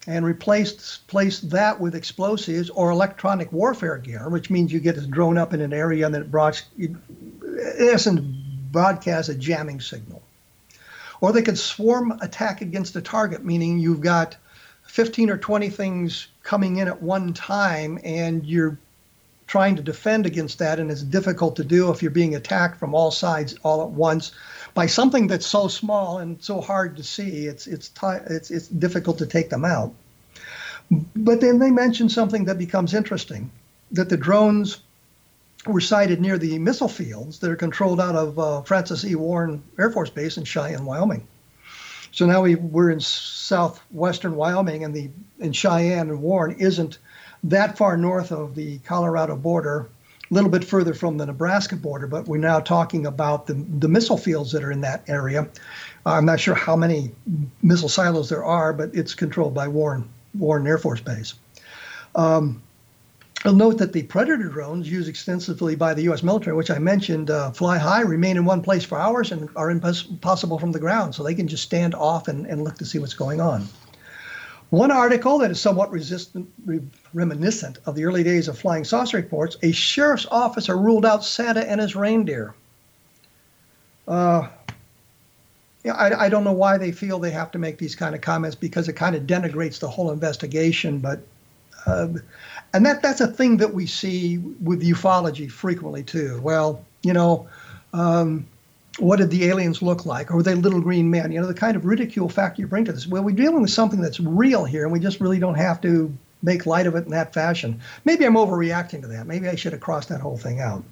and 0.06 0.24
replaced 0.24 1.06
placed 1.06 1.50
that 1.50 1.78
with 1.80 1.94
explosives 1.94 2.70
or 2.70 2.90
electronic 2.90 3.52
warfare 3.52 3.98
gear, 3.98 4.28
which 4.28 4.48
means 4.48 4.72
you 4.72 4.80
get 4.80 4.96
a 4.96 5.06
drone 5.06 5.36
up 5.36 5.52
in 5.52 5.60
an 5.60 5.72
area 5.72 6.06
and 6.06 6.14
then 6.14 6.22
it 6.22 6.30
brought, 6.30 6.64
in 6.78 7.00
essence, 7.78 8.20
broadcasts 8.72 9.28
a 9.28 9.34
jamming 9.34 9.80
signal. 9.80 10.22
Or 11.20 11.32
they 11.32 11.42
could 11.42 11.58
swarm 11.58 12.12
attack 12.22 12.62
against 12.62 12.96
a 12.96 13.02
target, 13.02 13.44
meaning 13.44 13.78
you've 13.78 14.00
got 14.00 14.36
15 14.84 15.30
or 15.30 15.36
20 15.36 15.68
things 15.68 16.28
coming 16.42 16.76
in 16.76 16.88
at 16.88 17.02
one 17.02 17.34
time 17.34 17.98
and 18.04 18.46
you're 18.46 18.78
trying 19.46 19.76
to 19.76 19.82
defend 19.82 20.26
against 20.26 20.58
that, 20.58 20.78
and 20.78 20.90
it's 20.90 21.02
difficult 21.02 21.56
to 21.56 21.64
do 21.64 21.90
if 21.90 22.02
you're 22.02 22.10
being 22.10 22.34
attacked 22.34 22.78
from 22.78 22.94
all 22.94 23.10
sides 23.10 23.56
all 23.62 23.82
at 23.82 23.88
once 23.88 24.32
by 24.78 24.86
something 24.86 25.26
that's 25.26 25.44
so 25.44 25.66
small 25.66 26.18
and 26.18 26.40
so 26.40 26.60
hard 26.60 26.96
to 26.96 27.02
see. 27.02 27.46
It's 27.46 27.66
it's 27.66 27.88
t- 27.88 28.24
it's 28.30 28.52
it's 28.52 28.68
difficult 28.68 29.18
to 29.18 29.26
take 29.26 29.50
them 29.50 29.64
out. 29.64 29.92
But 31.16 31.40
then 31.40 31.58
they 31.58 31.72
mentioned 31.72 32.12
something 32.12 32.44
that 32.44 32.58
becomes 32.58 32.94
interesting: 32.94 33.50
that 33.90 34.08
the 34.08 34.16
drones 34.16 34.78
were 35.66 35.80
sighted 35.80 36.20
near 36.20 36.38
the 36.38 36.60
missile 36.60 36.86
fields 36.86 37.40
that 37.40 37.50
are 37.50 37.56
controlled 37.56 38.00
out 38.00 38.14
of 38.14 38.38
uh, 38.38 38.62
Francis 38.62 39.04
E. 39.04 39.16
Warren 39.16 39.64
Air 39.80 39.90
Force 39.90 40.10
Base 40.10 40.36
in 40.36 40.44
Cheyenne, 40.44 40.84
Wyoming. 40.84 41.26
So 42.12 42.24
now 42.26 42.42
we, 42.42 42.54
we're 42.54 42.90
in 42.90 43.00
southwestern 43.00 44.36
Wyoming, 44.36 44.84
and 44.84 44.94
the 44.94 45.10
in 45.40 45.52
Cheyenne 45.52 46.08
and 46.08 46.22
Warren 46.22 46.54
isn't 46.60 46.98
that 47.42 47.76
far 47.76 47.96
north 47.96 48.30
of 48.30 48.54
the 48.54 48.78
Colorado 48.86 49.34
border, 49.34 49.88
a 50.30 50.34
little 50.34 50.50
bit 50.50 50.64
further 50.64 50.94
from 50.94 51.16
the 51.16 51.26
Nebraska 51.26 51.76
border, 51.76 52.06
but 52.06 52.28
we're 52.28 52.38
now 52.38 52.60
talking 52.60 53.06
about 53.06 53.46
the, 53.46 53.54
the 53.54 53.88
missile 53.88 54.18
fields 54.18 54.52
that 54.52 54.62
are 54.62 54.70
in 54.70 54.82
that 54.82 55.02
area. 55.08 55.42
Uh, 56.04 56.12
I'm 56.12 56.26
not 56.26 56.40
sure 56.40 56.54
how 56.54 56.76
many 56.76 57.12
missile 57.62 57.88
silos 57.88 58.28
there 58.28 58.44
are, 58.44 58.72
but 58.72 58.94
it's 58.94 59.14
controlled 59.14 59.54
by 59.54 59.68
Warren, 59.68 60.08
Warren 60.34 60.66
Air 60.66 60.78
Force 60.78 61.00
Base. 61.00 61.34
Um, 62.14 62.62
I'll 63.44 63.54
note 63.54 63.78
that 63.78 63.92
the 63.92 64.02
Predator 64.02 64.48
drones 64.48 64.90
used 64.90 65.08
extensively 65.08 65.76
by 65.76 65.94
the 65.94 66.02
U.S. 66.02 66.24
military, 66.24 66.56
which 66.56 66.72
I 66.72 66.78
mentioned, 66.78 67.30
uh, 67.30 67.52
fly 67.52 67.78
high, 67.78 68.00
remain 68.00 68.36
in 68.36 68.44
one 68.44 68.62
place 68.62 68.84
for 68.84 68.98
hours, 68.98 69.30
and 69.30 69.48
are 69.54 69.70
impossible 69.70 70.58
from 70.58 70.72
the 70.72 70.80
ground. 70.80 71.14
So 71.14 71.22
they 71.22 71.36
can 71.36 71.46
just 71.46 71.62
stand 71.62 71.94
off 71.94 72.26
and, 72.26 72.46
and 72.46 72.64
look 72.64 72.78
to 72.78 72.84
see 72.84 72.98
what's 72.98 73.14
going 73.14 73.40
on. 73.40 73.68
One 74.70 74.90
article 74.90 75.38
that 75.38 75.50
is 75.50 75.60
somewhat 75.60 75.92
re- 75.92 76.80
reminiscent 77.14 77.78
of 77.86 77.94
the 77.94 78.04
early 78.04 78.22
days 78.22 78.48
of 78.48 78.58
flying 78.58 78.84
saucer 78.84 79.16
reports 79.16 79.56
a 79.62 79.72
sheriff's 79.72 80.26
officer 80.30 80.76
ruled 80.76 81.06
out 81.06 81.24
Santa 81.24 81.68
and 81.68 81.80
his 81.80 81.96
reindeer. 81.96 82.54
Uh, 84.06 84.48
I, 85.84 86.12
I, 86.14 86.28
don't 86.28 86.44
know 86.44 86.52
why 86.52 86.78
they 86.78 86.92
feel 86.92 87.18
they 87.18 87.30
have 87.30 87.50
to 87.52 87.58
make 87.58 87.78
these 87.78 87.94
kind 87.94 88.14
of 88.14 88.20
comments 88.20 88.56
because 88.56 88.88
it 88.88 88.94
kind 88.94 89.14
of 89.14 89.24
denigrates 89.24 89.78
the 89.78 89.88
whole 89.88 90.10
investigation. 90.10 90.98
But 90.98 91.20
uh, 91.86 92.08
and 92.72 92.86
that 92.86 93.02
that's 93.02 93.20
a 93.20 93.26
thing 93.26 93.58
that 93.58 93.72
we 93.72 93.86
see 93.86 94.38
with 94.38 94.82
ufology 94.82 95.50
frequently 95.50 96.02
too. 96.02 96.40
Well, 96.42 96.84
you 97.02 97.12
know, 97.12 97.48
um, 97.92 98.46
what 98.98 99.16
did 99.16 99.30
the 99.30 99.44
aliens 99.44 99.80
look 99.82 100.04
like? 100.06 100.30
Or 100.30 100.36
were 100.36 100.42
they 100.42 100.54
little 100.54 100.80
green 100.80 101.10
men? 101.10 101.32
You 101.32 101.40
know, 101.40 101.46
the 101.46 101.54
kind 101.54 101.76
of 101.76 101.84
ridicule 101.84 102.28
factor 102.28 102.62
you 102.62 102.66
bring 102.66 102.84
to 102.86 102.92
this. 102.92 103.06
Well, 103.06 103.22
we're 103.22 103.36
dealing 103.36 103.62
with 103.62 103.70
something 103.70 104.00
that's 104.00 104.20
real 104.20 104.64
here, 104.64 104.84
and 104.84 104.92
we 104.92 105.00
just 105.00 105.20
really 105.20 105.38
don't 105.38 105.54
have 105.54 105.80
to 105.82 106.12
make 106.42 106.66
light 106.66 106.86
of 106.86 106.94
it 106.94 107.04
in 107.04 107.10
that 107.10 107.34
fashion. 107.34 107.80
Maybe 108.04 108.24
I'm 108.24 108.34
overreacting 108.34 109.02
to 109.02 109.08
that. 109.08 109.26
Maybe 109.26 109.48
I 109.48 109.54
should 109.54 109.72
have 109.72 109.80
crossed 109.80 110.08
that 110.08 110.20
whole 110.20 110.38
thing 110.38 110.60
out. 110.60 110.84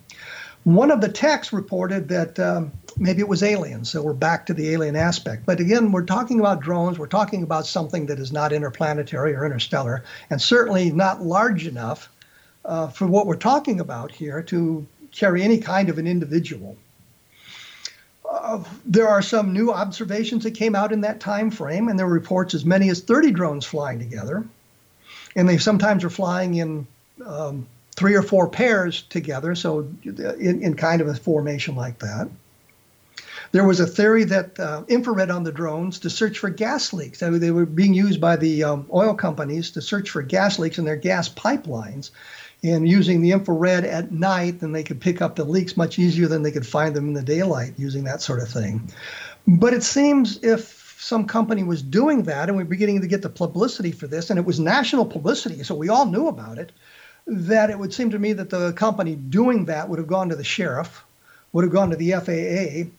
One 0.64 0.90
of 0.90 1.00
the 1.00 1.09
texts 1.09 1.52
reported 1.52 2.09
that 2.09 2.40
um, 2.40 2.72
maybe 2.96 3.20
it 3.20 3.28
was 3.28 3.44
aliens, 3.44 3.90
so 3.90 4.02
we're 4.02 4.12
back 4.14 4.46
to 4.46 4.54
the 4.54 4.70
alien 4.70 4.96
aspect. 4.96 5.46
But 5.46 5.61
again, 5.61 5.92
we're 5.92 6.04
talking 6.04 6.40
about 6.40 6.61
drones. 6.61 6.98
We're 6.98 7.06
talking 7.06 7.44
about 7.44 7.66
something 7.66 8.06
that 8.06 8.18
is 8.18 8.32
not 8.32 8.52
interplanetary 8.52 9.35
or 9.35 9.44
interstellar, 9.44 10.02
and 10.28 10.42
certainly 10.42 10.90
not 10.90 11.22
large 11.22 11.68
enough 11.68 12.09
uh, 12.64 12.88
for 12.88 13.06
what 13.06 13.26
we're 13.26 13.37
talking 13.37 13.78
about 13.78 14.11
here 14.11 14.42
to 14.42 14.85
carry 15.12 15.42
any 15.42 15.59
kind 15.59 15.88
of 15.88 15.98
an 15.98 16.06
individual. 16.09 16.76
Uh, 18.28 18.62
there 18.85 19.09
are 19.09 19.22
some 19.22 19.52
new 19.52 19.72
observations 19.72 20.42
that 20.42 20.50
came 20.50 20.74
out 20.74 20.90
in 20.90 21.02
that 21.02 21.20
time 21.20 21.50
frame, 21.50 21.88
and 21.88 21.96
there 21.98 22.06
were 22.06 22.12
reports 22.12 22.54
as 22.54 22.64
many 22.64 22.90
as 22.90 23.00
30 23.00 23.30
drones 23.30 23.64
flying 23.64 23.98
together. 23.98 24.44
And 25.37 25.49
they 25.49 25.59
sometimes 25.59 26.03
are 26.03 26.11
flying 26.11 26.55
in 26.55 26.87
um, 27.25 27.68
three 27.94 28.14
or 28.14 28.22
four 28.22 28.49
pairs 28.49 29.03
together, 29.03 29.55
so 29.55 29.88
in, 30.03 30.62
in, 30.62 30.75
kind 30.75 31.01
of 31.01 31.09
a 31.09 31.14
formation 31.14 31.77
like 31.77 32.01
that. 32.01 32.29
There 33.53 33.64
was 33.64 33.79
a 33.79 33.87
theory 33.87 34.25
that 34.25 34.59
uh, 34.59 34.83
infrared 34.88 35.31
on 35.31 35.44
the 35.44 35.53
drones 35.53 36.01
to 36.01 36.11
search 36.11 36.38
for 36.38 36.51
gas 36.51 36.92
leaks. 36.92 37.20
They 37.20 37.51
were 37.51 37.64
being 37.64 37.94
used 37.94 38.20
by 38.20 38.37
the 38.37 38.64
um, 38.64 38.87
oil 38.92 39.14
companies 39.14 39.70
to 39.72 39.81
search 39.81 40.11
for 40.11 40.22
gas 40.22 40.59
leaks 40.59 40.79
in 40.79 40.85
their 40.85 40.96
gas 40.96 41.29
pipelines 41.29 42.11
and 42.62 42.88
using 42.88 43.20
the 43.20 43.33
infrared 43.33 43.85
at 43.85 44.12
night, 44.12 44.61
then 44.61 44.72
they 44.72 44.83
could 44.83 45.01
pick 45.01 45.20
up 45.20 45.37
the 45.37 45.44
leaks 45.44 45.77
much 45.77 45.99
easier 45.99 46.27
than 46.27 46.42
they 46.42 46.51
could 46.51 46.66
find 46.66 46.94
them 46.94 47.09
in 47.09 47.14
the 47.14 47.22
daylight 47.22 47.75
using 47.77 48.05
that 48.05 48.22
sort 48.22 48.40
of 48.40 48.49
thing. 48.49 48.90
But 49.46 49.75
it 49.75 49.83
seems 49.83 50.42
if 50.42 50.75
some 50.98 51.26
company 51.26 51.62
was 51.62 51.82
doing 51.82 52.22
that 52.24 52.48
and 52.48 52.56
we 52.56 52.64
were 52.64 52.70
beginning 52.70 53.00
to 53.00 53.06
get 53.06 53.22
the 53.22 53.28
publicity 53.28 53.92
for 53.92 54.06
this, 54.06 54.30
and 54.30 54.38
it 54.38 54.46
was 54.46 54.59
national 54.59 55.04
publicity, 55.04 55.62
so 55.62 55.74
we 55.74 55.88
all 55.88 56.06
knew 56.06 56.28
about 56.28 56.59
it, 56.59 56.72
that 57.26 57.70
it 57.70 57.78
would 57.78 57.92
seem 57.92 58.11
to 58.11 58.18
me 58.18 58.32
that 58.32 58.50
the 58.50 58.72
company 58.72 59.14
doing 59.14 59.66
that 59.66 59.88
would 59.88 59.98
have 59.98 60.09
gone 60.09 60.28
to 60.28 60.37
the 60.37 60.44
sheriff, 60.44 61.04
would 61.52 61.64
have 61.64 61.72
gone 61.72 61.90
to 61.90 61.96
the 61.96 62.12
FAA, 62.12 62.90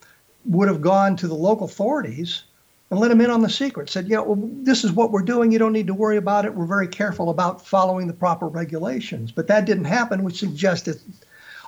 would 0.46 0.68
have 0.68 0.82
gone 0.82 1.16
to 1.16 1.28
the 1.28 1.34
local 1.34 1.66
authorities 1.66 2.44
and 2.90 3.00
let 3.00 3.10
them 3.10 3.22
in 3.22 3.30
on 3.30 3.42
the 3.42 3.50
secret. 3.50 3.90
Said, 3.90 4.08
yeah, 4.08 4.20
well, 4.20 4.38
this 4.40 4.84
is 4.84 4.92
what 4.92 5.12
we're 5.12 5.22
doing. 5.22 5.52
You 5.52 5.60
don't 5.60 5.74
need 5.74 5.88
to 5.88 5.94
worry 5.94 6.18
about 6.18 6.46
it. 6.46 6.54
We're 6.54 6.66
very 6.66 6.88
careful 6.88 7.30
about 7.30 7.66
following 7.66 8.08
the 8.08 8.14
proper 8.14 8.48
regulations. 8.48 9.32
But 9.32 9.48
that 9.48 9.66
didn't 9.66 9.86
happen, 9.86 10.24
which 10.24 10.40
suggested, 10.40 11.00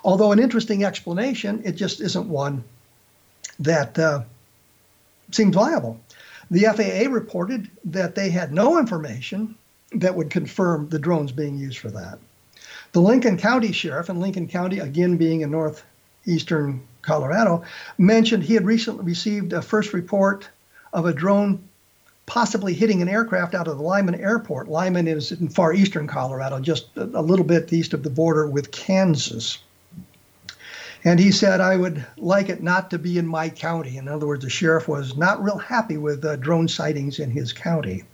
although 0.02 0.32
an 0.32 0.38
interesting 0.38 0.84
explanation, 0.84 1.60
it 1.64 1.72
just 1.72 2.00
isn't 2.00 2.28
one 2.28 2.64
that 3.58 3.98
uh, 3.98 4.22
seems 5.30 5.54
viable. 5.54 6.00
The 6.50 6.64
FAA 6.64 7.12
reported 7.12 7.70
that 7.84 8.14
they 8.14 8.30
had 8.30 8.52
no 8.52 8.78
information 8.78 9.54
that 9.92 10.14
would 10.14 10.30
confirm 10.30 10.88
the 10.88 10.98
drones 10.98 11.32
being 11.32 11.56
used 11.56 11.78
for 11.78 11.90
that. 11.90 12.18
The 12.92 13.00
Lincoln 13.00 13.36
County 13.36 13.72
Sheriff, 13.72 14.08
and 14.08 14.20
Lincoln 14.20 14.48
County, 14.48 14.80
again 14.80 15.16
being 15.16 15.42
in 15.42 15.50
northeastern 15.52 16.82
Colorado, 17.02 17.62
mentioned 17.98 18.42
he 18.42 18.54
had 18.54 18.66
recently 18.66 19.04
received 19.04 19.52
a 19.52 19.62
first 19.62 19.92
report 19.92 20.48
of 20.92 21.06
a 21.06 21.12
drone 21.12 21.62
possibly 22.26 22.74
hitting 22.74 23.02
an 23.02 23.08
aircraft 23.08 23.54
out 23.54 23.66
of 23.66 23.76
the 23.76 23.82
Limon 23.82 24.14
Airport. 24.14 24.68
Limon 24.68 25.08
is 25.08 25.32
in 25.32 25.48
far 25.48 25.72
eastern 25.72 26.06
Colorado, 26.06 26.60
just 26.60 26.86
a 26.96 27.22
little 27.22 27.44
bit 27.44 27.72
east 27.72 27.92
of 27.94 28.02
the 28.02 28.10
border 28.10 28.46
with 28.46 28.70
Kansas. 28.70 29.58
And 31.04 31.18
he 31.18 31.32
said, 31.32 31.60
I 31.60 31.76
would 31.76 32.04
like 32.16 32.48
it 32.50 32.62
not 32.62 32.90
to 32.90 32.98
be 32.98 33.16
in 33.16 33.26
my 33.26 33.48
county. 33.48 33.96
In 33.96 34.06
other 34.06 34.26
words, 34.26 34.44
the 34.44 34.50
sheriff 34.50 34.86
was 34.86 35.16
not 35.16 35.42
real 35.42 35.58
happy 35.58 35.96
with 35.96 36.24
uh, 36.24 36.36
drone 36.36 36.68
sightings 36.68 37.18
in 37.18 37.30
his 37.30 37.52
county. 37.52 38.04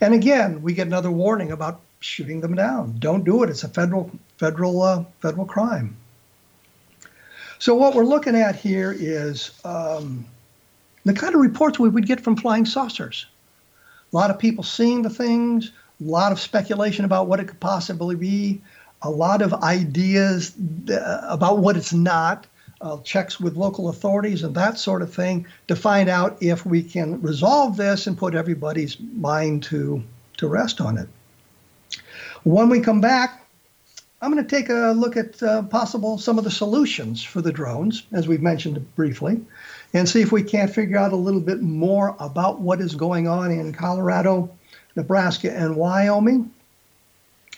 And 0.00 0.14
again, 0.14 0.62
we 0.62 0.74
get 0.74 0.86
another 0.86 1.10
warning 1.10 1.50
about 1.50 1.80
shooting 1.98 2.40
them 2.40 2.54
down. 2.54 2.96
Don't 2.98 3.24
do 3.24 3.42
it. 3.42 3.50
It's 3.50 3.64
a 3.64 3.68
federal 3.68 4.10
federal 4.38 4.82
uh, 4.82 5.04
federal 5.20 5.44
crime. 5.44 5.96
So 7.58 7.74
what 7.74 7.94
we're 7.94 8.04
looking 8.04 8.36
at 8.36 8.56
here 8.56 8.94
is 8.96 9.50
um, 9.64 10.24
the 11.04 11.12
kind 11.12 11.34
of 11.34 11.40
reports 11.40 11.78
we 11.78 11.90
would 11.90 12.06
get 12.06 12.20
from 12.20 12.36
flying 12.36 12.64
saucers. 12.64 13.26
A 14.12 14.16
lot 14.16 14.30
of 14.30 14.38
people 14.38 14.64
seeing 14.64 15.02
the 15.02 15.10
things, 15.10 15.70
a 16.00 16.04
lot 16.04 16.32
of 16.32 16.40
speculation 16.40 17.04
about 17.04 17.26
what 17.26 17.38
it 17.38 17.48
could 17.48 17.60
possibly 17.60 18.16
be, 18.16 18.62
a 19.02 19.10
lot 19.10 19.42
of 19.42 19.54
ideas 19.54 20.52
uh, 20.90 21.20
about 21.28 21.58
what 21.58 21.76
it's 21.76 21.92
not, 21.92 22.46
uh, 22.80 22.98
checks 22.98 23.38
with 23.38 23.56
local 23.56 23.88
authorities 23.88 24.42
and 24.42 24.54
that 24.54 24.78
sort 24.78 25.02
of 25.02 25.12
thing 25.12 25.46
to 25.68 25.76
find 25.76 26.08
out 26.08 26.36
if 26.40 26.64
we 26.64 26.82
can 26.82 27.20
resolve 27.20 27.76
this 27.76 28.06
and 28.06 28.16
put 28.16 28.34
everybody's 28.34 28.98
mind 29.00 29.62
to, 29.62 30.02
to 30.38 30.48
rest 30.48 30.80
on 30.80 30.96
it. 30.96 31.08
When 32.44 32.70
we 32.70 32.80
come 32.80 33.00
back, 33.00 33.44
I'm 34.22 34.32
going 34.32 34.44
to 34.44 34.48
take 34.48 34.68
a 34.68 34.92
look 34.96 35.16
at 35.16 35.42
uh, 35.42 35.62
possible 35.64 36.18
some 36.18 36.38
of 36.38 36.44
the 36.44 36.50
solutions 36.50 37.22
for 37.22 37.40
the 37.40 37.52
drones, 37.52 38.04
as 38.12 38.28
we've 38.28 38.42
mentioned 38.42 38.94
briefly 38.94 39.40
and 39.92 40.08
see 40.08 40.20
if 40.20 40.32
we 40.32 40.42
can't 40.42 40.72
figure 40.72 40.96
out 40.96 41.12
a 41.12 41.16
little 41.16 41.40
bit 41.40 41.60
more 41.60 42.14
about 42.20 42.60
what 42.60 42.80
is 42.80 42.94
going 42.94 43.26
on 43.26 43.50
in 43.50 43.72
Colorado, 43.72 44.50
Nebraska, 44.94 45.52
and 45.52 45.76
Wyoming. 45.76 46.50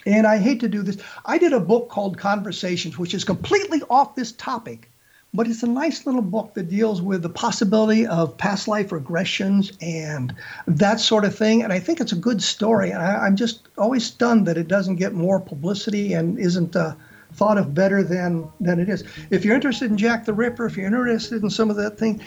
And 0.06 0.26
I 0.26 0.38
hate 0.38 0.60
to 0.60 0.68
do 0.68 0.82
this. 0.82 0.98
I 1.24 1.38
did 1.38 1.52
a 1.52 1.60
book 1.60 1.88
called 1.88 2.18
Conversations, 2.18 2.98
which 2.98 3.14
is 3.14 3.24
completely 3.24 3.82
off 3.88 4.14
this 4.14 4.32
topic, 4.32 4.90
but 5.34 5.46
it's 5.46 5.62
a 5.62 5.68
nice 5.68 6.06
little 6.06 6.22
book 6.22 6.54
that 6.54 6.68
deals 6.68 7.00
with 7.00 7.22
the 7.22 7.28
possibility 7.28 8.06
of 8.06 8.36
past 8.36 8.68
life 8.68 8.90
regressions 8.90 9.76
and 9.80 10.34
that 10.66 11.00
sort 11.00 11.24
of 11.24 11.36
thing. 11.36 11.62
And 11.62 11.72
I 11.72 11.78
think 11.78 12.00
it's 12.00 12.12
a 12.12 12.16
good 12.16 12.42
story. 12.42 12.90
And 12.90 13.02
I, 13.02 13.26
am 13.26 13.36
just 13.36 13.68
always 13.78 14.04
stunned 14.04 14.46
that 14.46 14.58
it 14.58 14.68
doesn't 14.68 14.96
get 14.96 15.14
more 15.14 15.40
publicity 15.40 16.12
and 16.14 16.38
isn't. 16.38 16.76
Uh, 16.76 16.94
thought 17.34 17.56
of 17.56 17.74
better 17.74 18.02
than 18.02 18.46
than 18.60 18.78
it 18.78 18.90
is. 18.90 19.04
If 19.30 19.42
you're 19.42 19.54
interested 19.54 19.90
in 19.90 19.96
Jack 19.96 20.26
the 20.26 20.34
Ripper, 20.34 20.66
if 20.66 20.76
you're 20.76 20.86
interested 20.86 21.42
in 21.42 21.48
some 21.48 21.70
of 21.70 21.76
that 21.76 21.96
thing, 21.96 22.20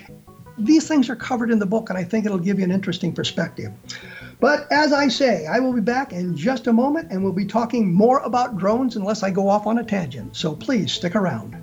these 0.58 0.88
things 0.88 1.10
are 1.10 1.16
covered 1.16 1.52
in 1.52 1.60
the 1.60 1.66
book, 1.66 1.90
and 1.90 1.98
I 1.98 2.04
think 2.04 2.26
it'll 2.26 2.40
give 2.40 2.60
you 2.60 2.66
an 2.66 2.72
interesting 2.72 3.14
perspective. 3.14 3.72
But 4.46 4.72
as 4.72 4.94
I 4.94 5.08
say, 5.08 5.48
I 5.48 5.58
will 5.58 5.74
be 5.74 5.82
back 5.82 6.14
in 6.14 6.38
just 6.38 6.68
a 6.68 6.72
moment 6.72 7.08
and 7.10 7.24
we'll 7.24 7.34
be 7.34 7.48
talking 7.48 7.92
more 7.92 8.20
about 8.20 8.60
drones 8.60 8.96
unless 8.96 9.24
I 9.24 9.32
go 9.32 9.50
off 9.50 9.66
on 9.66 9.80
a 9.80 9.84
tangent. 9.84 10.36
So 10.36 10.56
please 10.56 10.92
stick 10.94 11.16
around. 11.16 11.56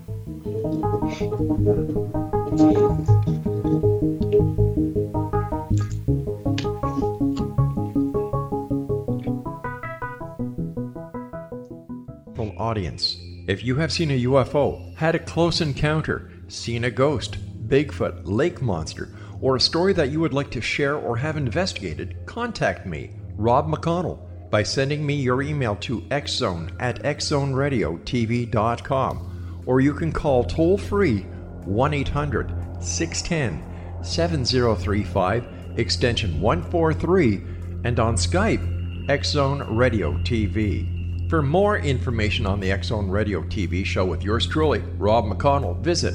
Audience. 12.59 13.17
If 13.47 13.63
you 13.63 13.77
have 13.77 13.93
seen 13.93 14.11
a 14.11 14.25
UFO, 14.25 14.97
had 14.97 15.15
a 15.15 15.21
close 15.21 15.61
encounter, 15.61 16.33
seen 16.49 16.83
a 16.83 16.91
ghost, 16.91 17.37
Bigfoot, 17.69 18.23
lake 18.25 18.61
monster, 18.61 19.09
or 19.43 19.57
a 19.57 19.61
story 19.61 19.93
that 19.93 20.11
you 20.11 20.21
would 20.21 20.33
like 20.33 20.51
to 20.51 20.63
share 20.63 20.97
or 20.97 21.17
have 21.17 21.37
investigated, 21.37 22.17
contact 22.25 22.87
me, 22.87 23.11
Rob 23.37 23.69
McConnell, 23.69 24.21
by 24.51 24.63
sending 24.63 25.05
me 25.05 25.15
your 25.15 25.43
email 25.43 25.75
to 25.77 26.01
xzone 26.03 26.71
at 26.79 27.03
xzoneradiotv.com, 27.03 29.63
or 29.67 29.81
you 29.81 29.93
can 29.93 30.13
call 30.13 30.45
toll 30.45 30.79
free 30.79 31.27
1 31.65 31.95
800 31.95 32.55
610 32.81 34.05
7035, 34.05 35.45
extension 35.77 36.41
143, 36.41 37.43
and 37.85 38.01
on 38.01 38.17
Skype, 38.17 39.07
Xzone 39.09 39.67
Radio 39.77 40.13
TV. 40.19 41.29
For 41.29 41.43
more 41.43 41.79
information 41.79 42.47
on 42.47 42.61
the 42.61 42.71
Xzone 42.71 43.11
Radio 43.11 43.43
TV 43.43 43.85
show 43.85 44.05
with 44.05 44.23
yours 44.23 44.47
truly, 44.47 44.79
Rob 44.99 45.25
McConnell, 45.25 45.81
visit 45.81 46.15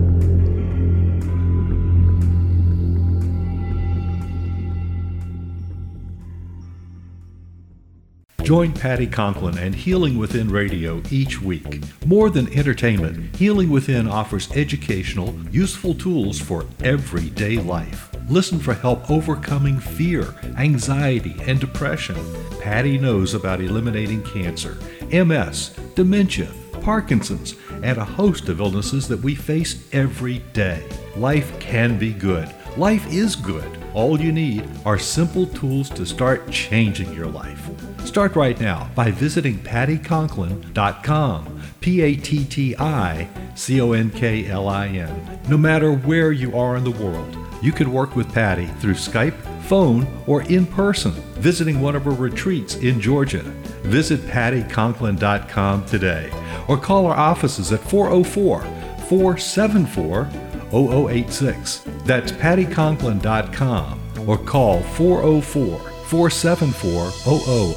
Join 8.43 8.73
Patti 8.73 9.05
Conklin 9.05 9.57
and 9.59 9.73
Healing 9.73 10.17
Within 10.17 10.49
Radio 10.49 11.01
each 11.11 11.41
week. 11.41 11.83
More 12.05 12.31
than 12.31 12.51
entertainment, 12.57 13.35
Healing 13.35 13.69
Within 13.69 14.07
offers 14.07 14.51
educational, 14.53 15.35
useful 15.51 15.93
tools 15.93 16.39
for 16.39 16.65
everyday 16.83 17.57
life. 17.57 18.09
Listen 18.29 18.59
for 18.59 18.73
help 18.73 19.09
overcoming 19.11 19.79
fear, 19.79 20.33
anxiety, 20.57 21.35
and 21.41 21.59
depression. 21.59 22.17
Patti 22.59 22.97
knows 22.97 23.35
about 23.35 23.61
eliminating 23.61 24.23
cancer, 24.23 24.75
MS, 25.11 25.75
dementia, 25.95 26.49
Parkinson's, 26.81 27.55
and 27.83 27.99
a 27.99 28.05
host 28.05 28.49
of 28.49 28.59
illnesses 28.59 29.07
that 29.07 29.21
we 29.21 29.35
face 29.35 29.87
every 29.93 30.39
day. 30.53 30.83
Life 31.15 31.57
can 31.59 31.97
be 31.99 32.11
good. 32.11 32.53
Life 32.75 33.05
is 33.13 33.35
good. 33.35 33.77
All 33.93 34.19
you 34.19 34.31
need 34.31 34.67
are 34.85 34.97
simple 34.97 35.45
tools 35.45 35.89
to 35.91 36.05
start 36.05 36.49
changing 36.49 37.13
your 37.13 37.27
life. 37.27 37.69
Start 38.03 38.35
right 38.35 38.59
now 38.59 38.89
by 38.95 39.11
visiting 39.11 39.59
patticonklin.com. 39.59 41.61
P 41.79 42.01
A 42.01 42.15
T 42.15 42.45
T 42.45 42.75
I 42.77 43.27
C 43.55 43.81
O 43.81 43.93
N 43.93 44.09
K 44.11 44.47
L 44.47 44.67
I 44.67 44.87
N. 44.87 45.39
No 45.49 45.57
matter 45.57 45.93
where 45.93 46.31
you 46.31 46.57
are 46.57 46.75
in 46.75 46.83
the 46.83 46.91
world, 46.91 47.37
you 47.61 47.71
can 47.71 47.91
work 47.91 48.15
with 48.15 48.33
Patti 48.33 48.67
through 48.79 48.95
Skype, 48.95 49.35
phone, 49.63 50.07
or 50.27 50.43
in 50.43 50.65
person, 50.65 51.11
visiting 51.11 51.81
one 51.81 51.95
of 51.95 52.05
her 52.05 52.11
retreats 52.11 52.75
in 52.75 52.99
Georgia. 52.99 53.43
Visit 53.83 54.19
patticonklin.com 54.21 55.85
today 55.85 56.31
or 56.67 56.77
call 56.77 57.07
our 57.07 57.17
offices 57.17 57.71
at 57.71 57.79
404 57.81 58.61
474 59.07 60.29
0086. 60.71 61.83
That's 62.05 62.31
patticonklin.com 62.31 63.99
or 64.27 64.37
call 64.37 64.81
404 64.81 65.90
474 66.11 67.09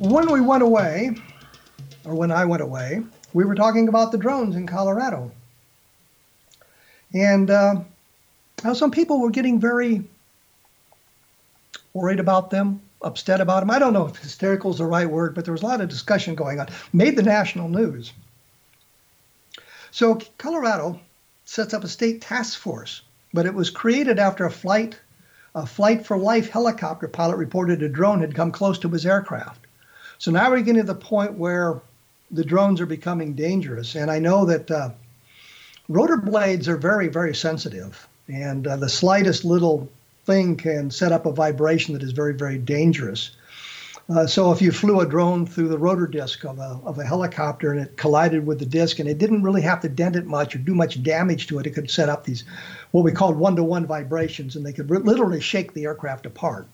When 0.05 0.31
we 0.31 0.39
went 0.39 0.61
away, 0.61 1.15
or 2.05 2.13
when 2.13 2.31
I 2.31 2.45
went 2.45 2.61
away, 2.61 3.01
we 3.33 3.43
were 3.43 3.55
talking 3.55 3.87
about 3.87 4.11
the 4.11 4.19
drones 4.19 4.55
in 4.55 4.67
Colorado. 4.67 5.31
And 7.11 7.49
uh, 7.49 7.81
some 8.75 8.91
people 8.91 9.19
were 9.19 9.31
getting 9.31 9.59
very 9.59 10.03
worried 11.95 12.19
about 12.19 12.51
them, 12.51 12.81
upset 13.01 13.41
about 13.41 13.61
them. 13.61 13.71
I 13.71 13.79
don't 13.79 13.93
know 13.93 14.05
if 14.05 14.17
hysterical 14.17 14.69
is 14.69 14.77
the 14.77 14.85
right 14.85 15.09
word, 15.09 15.33
but 15.33 15.43
there 15.43 15.53
was 15.53 15.63
a 15.63 15.65
lot 15.65 15.81
of 15.81 15.89
discussion 15.89 16.35
going 16.35 16.59
on. 16.59 16.67
Made 16.93 17.15
the 17.15 17.23
national 17.23 17.67
news. 17.67 18.13
So 19.89 20.19
Colorado 20.37 20.99
sets 21.45 21.73
up 21.73 21.83
a 21.83 21.87
state 21.87 22.21
task 22.21 22.59
force, 22.59 23.01
but 23.33 23.47
it 23.47 23.55
was 23.55 23.71
created 23.71 24.19
after 24.19 24.45
a 24.45 24.51
flight, 24.51 24.99
a 25.55 25.65
flight 25.65 26.05
for 26.05 26.15
life 26.15 26.51
helicopter 26.51 27.07
pilot 27.07 27.37
reported 27.37 27.81
a 27.81 27.89
drone 27.89 28.21
had 28.21 28.35
come 28.35 28.51
close 28.51 28.77
to 28.79 28.89
his 28.89 29.07
aircraft. 29.07 29.64
So 30.17 30.31
now 30.31 30.49
we're 30.49 30.61
getting 30.61 30.81
to 30.81 30.83
the 30.83 30.95
point 30.95 31.33
where 31.33 31.81
the 32.31 32.43
drones 32.43 32.81
are 32.81 32.85
becoming 32.85 33.33
dangerous. 33.33 33.95
And 33.95 34.09
I 34.09 34.19
know 34.19 34.45
that 34.45 34.71
uh, 34.71 34.89
rotor 35.89 36.17
blades 36.17 36.67
are 36.67 36.77
very, 36.77 37.07
very 37.07 37.35
sensitive, 37.35 38.07
and 38.27 38.67
uh, 38.67 38.75
the 38.77 38.89
slightest 38.89 39.45
little 39.45 39.89
thing 40.25 40.57
can 40.57 40.89
set 40.89 41.11
up 41.11 41.25
a 41.25 41.31
vibration 41.31 41.93
that 41.93 42.03
is 42.03 42.11
very, 42.11 42.33
very 42.33 42.57
dangerous. 42.57 43.31
Uh, 44.07 44.27
so 44.27 44.51
if 44.51 44.61
you 44.61 44.71
flew 44.71 44.99
a 44.99 45.05
drone 45.05 45.47
through 45.47 45.67
the 45.67 45.77
rotor 45.77 46.05
disc 46.05 46.43
of 46.45 46.59
a, 46.59 46.79
of 46.83 46.99
a 46.99 47.03
helicopter 47.03 47.71
and 47.71 47.81
it 47.81 47.97
collided 47.97 48.45
with 48.45 48.59
the 48.59 48.65
disc 48.65 48.99
and 48.99 49.09
it 49.09 49.17
didn't 49.17 49.41
really 49.41 49.63
have 49.63 49.81
to 49.81 49.89
dent 49.89 50.15
it 50.15 50.27
much 50.27 50.55
or 50.55 50.59
do 50.59 50.75
much 50.75 51.01
damage 51.01 51.47
to 51.47 51.57
it, 51.57 51.65
it 51.65 51.71
could 51.71 51.89
set 51.89 52.07
up 52.07 52.23
these 52.23 52.43
what 52.91 53.03
we 53.03 53.11
called 53.11 53.35
one-to-one 53.35 53.87
vibrations 53.87 54.55
and 54.55 54.63
they 54.63 54.73
could 54.73 54.91
literally 54.91 55.41
shake 55.41 55.73
the 55.73 55.85
aircraft 55.85 56.27
apart. 56.27 56.67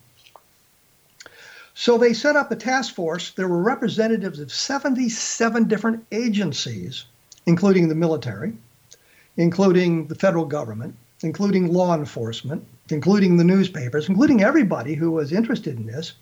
So 1.74 1.98
they 1.98 2.14
set 2.14 2.36
up 2.36 2.52
a 2.52 2.56
task 2.56 2.94
force. 2.94 3.32
There 3.32 3.48
were 3.48 3.62
representatives 3.62 4.40
of 4.40 4.52
77 4.52 5.68
different 5.68 6.06
agencies, 6.12 7.06
including 7.46 7.88
the 7.88 7.96
military, 7.96 8.54
including 9.38 10.08
the 10.08 10.16
federal 10.16 10.46
government, 10.46 10.96
including 11.24 11.72
law 11.72 11.96
enforcement, 11.96 12.66
including 12.90 13.38
the 13.38 13.44
newspapers, 13.44 14.10
including 14.10 14.44
everybody 14.44 14.96
who 14.96 15.12
was 15.12 15.32
interested 15.32 15.78
in 15.78 15.86
this, 15.86 16.14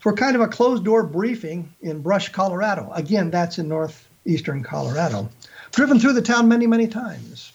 for 0.00 0.12
kind 0.12 0.36
of 0.36 0.42
a 0.42 0.48
closed 0.48 0.84
door 0.84 1.02
briefing 1.02 1.74
in 1.80 2.00
Brush, 2.00 2.30
Colorado. 2.30 2.90
Again, 2.94 3.30
that's 3.30 3.58
in 3.58 3.68
northeastern 3.68 4.62
Colorado. 4.62 5.28
Driven 5.72 5.98
through 5.98 6.12
the 6.12 6.22
town 6.22 6.48
many, 6.48 6.66
many 6.66 6.86
times. 6.86 7.52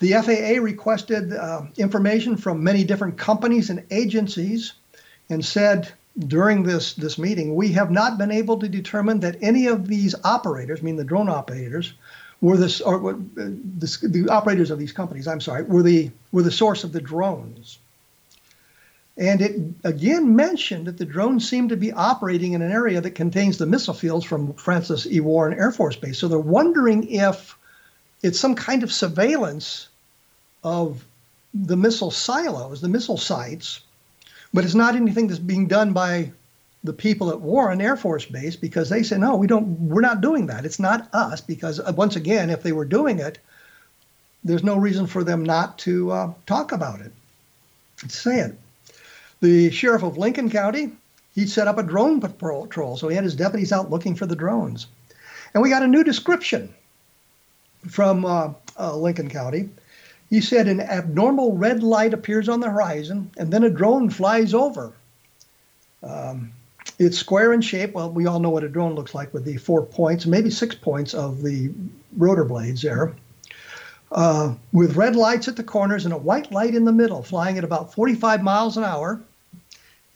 The 0.00 0.12
FAA 0.12 0.62
requested 0.62 1.32
uh, 1.32 1.62
information 1.76 2.36
from 2.36 2.62
many 2.62 2.84
different 2.84 3.18
companies 3.18 3.68
and 3.68 3.84
agencies 3.90 4.74
and 5.28 5.44
said 5.44 5.90
during 6.26 6.62
this, 6.64 6.94
this 6.94 7.18
meeting, 7.18 7.54
we 7.54 7.72
have 7.72 7.90
not 7.90 8.18
been 8.18 8.30
able 8.30 8.58
to 8.58 8.68
determine 8.68 9.20
that 9.20 9.36
any 9.40 9.66
of 9.66 9.86
these 9.86 10.14
operators, 10.24 10.80
I 10.80 10.82
mean 10.82 10.96
the 10.96 11.04
drone 11.04 11.28
operators, 11.28 11.92
were 12.40 12.56
this 12.56 12.80
or 12.80 13.10
uh, 13.10 13.16
the, 13.36 13.98
the 14.02 14.28
operators 14.28 14.70
of 14.70 14.78
these 14.78 14.92
companies, 14.92 15.26
I'm 15.26 15.40
sorry, 15.40 15.62
were 15.62 15.82
the 15.82 16.10
were 16.32 16.42
the 16.42 16.50
source 16.50 16.84
of 16.84 16.92
the 16.92 17.00
drones. 17.00 17.78
And 19.16 19.40
it 19.40 19.60
again 19.82 20.36
mentioned 20.36 20.86
that 20.86 20.98
the 20.98 21.04
drones 21.04 21.48
seem 21.48 21.68
to 21.68 21.76
be 21.76 21.92
operating 21.92 22.52
in 22.52 22.62
an 22.62 22.70
area 22.70 23.00
that 23.00 23.12
contains 23.12 23.58
the 23.58 23.66
missile 23.66 23.94
fields 23.94 24.24
from 24.24 24.52
Francis 24.54 25.06
E. 25.06 25.18
Warren 25.18 25.58
Air 25.58 25.72
Force 25.72 25.96
Base. 25.96 26.18
So 26.18 26.28
they're 26.28 26.38
wondering 26.38 27.08
if 27.10 27.56
it's 28.22 28.38
some 28.38 28.54
kind 28.54 28.82
of 28.84 28.92
surveillance 28.92 29.88
of 30.62 31.04
the 31.52 31.76
missile 31.76 32.12
silos, 32.12 32.80
the 32.80 32.88
missile 32.88 33.16
sites, 33.16 33.80
but 34.52 34.64
it's 34.64 34.74
not 34.74 34.96
anything 34.96 35.28
that's 35.28 35.38
being 35.38 35.66
done 35.66 35.92
by 35.92 36.32
the 36.84 36.92
people 36.92 37.30
at 37.30 37.40
Warren 37.40 37.80
Air 37.80 37.96
Force 37.96 38.24
Base 38.24 38.56
because 38.56 38.88
they 38.88 39.02
say 39.02 39.18
no, 39.18 39.36
we 39.36 39.46
don't. 39.46 39.66
We're 39.80 40.00
not 40.00 40.20
doing 40.20 40.46
that. 40.46 40.64
It's 40.64 40.78
not 40.78 41.08
us 41.12 41.40
because 41.40 41.80
uh, 41.80 41.92
once 41.96 42.16
again, 42.16 42.50
if 42.50 42.62
they 42.62 42.72
were 42.72 42.84
doing 42.84 43.18
it, 43.18 43.38
there's 44.44 44.64
no 44.64 44.76
reason 44.76 45.06
for 45.06 45.24
them 45.24 45.42
not 45.42 45.78
to 45.80 46.10
uh, 46.10 46.32
talk 46.46 46.72
about 46.72 47.00
it. 47.00 47.12
Say 48.08 48.40
it. 48.40 48.58
The 49.40 49.70
sheriff 49.70 50.02
of 50.02 50.18
Lincoln 50.18 50.50
County, 50.50 50.92
he 51.34 51.46
set 51.46 51.68
up 51.68 51.78
a 51.78 51.82
drone 51.82 52.20
patrol, 52.20 52.96
so 52.96 53.08
he 53.08 53.14
had 53.14 53.24
his 53.24 53.36
deputies 53.36 53.72
out 53.72 53.90
looking 53.90 54.14
for 54.14 54.26
the 54.26 54.36
drones, 54.36 54.86
and 55.54 55.62
we 55.62 55.70
got 55.70 55.82
a 55.82 55.88
new 55.88 56.04
description 56.04 56.72
from 57.88 58.24
uh, 58.24 58.52
uh, 58.78 58.96
Lincoln 58.96 59.28
County. 59.28 59.68
He 60.30 60.40
said 60.40 60.68
an 60.68 60.80
abnormal 60.80 61.56
red 61.56 61.82
light 61.82 62.12
appears 62.12 62.48
on 62.48 62.60
the 62.60 62.70
horizon, 62.70 63.30
and 63.38 63.50
then 63.50 63.64
a 63.64 63.70
drone 63.70 64.10
flies 64.10 64.52
over. 64.52 64.92
Um, 66.02 66.52
it's 66.98 67.18
square 67.18 67.52
in 67.52 67.60
shape. 67.60 67.94
Well, 67.94 68.10
we 68.10 68.26
all 68.26 68.40
know 68.40 68.50
what 68.50 68.64
a 68.64 68.68
drone 68.68 68.94
looks 68.94 69.14
like 69.14 69.32
with 69.32 69.44
the 69.44 69.56
four 69.56 69.84
points, 69.84 70.26
maybe 70.26 70.50
six 70.50 70.74
points 70.74 71.14
of 71.14 71.42
the 71.42 71.70
rotor 72.16 72.44
blades 72.44 72.82
there. 72.82 73.14
Uh, 74.10 74.54
with 74.72 74.96
red 74.96 75.16
lights 75.16 75.48
at 75.48 75.56
the 75.56 75.62
corners 75.62 76.04
and 76.04 76.14
a 76.14 76.18
white 76.18 76.50
light 76.50 76.74
in 76.74 76.84
the 76.84 76.92
middle, 76.92 77.22
flying 77.22 77.58
at 77.58 77.64
about 77.64 77.92
45 77.92 78.42
miles 78.42 78.76
an 78.76 78.84
hour 78.84 79.20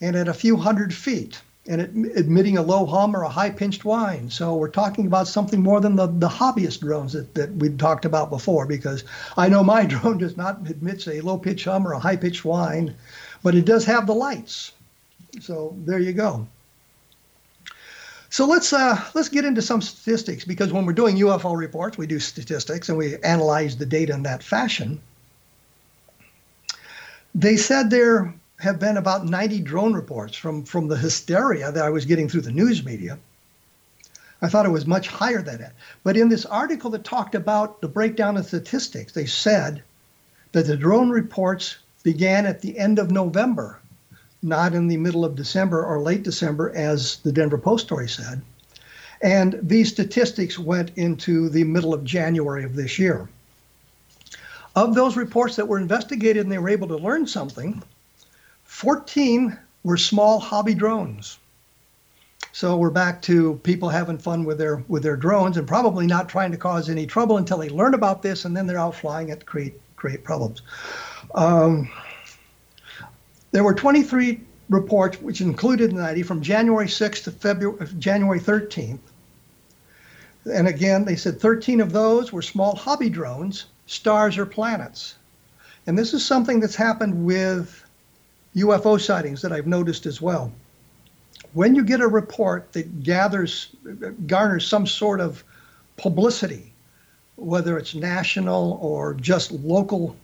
and 0.00 0.16
at 0.16 0.28
a 0.28 0.34
few 0.34 0.56
hundred 0.56 0.94
feet, 0.94 1.40
and 1.68 1.80
it, 1.80 2.16
emitting 2.16 2.58
a 2.58 2.62
low 2.62 2.86
hum 2.86 3.14
or 3.14 3.22
a 3.22 3.28
high 3.28 3.50
pitched 3.50 3.84
whine. 3.84 4.30
So 4.30 4.56
we're 4.56 4.68
talking 4.68 5.06
about 5.06 5.28
something 5.28 5.62
more 5.62 5.80
than 5.80 5.96
the, 5.96 6.06
the 6.06 6.28
hobbyist 6.28 6.80
drones 6.80 7.12
that, 7.12 7.34
that 7.34 7.52
we 7.52 7.70
talked 7.70 8.04
about 8.04 8.30
before, 8.30 8.66
because 8.66 9.04
I 9.36 9.48
know 9.48 9.62
my 9.62 9.84
drone 9.86 10.18
does 10.18 10.36
not 10.36 10.66
emit 10.68 11.06
a 11.06 11.20
low 11.20 11.38
pitched 11.38 11.64
hum 11.64 11.86
or 11.86 11.92
a 11.92 12.00
high 12.00 12.16
pitched 12.16 12.44
whine, 12.44 12.94
but 13.42 13.54
it 13.54 13.64
does 13.64 13.84
have 13.84 14.06
the 14.06 14.14
lights. 14.14 14.72
So 15.40 15.74
there 15.84 15.98
you 15.98 16.12
go. 16.12 16.46
So 18.28 18.46
let's 18.46 18.72
uh, 18.72 18.98
let's 19.14 19.28
get 19.28 19.44
into 19.44 19.60
some 19.60 19.82
statistics 19.82 20.44
because 20.44 20.72
when 20.72 20.86
we're 20.86 20.94
doing 20.94 21.16
UFO 21.18 21.54
reports, 21.54 21.98
we 21.98 22.06
do 22.06 22.18
statistics 22.18 22.88
and 22.88 22.96
we 22.96 23.18
analyze 23.18 23.76
the 23.76 23.84
data 23.84 24.14
in 24.14 24.22
that 24.22 24.42
fashion. 24.42 25.02
They 27.34 27.56
said 27.56 27.90
there 27.90 28.34
have 28.62 28.78
been 28.78 28.96
about 28.96 29.26
90 29.26 29.60
drone 29.60 29.92
reports 29.92 30.36
from 30.36 30.64
from 30.64 30.88
the 30.88 30.96
hysteria 30.96 31.72
that 31.72 31.84
I 31.84 31.90
was 31.90 32.04
getting 32.04 32.28
through 32.28 32.42
the 32.42 32.52
news 32.52 32.84
media. 32.84 33.18
I 34.40 34.48
thought 34.48 34.66
it 34.66 34.70
was 34.70 34.86
much 34.86 35.08
higher 35.08 35.42
than 35.42 35.58
that. 35.58 35.74
But 36.02 36.16
in 36.16 36.28
this 36.28 36.46
article 36.46 36.90
that 36.90 37.04
talked 37.04 37.34
about 37.34 37.80
the 37.80 37.88
breakdown 37.88 38.36
of 38.36 38.46
statistics, 38.46 39.12
they 39.12 39.26
said 39.26 39.82
that 40.52 40.66
the 40.66 40.76
drone 40.76 41.10
reports 41.10 41.76
began 42.02 42.46
at 42.46 42.60
the 42.60 42.78
end 42.78 42.98
of 42.98 43.10
November 43.10 43.78
not 44.42 44.74
in 44.74 44.88
the 44.88 44.96
middle 44.96 45.24
of 45.24 45.36
December 45.36 45.84
or 45.84 46.00
late 46.00 46.24
December, 46.24 46.72
as 46.74 47.18
the 47.18 47.32
Denver 47.32 47.58
Post 47.58 47.86
story 47.86 48.08
said. 48.08 48.42
And 49.22 49.58
these 49.62 49.88
statistics 49.88 50.58
went 50.58 50.90
into 50.96 51.48
the 51.48 51.62
middle 51.62 51.94
of 51.94 52.02
January 52.02 52.64
of 52.64 52.74
this 52.74 52.98
year. 52.98 53.28
Of 54.74 54.94
those 54.94 55.16
reports 55.16 55.56
that 55.56 55.68
were 55.68 55.78
investigated 55.78 56.42
and 56.42 56.50
they 56.50 56.58
were 56.58 56.70
able 56.70 56.88
to 56.88 56.96
learn 56.96 57.26
something, 57.26 57.82
14 58.72 59.56
were 59.84 59.98
small 59.98 60.40
hobby 60.40 60.74
drones. 60.74 61.38
So 62.52 62.76
we're 62.76 62.90
back 62.90 63.20
to 63.22 63.60
people 63.62 63.90
having 63.90 64.18
fun 64.18 64.44
with 64.44 64.58
their 64.58 64.82
with 64.88 65.02
their 65.02 65.14
drones 65.14 65.56
and 65.58 65.68
probably 65.68 66.06
not 66.06 66.28
trying 66.28 66.50
to 66.52 66.56
cause 66.56 66.88
any 66.88 67.06
trouble 67.06 67.36
until 67.36 67.58
they 67.58 67.68
learn 67.68 67.94
about 67.94 68.22
this 68.22 68.44
and 68.44 68.56
then 68.56 68.66
they're 68.66 68.78
out 68.78 68.96
flying 68.96 69.28
it 69.28 69.40
to 69.40 69.46
create 69.46 69.80
create 69.94 70.24
problems. 70.24 70.62
Um, 71.34 71.90
there 73.52 73.62
were 73.62 73.74
23 73.74 74.40
reports, 74.70 75.20
which 75.20 75.42
included 75.42 75.92
90 75.92 76.22
from 76.22 76.40
January 76.40 76.86
6th 76.86 77.24
to 77.24 77.30
February, 77.30 77.86
January 77.98 78.40
13th. 78.40 78.98
And 80.50 80.66
again, 80.66 81.04
they 81.04 81.14
said 81.14 81.38
13 81.38 81.80
of 81.80 81.92
those 81.92 82.32
were 82.32 82.42
small 82.42 82.74
hobby 82.74 83.10
drones, 83.10 83.66
stars 83.86 84.38
or 84.38 84.46
planets. 84.46 85.16
And 85.86 85.96
this 85.96 86.14
is 86.14 86.24
something 86.24 86.58
that's 86.58 86.74
happened 86.74 87.24
with 87.24 87.81
UFO 88.56 89.00
sightings 89.00 89.42
that 89.42 89.52
I've 89.52 89.66
noticed 89.66 90.06
as 90.06 90.20
well. 90.20 90.52
When 91.54 91.74
you 91.74 91.84
get 91.84 92.00
a 92.00 92.08
report 92.08 92.72
that 92.72 93.02
gathers, 93.02 93.68
garners 94.26 94.66
some 94.66 94.86
sort 94.86 95.20
of 95.20 95.42
publicity, 95.96 96.72
whether 97.36 97.78
it's 97.78 97.94
national 97.94 98.78
or 98.82 99.14
just 99.14 99.52
local 99.52 100.16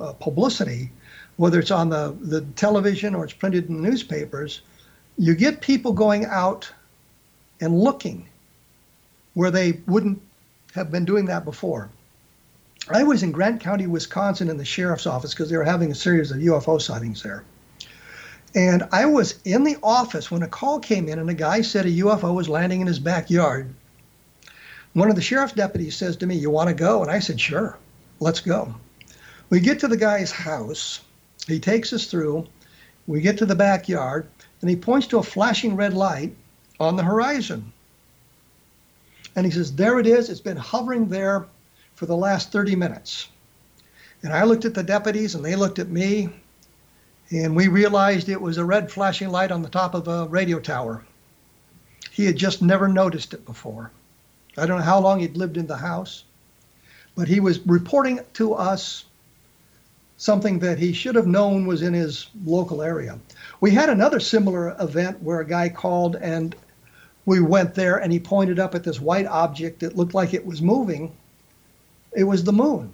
uh, 0.00 0.12
publicity, 0.14 0.90
whether 1.36 1.58
it's 1.58 1.70
on 1.70 1.88
the, 1.88 2.16
the 2.20 2.42
television 2.56 3.14
or 3.14 3.24
it's 3.24 3.32
printed 3.32 3.68
in 3.68 3.82
the 3.82 3.88
newspapers, 3.88 4.62
you 5.18 5.34
get 5.34 5.60
people 5.60 5.92
going 5.92 6.24
out 6.26 6.70
and 7.60 7.78
looking 7.78 8.28
where 9.34 9.50
they 9.50 9.72
wouldn't 9.86 10.20
have 10.74 10.90
been 10.90 11.04
doing 11.04 11.26
that 11.26 11.44
before. 11.44 11.90
I 12.88 13.02
was 13.02 13.22
in 13.22 13.32
Grant 13.32 13.60
County, 13.60 13.86
Wisconsin, 13.86 14.50
in 14.50 14.58
the 14.58 14.64
sheriff's 14.64 15.06
office 15.06 15.32
because 15.32 15.50
they 15.50 15.56
were 15.56 15.64
having 15.64 15.90
a 15.90 15.94
series 15.94 16.30
of 16.30 16.38
UFO 16.38 16.80
sightings 16.80 17.22
there. 17.22 17.44
And 18.54 18.84
I 18.92 19.06
was 19.06 19.40
in 19.44 19.64
the 19.64 19.78
office 19.82 20.30
when 20.30 20.42
a 20.42 20.48
call 20.48 20.78
came 20.78 21.08
in, 21.08 21.18
and 21.18 21.28
a 21.28 21.34
guy 21.34 21.62
said 21.62 21.86
a 21.86 21.90
UFO 21.90 22.34
was 22.34 22.48
landing 22.48 22.80
in 22.80 22.86
his 22.86 23.00
backyard. 23.00 23.74
One 24.92 25.10
of 25.10 25.16
the 25.16 25.22
sheriff's 25.22 25.54
deputies 25.54 25.96
says 25.96 26.16
to 26.18 26.26
me, 26.26 26.36
You 26.36 26.50
want 26.50 26.68
to 26.68 26.74
go? 26.74 27.02
And 27.02 27.10
I 27.10 27.18
said, 27.18 27.40
Sure, 27.40 27.76
let's 28.20 28.40
go. 28.40 28.74
We 29.50 29.58
get 29.60 29.80
to 29.80 29.88
the 29.88 29.96
guy's 29.96 30.30
house, 30.30 31.00
he 31.46 31.58
takes 31.58 31.92
us 31.92 32.06
through. 32.06 32.46
We 33.06 33.20
get 33.20 33.38
to 33.38 33.46
the 33.46 33.54
backyard, 33.54 34.26
and 34.60 34.70
he 34.70 34.76
points 34.76 35.08
to 35.08 35.18
a 35.18 35.22
flashing 35.22 35.76
red 35.76 35.92
light 35.92 36.34
on 36.80 36.96
the 36.96 37.02
horizon. 37.02 37.72
And 39.36 39.44
he 39.44 39.52
says, 39.52 39.74
There 39.74 39.98
it 39.98 40.06
is. 40.06 40.30
It's 40.30 40.40
been 40.40 40.56
hovering 40.56 41.08
there 41.08 41.46
for 41.96 42.06
the 42.06 42.16
last 42.16 42.52
30 42.52 42.76
minutes. 42.76 43.28
And 44.22 44.32
I 44.32 44.44
looked 44.44 44.64
at 44.64 44.74
the 44.74 44.82
deputies, 44.82 45.34
and 45.34 45.44
they 45.44 45.54
looked 45.54 45.78
at 45.78 45.88
me, 45.88 46.30
and 47.30 47.56
we 47.56 47.68
realized 47.68 48.28
it 48.28 48.40
was 48.40 48.58
a 48.58 48.64
red 48.64 48.90
flashing 48.90 49.30
light 49.30 49.50
on 49.50 49.62
the 49.62 49.68
top 49.68 49.94
of 49.94 50.08
a 50.08 50.26
radio 50.26 50.60
tower. 50.60 51.04
He 52.10 52.26
had 52.26 52.36
just 52.36 52.62
never 52.62 52.88
noticed 52.88 53.34
it 53.34 53.44
before. 53.44 53.90
I 54.56 54.66
don't 54.66 54.78
know 54.78 54.84
how 54.84 55.00
long 55.00 55.20
he'd 55.20 55.36
lived 55.36 55.56
in 55.56 55.66
the 55.66 55.76
house, 55.76 56.24
but 57.16 57.26
he 57.26 57.40
was 57.40 57.58
reporting 57.66 58.20
to 58.34 58.54
us 58.54 59.04
something 60.16 60.60
that 60.60 60.78
he 60.78 60.92
should 60.92 61.16
have 61.16 61.26
known 61.26 61.66
was 61.66 61.82
in 61.82 61.92
his 61.92 62.28
local 62.44 62.82
area. 62.82 63.18
We 63.60 63.72
had 63.72 63.88
another 63.88 64.20
similar 64.20 64.76
event 64.80 65.22
where 65.22 65.40
a 65.40 65.46
guy 65.46 65.68
called 65.68 66.16
and 66.16 66.54
we 67.26 67.40
went 67.40 67.74
there 67.74 67.96
and 67.96 68.12
he 68.12 68.20
pointed 68.20 68.58
up 68.58 68.74
at 68.74 68.84
this 68.84 69.00
white 69.00 69.26
object 69.26 69.80
that 69.80 69.96
looked 69.96 70.14
like 70.14 70.34
it 70.34 70.46
was 70.46 70.62
moving. 70.62 71.12
It 72.12 72.24
was 72.24 72.44
the 72.44 72.52
moon. 72.52 72.92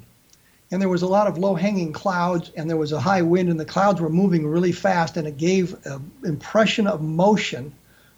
And 0.71 0.81
there 0.81 0.89
was 0.89 1.03
a 1.03 1.07
lot 1.07 1.27
of 1.27 1.37
low 1.37 1.55
hanging 1.55 1.93
clouds 1.93 2.53
and 2.57 2.71
there 2.71 2.77
was 2.77 2.93
a 2.93 3.01
high 3.01 3.23
wind 3.23 3.49
and 3.49 3.59
the 3.59 3.65
clouds 3.65 4.01
were 4.01 4.09
moving 4.09 4.47
really 4.47 4.73
fast 4.73 5.17
and 5.17 5.27
it 5.27 5.37
gave 5.37 5.75
an 5.85 6.11
impression 6.25 6.87
of 6.87 7.03
motion 7.03 7.75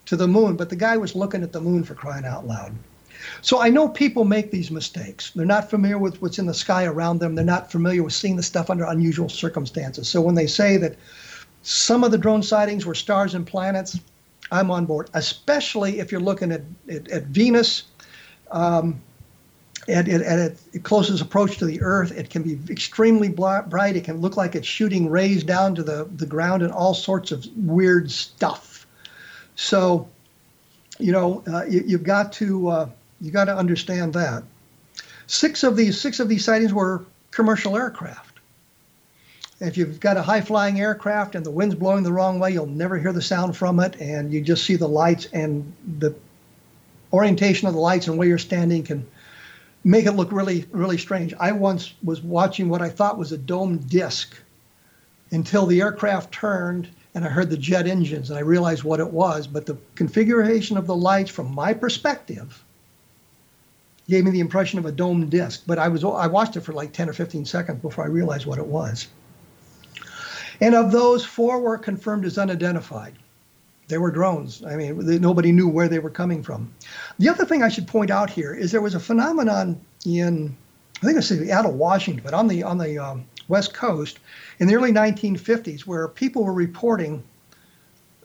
to 0.07 0.17
the 0.17 0.29
moon. 0.29 0.57
But 0.57 0.69
the 0.69 0.77
guy 0.77 0.97
was 0.97 1.15
looking 1.15 1.43
at 1.43 1.53
the 1.53 1.61
moon 1.61 1.83
for 1.83 1.95
crying 1.95 2.27
out 2.27 2.47
loud. 2.47 2.73
So 3.41 3.61
I 3.61 3.71
know 3.71 3.89
people 3.89 4.25
make 4.25 4.51
these 4.51 4.71
mistakes. 4.71 5.31
They're 5.31 5.47
not 5.47 5.71
familiar 5.71 5.99
with 5.99 6.21
what's 6.21 6.39
in 6.39 6.47
the 6.47 6.55
sky 6.55 6.85
around 6.85 7.21
them. 7.21 7.35
They're 7.35 7.45
not 7.45 7.71
familiar 7.71 8.03
with 8.03 8.13
seeing 8.13 8.37
the 8.37 8.43
stuff 8.43 8.69
under 8.69 8.85
unusual 8.85 9.29
circumstances. 9.29 10.09
So 10.09 10.21
when 10.21 10.35
they 10.35 10.47
say 10.47 10.77
that 10.79 10.97
some 11.63 12.05
of 12.05 12.11
the 12.11 12.19
drone 12.19 12.43
sightings 12.43 12.85
were 12.85 12.95
stars 12.95 13.35
and 13.35 13.47
planets, 13.47 13.99
I'm 14.51 14.71
on 14.71 14.85
board, 14.85 15.09
especially 15.15 16.01
if 16.01 16.13
you're 16.13 16.21
looking 16.21 16.53
at, 16.53 16.63
at, 16.91 17.09
at 17.09 17.23
Venus. 17.25 17.85
Um, 18.51 19.01
at, 19.89 20.09
at 20.09 20.39
its 20.39 20.65
closest 20.83 21.23
approach 21.23 21.59
to 21.59 21.65
the 21.65 21.83
Earth, 21.83 22.13
it 22.13 22.31
can 22.31 22.43
be 22.43 22.59
extremely 22.71 23.29
bright. 23.29 23.97
It 23.97 24.05
can 24.05 24.21
look 24.21 24.37
like 24.37 24.55
it's 24.55 24.67
shooting 24.67 25.11
rays 25.11 25.43
down 25.43 25.75
to 25.75 25.83
the, 25.83 26.09
the 26.17 26.27
ground 26.27 26.63
and 26.63 26.73
all 26.73 26.95
sorts 26.95 27.33
of 27.33 27.47
weird 27.57 28.11
stuff. 28.11 28.87
So, 29.57 30.09
you 30.99 31.13
know, 31.13 31.43
uh, 31.47 31.65
you, 31.65 31.97
have 31.97 32.05
got 32.05 32.33
to 32.35 32.69
uh, 32.69 32.89
you 33.21 33.31
got 33.31 33.47
to 33.47 33.57
understand 33.57 34.13
that. 34.15 34.45
Six 35.27 35.63
of 35.63 35.77
these 35.77 36.01
six 36.01 36.21
of 36.21 36.29
these 36.29 36.45
sightings 36.45 36.73
were 36.73 37.05
commercial 37.31 37.77
aircraft, 37.77 38.39
If 39.59 39.77
you've 39.77 39.99
got 39.99 40.17
a 40.17 40.23
high 40.23 40.43
flying 40.43 40.81
aircraft 40.81 41.35
and 41.35 41.45
the 41.45 41.51
wind's 41.51 41.75
blowing 41.75 42.05
the 42.05 42.13
wrong 42.13 42.39
way, 42.39 42.51
you'll 42.51 42.67
never 42.67 42.99
hear 42.99 43.13
the 43.13 43.23
sound 43.23 43.57
from 43.57 43.81
it, 43.81 43.97
and 44.01 44.33
you 44.33 44.43
just 44.43 44.65
see 44.65 44.77
the 44.77 44.89
lights 44.89 45.27
and 45.33 45.73
the 45.99 46.15
orientation 47.13 47.69
of 47.69 47.75
the 47.75 47.81
lights 47.81 48.07
and 48.07 48.17
where 48.17 48.29
you're 48.29 48.39
standing 48.39 48.83
can 48.83 49.07
make 49.85 50.07
it 50.07 50.13
look 50.13 50.33
really, 50.33 50.67
really 50.71 50.99
strange. 50.99 51.35
I 51.39 51.53
once 51.53 51.95
was 52.03 52.23
watching 52.23 52.69
what 52.69 52.83
I 52.83 52.89
thought 52.89 53.19
was 53.19 53.33
a 53.33 53.39
domed 53.39 53.89
disc 53.89 54.35
until 55.31 55.67
the 55.67 55.81
aircraft 55.81 56.33
turned 56.33 56.89
and 57.15 57.25
I 57.25 57.29
heard 57.29 57.51
the 57.51 57.57
jet 57.57 57.87
engines 57.87 58.31
and 58.31 58.39
I 58.39 58.43
realized 58.43 58.85
what 58.85 59.01
it 59.01 59.11
was. 59.11 59.47
But 59.47 59.67
the 59.67 59.77
configuration 59.95 60.77
of 60.77 60.87
the 60.87 60.97
lights, 60.97 61.31
from 61.31 61.55
my 61.55 61.75
perspective, 61.75 62.63
gave 64.09 64.25
me 64.25 64.31
the 64.31 64.41
impression 64.41 64.79
of 64.79 64.87
a 64.87 64.93
domed 64.93 65.31
disc. 65.31 65.63
But 65.67 65.79
I 65.79 65.89
was 65.89 66.05
I 66.05 66.27
watched 66.27 66.57
it 66.57 66.63
for 66.63 66.73
like 66.73 66.93
10 66.93 67.09
or 67.09 67.13
15 67.13 67.45
seconds 67.45 67.83
before 67.83 68.05
I 68.05 68.09
realized 68.09 68.47
what 68.47 68.59
it 68.59 68.67
was. 68.67 69.09
And 70.61 70.75
of 70.75 70.93
those, 70.93 71.25
four 71.25 71.61
were 71.61 71.77
confirmed 71.77 72.25
as 72.25 72.39
unidentified. 72.39 73.15
They 73.89 73.99
were 73.99 74.11
drones. 74.11 74.63
I 74.65 74.77
mean, 74.77 75.21
nobody 75.21 75.53
knew 75.53 75.69
where 75.69 75.89
they 75.89 75.99
were 75.99 76.11
coming 76.11 76.43
from. 76.43 76.73
The 77.23 77.29
other 77.29 77.45
thing 77.45 77.63
I 77.63 77.69
should 77.69 77.87
point 77.87 78.11
out 78.11 78.31
here 78.31 78.53
is 78.53 78.73
there 78.73 78.81
was 78.81 78.97
a 78.97 79.01
phenomenon 79.01 79.81
in, 80.05 80.57
I 81.01 81.07
think 81.07 81.19
it's 81.19 81.31
of 81.31 81.75
Washington, 81.75 82.21
but 82.25 82.35
on 82.35 82.49
the 82.49 82.65
on 82.65 82.79
the 82.79 82.99
um, 82.99 83.25
West 83.47 83.73
Coast 83.75 84.19
in 84.59 84.67
the 84.67 84.75
early 84.75 84.91
1950s, 84.91 85.83
where 85.83 86.09
people 86.09 86.43
were 86.43 86.53
reporting 86.53 87.23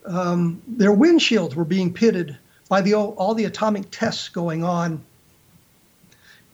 um, 0.08 0.64
their 0.66 0.96
windshields 0.96 1.54
were 1.54 1.64
being 1.64 1.94
pitted 1.94 2.36
by 2.70 2.82
the 2.82 2.96
all 2.96 3.36
the 3.36 3.46
atomic 3.46 3.84
tests 3.92 4.30
going 4.30 4.64
on 4.64 5.04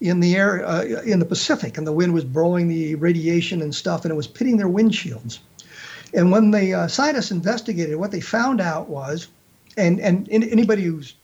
in 0.01 0.19
the 0.19 0.35
air 0.35 0.65
uh, 0.65 0.83
in 0.83 1.19
the 1.19 1.25
Pacific, 1.25 1.77
and 1.77 1.87
the 1.87 1.93
wind 1.93 2.13
was 2.13 2.25
blowing 2.25 2.67
the 2.67 2.95
radiation 2.95 3.61
and 3.61 3.73
stuff, 3.73 4.03
and 4.03 4.11
it 4.11 4.15
was 4.15 4.27
pitting 4.27 4.57
their 4.57 4.67
windshields. 4.67 5.39
And 6.13 6.29
when 6.29 6.51
the 6.51 6.73
uh, 6.73 6.87
scientists 6.89 7.31
investigated, 7.31 7.95
what 7.95 8.11
they 8.11 8.19
found 8.19 8.59
out 8.59 8.89
was, 8.89 9.29
and, 9.77 10.01
and 10.01 10.27
anybody 10.29 10.83
who's 10.83 11.15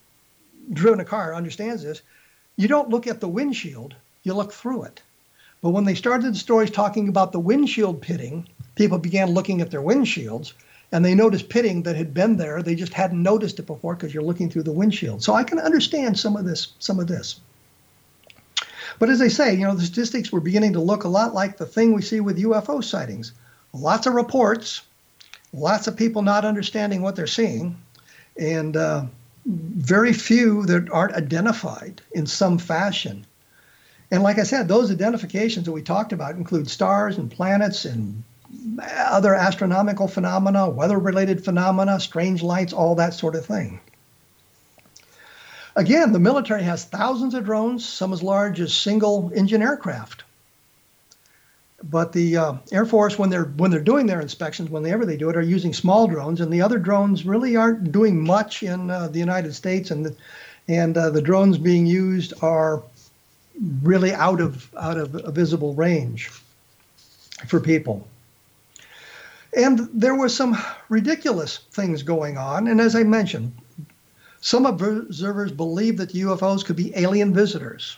driven 0.72 1.00
a 1.00 1.06
car 1.06 1.34
understands 1.34 1.84
this, 1.84 2.02
you 2.56 2.68
don't 2.68 2.90
look 2.90 3.08
at 3.08 3.20
the 3.20 3.28
windshield, 3.28 3.96
you 4.24 4.34
look 4.34 4.52
through 4.52 4.84
it. 4.84 5.02
But 5.62 5.72
when 5.72 5.84
they 5.84 5.96
started 5.96 6.34
the 6.34 6.38
stories 6.40 6.72
talking 6.72 7.10
about 7.10 7.32
the 7.32 7.40
windshield 7.40 8.02
pitting, 8.02 8.48
people 8.76 8.98
began 8.98 9.32
looking 9.32 9.62
at 9.62 9.72
their 9.72 9.82
windshields 9.82 10.54
and 10.92 11.04
they 11.04 11.14
noticed 11.14 11.50
pitting 11.50 11.84
that 11.84 11.96
had 11.96 12.14
been 12.14 12.38
there. 12.38 12.64
They 12.64 12.76
just 12.76 12.94
hadn't 12.94 13.22
noticed 13.22 13.60
it 13.60 13.68
before 13.68 13.96
because 13.96 14.14
you're 14.14 14.24
looking 14.24 14.50
through 14.50 14.64
the 14.64 14.72
windshield. 14.72 15.22
So 15.22 15.34
I 15.34 15.44
can 15.44 15.60
understand 15.60 16.18
some 16.18 16.36
of 16.36 16.46
this, 16.46 16.70
some 16.80 17.00
of 17.00 17.08
this. 17.08 17.40
But 18.98 19.10
as 19.10 19.22
I 19.22 19.28
say, 19.28 19.54
you 19.54 19.66
know, 19.66 19.76
the 19.76 19.86
statistics 19.86 20.32
were 20.32 20.42
beginning 20.42 20.74
to 20.74 20.82
look 20.82 21.04
a 21.04 21.10
lot 21.10 21.34
like 21.34 21.58
the 21.58 21.66
thing 21.66 21.94
we 21.94 22.02
see 22.02 22.20
with 22.20 22.40
UFO 22.40 22.84
sightings 22.84 23.34
lots 23.72 24.08
of 24.08 24.16
reports, 24.16 24.82
lots 25.54 25.88
of 25.88 25.96
people 25.96 26.24
not 26.24 26.44
understanding 26.44 27.04
what 27.04 27.16
they're 27.16 27.28
seeing, 27.28 27.78
and 28.36 28.76
uh, 28.76 29.06
very 29.50 30.14
few 30.14 30.66
that 30.68 30.90
aren't 30.92 31.16
identified 31.16 32.02
in 32.12 32.28
some 32.28 32.60
fashion. 32.60 33.26
And 34.12 34.22
like 34.22 34.38
I 34.38 34.44
said, 34.44 34.68
those 34.68 34.92
identifications 34.92 35.66
that 35.66 35.72
we 35.72 35.82
talked 35.82 36.14
about 36.14 36.36
include 36.36 36.70
stars 36.70 37.18
and 37.18 37.32
planets 37.32 37.86
and 37.86 38.24
other 38.82 39.34
astronomical 39.34 40.08
phenomena, 40.08 40.70
weather 40.70 41.00
related 41.00 41.44
phenomena, 41.44 42.00
strange 42.00 42.44
lights, 42.44 42.74
all 42.74 42.96
that 42.96 43.14
sort 43.14 43.36
of 43.36 43.46
thing. 43.46 43.80
Again, 45.76 46.12
the 46.12 46.20
military 46.20 46.64
has 46.64 46.86
thousands 46.86 47.34
of 47.34 47.46
drones, 47.46 47.88
some 47.88 48.14
as 48.14 48.22
large 48.22 48.60
as 48.60 48.74
single 48.74 49.32
engine 49.34 49.62
aircraft. 49.62 50.24
But 51.84 52.12
the 52.12 52.38
uh, 52.38 52.54
Air 52.72 52.86
Force, 52.86 53.18
when 53.18 53.30
they're 53.30 53.46
when 53.46 53.72
they're 53.72 53.80
doing 53.80 54.06
their 54.06 54.22
inspections, 54.22 54.70
whenever 54.70 55.06
they 55.06 55.16
do 55.16 55.30
it, 55.30 55.38
are 55.38 55.42
using 55.42 55.74
small 55.74 56.08
drones, 56.08 56.42
and 56.42 56.52
the 56.52 56.62
other 56.62 56.78
drones 56.78 57.26
really 57.26 57.56
aren't 57.56 57.92
doing 57.92 58.22
much 58.22 58.64
in 58.64 58.90
uh, 58.90 59.08
the 59.08 59.20
United 59.20 59.54
States, 59.56 59.90
and 59.92 60.06
the, 60.06 60.16
and 60.68 60.98
uh, 60.98 61.10
the 61.10 61.22
drones 61.22 61.58
being 61.58 61.86
used 61.86 62.34
are 62.42 62.84
really 63.82 64.14
out 64.14 64.42
of 64.42 64.74
out 64.76 64.98
of 64.98 65.16
a 65.16 65.32
visible 65.32 65.74
range 65.74 66.30
for 67.48 67.60
people. 67.60 68.06
And 69.56 69.90
there 69.94 70.16
were 70.16 70.30
some 70.30 70.58
ridiculous 70.90 71.60
things 71.72 72.04
going 72.04 72.38
on, 72.38 72.68
and 72.68 72.80
as 72.80 72.96
I 72.96 73.04
mentioned, 73.04 73.54
some 74.42 74.66
observers 74.66 75.52
believe 75.52 75.98
that 75.98 76.14
UFOs 76.14 76.64
could 76.64 76.76
be 76.76 76.96
alien 76.96 77.34
visitors. 77.34 77.98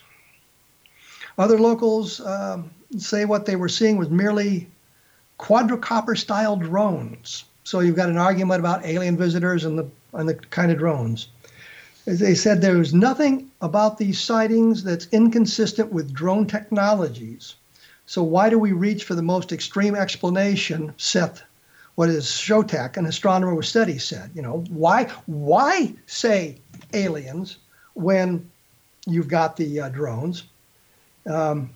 Other 1.37 1.59
locals 1.59 2.21
um, 2.21 2.69
say 2.97 3.25
what 3.25 3.45
they 3.45 3.55
were 3.55 3.69
seeing 3.69 3.97
was 3.97 4.09
merely 4.09 4.67
quadricopter 5.39 6.17
style 6.17 6.55
drones. 6.55 7.45
So 7.63 7.79
you've 7.79 7.95
got 7.95 8.09
an 8.09 8.17
argument 8.17 8.59
about 8.59 8.85
alien 8.85 9.17
visitors 9.17 9.65
and 9.65 9.77
the 9.77 9.89
and 10.13 10.27
the 10.27 10.35
kind 10.35 10.71
of 10.71 10.77
drones. 10.77 11.27
As 12.05 12.19
they 12.19 12.35
said, 12.35 12.61
there 12.61 12.81
is 12.81 12.93
nothing 12.93 13.49
about 13.61 13.97
these 13.97 14.19
sightings 14.19 14.83
that's 14.83 15.07
inconsistent 15.11 15.91
with 15.91 16.13
drone 16.13 16.47
technologies. 16.47 17.55
So 18.07 18.23
why 18.23 18.49
do 18.49 18.59
we 18.59 18.71
reach 18.71 19.03
for 19.03 19.15
the 19.15 19.21
most 19.21 19.51
extreme 19.51 19.95
explanation? 19.95 20.93
Seth, 20.97 21.43
what 21.95 22.09
is 22.09 22.25
Shostak, 22.25 22.97
an 22.97 23.05
astronomer 23.05 23.55
with 23.55 23.67
SETI, 23.67 23.99
said. 23.99 24.31
You 24.33 24.41
know, 24.41 24.63
why 24.69 25.05
why 25.27 25.93
say 26.07 26.57
aliens 26.93 27.57
when 27.93 28.49
you've 29.05 29.27
got 29.27 29.55
the 29.55 29.81
uh, 29.81 29.89
drones? 29.89 30.43
Um, 31.25 31.69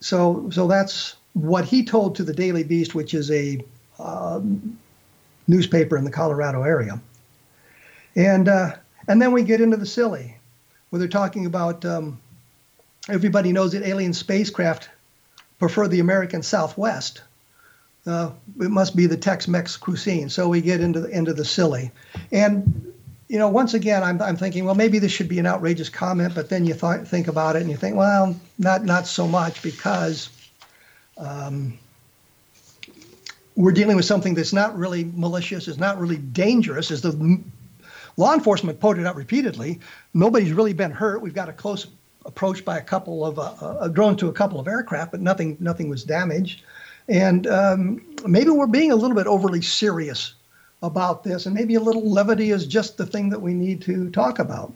so 0.00 0.50
so 0.50 0.66
that's 0.66 1.16
what 1.32 1.64
he 1.64 1.84
told 1.84 2.16
to 2.16 2.24
the 2.24 2.32
Daily 2.32 2.64
Beast, 2.64 2.94
which 2.94 3.12
is 3.14 3.30
a 3.30 3.62
um, 3.98 4.78
newspaper 5.46 5.96
in 5.96 6.04
the 6.04 6.10
Colorado 6.10 6.62
area. 6.62 7.00
And 8.14 8.48
uh, 8.48 8.72
and 9.08 9.20
then 9.20 9.32
we 9.32 9.42
get 9.42 9.60
into 9.60 9.76
the 9.76 9.86
silly, 9.86 10.36
where 10.90 10.98
they're 10.98 11.08
talking 11.08 11.46
about 11.46 11.84
um, 11.84 12.18
everybody 13.08 13.52
knows 13.52 13.72
that 13.72 13.82
alien 13.82 14.14
spacecraft 14.14 14.88
prefer 15.58 15.88
the 15.88 16.00
American 16.00 16.42
Southwest. 16.42 17.22
Uh, 18.06 18.30
it 18.60 18.70
must 18.70 18.94
be 18.94 19.06
the 19.06 19.16
Tex-Mex 19.16 19.76
cuisine. 19.76 20.28
So 20.28 20.48
we 20.48 20.60
get 20.60 20.80
into 20.80 21.00
the, 21.00 21.08
into 21.08 21.34
the 21.34 21.44
silly, 21.44 21.90
and 22.30 22.92
you 23.28 23.38
know, 23.38 23.48
once 23.48 23.74
again, 23.74 24.02
I'm, 24.02 24.22
I'm 24.22 24.36
thinking, 24.36 24.64
well, 24.64 24.74
maybe 24.74 24.98
this 24.98 25.10
should 25.10 25.28
be 25.28 25.38
an 25.38 25.46
outrageous 25.46 25.88
comment, 25.88 26.34
but 26.34 26.48
then 26.48 26.64
you 26.64 26.74
th- 26.74 27.06
think 27.06 27.26
about 27.26 27.56
it 27.56 27.62
and 27.62 27.70
you 27.70 27.76
think, 27.76 27.96
well, 27.96 28.38
not 28.58 28.84
not 28.84 29.06
so 29.06 29.26
much 29.26 29.62
because 29.62 30.30
um, 31.18 31.76
we're 33.56 33.72
dealing 33.72 33.96
with 33.96 34.04
something 34.04 34.34
that's 34.34 34.52
not 34.52 34.76
really 34.76 35.10
malicious, 35.14 35.66
is 35.66 35.78
not 35.78 35.98
really 35.98 36.18
dangerous, 36.18 36.90
as 36.90 37.00
the 37.02 37.42
law 38.16 38.32
enforcement 38.32 38.78
pointed 38.78 39.06
out 39.06 39.16
repeatedly. 39.16 39.80
Nobody's 40.14 40.52
really 40.52 40.72
been 40.72 40.92
hurt. 40.92 41.20
We've 41.20 41.34
got 41.34 41.48
a 41.48 41.52
close 41.52 41.88
approach 42.24 42.64
by 42.64 42.78
a 42.78 42.82
couple 42.82 43.24
of 43.24 43.38
uh, 43.38 43.78
a 43.80 43.88
drone 43.88 44.16
to 44.18 44.28
a 44.28 44.32
couple 44.32 44.60
of 44.60 44.68
aircraft, 44.68 45.10
but 45.10 45.20
nothing 45.20 45.56
nothing 45.58 45.88
was 45.88 46.04
damaged. 46.04 46.62
And 47.08 47.46
um, 47.48 48.02
maybe 48.24 48.50
we're 48.50 48.66
being 48.66 48.92
a 48.92 48.96
little 48.96 49.16
bit 49.16 49.26
overly 49.26 49.62
serious 49.62 50.34
about 50.82 51.24
this, 51.24 51.46
and 51.46 51.54
maybe 51.54 51.74
a 51.74 51.80
little 51.80 52.10
levity 52.10 52.50
is 52.50 52.66
just 52.66 52.96
the 52.96 53.06
thing 53.06 53.30
that 53.30 53.40
we 53.40 53.54
need 53.54 53.82
to 53.82 54.10
talk 54.10 54.38
about. 54.38 54.72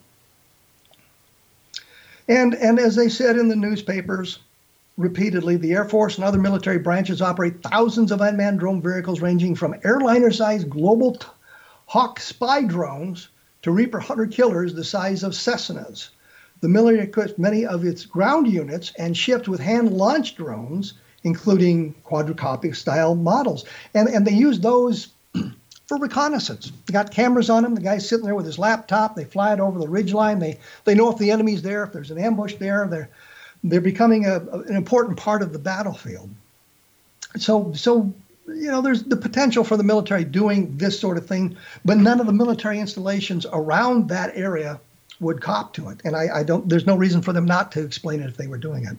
And, 2.29 2.55
and 2.55 2.79
as 2.79 2.97
they 2.97 3.09
said 3.09 3.37
in 3.37 3.49
the 3.49 3.57
newspapers 3.57 4.39
repeatedly, 4.97 5.57
the 5.57 5.73
Air 5.73 5.85
Force 5.85 6.17
and 6.17 6.25
other 6.25 6.39
military 6.39 6.79
branches 6.79 7.21
operate 7.21 7.63
thousands 7.63 8.13
of 8.13 8.21
unmanned 8.21 8.61
drone 8.61 8.81
vehicles 8.81 9.21
ranging 9.21 9.55
from 9.55 9.75
airliner 9.85 10.31
sized 10.31 10.71
global 10.71 11.17
t- 11.17 11.27
Hawk 11.87 12.21
spy 12.21 12.63
drones 12.63 13.29
to 13.63 13.73
Reaper 13.73 13.99
hunter 13.99 14.27
killers 14.27 14.75
the 14.75 14.85
size 14.85 15.23
of 15.23 15.33
Cessnas. 15.33 16.11
The 16.61 16.69
military 16.69 17.05
equips 17.05 17.37
many 17.37 17.67
of 17.67 17.85
its 17.85 18.07
ground 18.07 18.47
units 18.47 18.93
and 18.97 19.17
shipped 19.17 19.49
with 19.49 19.61
hand 19.61 19.93
launched 19.93 20.37
drones, 20.37 20.95
including 21.25 21.95
quadricopter 22.05 22.77
style 22.77 23.15
models. 23.15 23.65
And, 23.93 24.09
and 24.09 24.27
they 24.27 24.33
use 24.33 24.61
those 24.61 25.09
for 25.91 25.97
reconnaissance. 25.97 26.71
They 26.87 26.93
got 26.93 27.11
cameras 27.11 27.51
on 27.51 27.65
him. 27.65 27.75
The 27.75 27.81
guy's 27.81 28.09
sitting 28.09 28.25
there 28.25 28.37
with 28.37 28.47
his 28.47 28.61
laptop. 28.61 29.17
They 29.17 29.25
fly 29.25 29.53
it 29.53 29.59
over 29.59 29.77
the 29.77 29.89
ridge 29.89 30.15
line. 30.15 30.39
They 30.39 30.61
they 30.85 30.95
know 30.95 31.11
if 31.11 31.19
the 31.19 31.33
enemy's 31.33 31.63
there, 31.63 31.83
if 31.83 31.93
there's 31.93 32.13
an 32.13 32.19
ambush 32.19 32.55
there. 32.55 32.87
They're 32.87 33.11
they're 33.65 33.81
becoming 33.81 34.25
a, 34.25 34.37
an 34.37 34.77
important 34.77 35.19
part 35.19 35.43
of 35.43 35.53
the 35.53 35.59
battlefield. 35.59 36.31
So 37.39 37.73
so 37.73 38.15
you 38.47 38.71
know 38.71 38.83
there's 38.83 39.03
the 39.03 39.17
potential 39.17 39.65
for 39.65 39.77
the 39.77 39.83
military 39.83 40.23
doing 40.23 40.77
this 40.77 40.97
sort 40.97 41.17
of 41.17 41.27
thing, 41.27 41.57
but 41.85 41.97
none 41.97 42.21
of 42.21 42.27
the 42.27 42.33
military 42.33 42.79
installations 42.79 43.45
around 43.53 44.11
that 44.11 44.31
area 44.37 44.81
would 45.19 45.41
cop 45.41 45.75
to 45.75 45.89
it. 45.89 46.03
And 46.05 46.15
I, 46.15 46.29
I 46.33 46.43
don't. 46.45 46.69
There's 46.69 46.87
no 46.87 46.95
reason 46.95 47.21
for 47.21 47.33
them 47.33 47.47
not 47.47 47.73
to 47.73 47.83
explain 47.83 48.21
it 48.21 48.29
if 48.29 48.37
they 48.37 48.47
were 48.47 48.59
doing 48.59 48.87
it. 48.87 48.97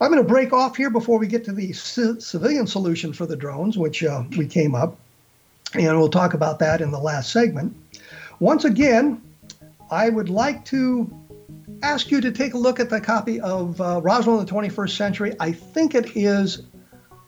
I'm 0.00 0.10
going 0.10 0.20
to 0.20 0.28
break 0.28 0.52
off 0.52 0.76
here 0.76 0.90
before 0.90 1.20
we 1.20 1.28
get 1.28 1.44
to 1.44 1.52
the 1.52 1.72
c- 1.72 2.18
civilian 2.18 2.66
solution 2.66 3.12
for 3.12 3.24
the 3.24 3.36
drones, 3.36 3.78
which 3.78 4.02
uh, 4.02 4.24
we 4.36 4.48
came 4.48 4.74
up 4.74 4.98
and 5.74 5.98
we'll 5.98 6.08
talk 6.08 6.34
about 6.34 6.58
that 6.60 6.80
in 6.80 6.90
the 6.90 6.98
last 6.98 7.32
segment. 7.32 7.76
Once 8.40 8.64
again, 8.64 9.22
I 9.90 10.08
would 10.08 10.28
like 10.28 10.64
to 10.66 11.10
ask 11.82 12.10
you 12.10 12.20
to 12.20 12.30
take 12.30 12.54
a 12.54 12.58
look 12.58 12.80
at 12.80 12.90
the 12.90 13.00
copy 13.00 13.40
of 13.40 13.80
uh, 13.80 14.00
Roswell 14.02 14.40
in 14.40 14.46
the 14.46 14.52
21st 14.52 14.96
Century. 14.96 15.34
I 15.40 15.52
think 15.52 15.94
it 15.94 16.16
is 16.16 16.62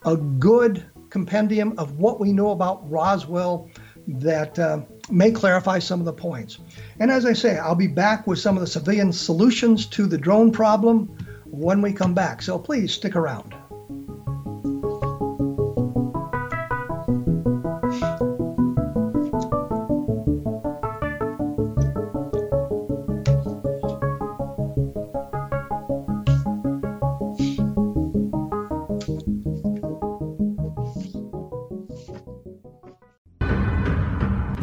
a 0.05 0.17
good 0.17 0.85
compendium 1.11 1.75
of 1.79 1.99
what 1.99 2.21
we 2.21 2.33
know 2.33 2.51
about 2.51 2.89
Roswell 2.91 3.71
that 4.07 4.59
uh, 4.59 4.81
may 5.11 5.31
clarify 5.31 5.79
some 5.79 6.01
of 6.01 6.07
the 6.07 6.13
points. 6.13 6.59
And 7.01 7.11
as 7.11 7.25
I 7.25 7.33
say, 7.33 7.59
I'll 7.59 7.75
be 7.75 7.87
back 7.87 8.27
with 8.27 8.39
some 8.39 8.57
of 8.57 8.61
the 8.61 8.67
civilian 8.67 9.13
solutions 9.13 9.87
to 9.87 10.07
the 10.07 10.19
drone 10.19 10.53
problem 10.53 11.17
when 11.47 11.81
we 11.81 11.93
come 11.93 12.15
back. 12.15 12.43
So 12.43 12.59
please 12.59 12.93
stick 12.93 13.17
around. 13.17 13.55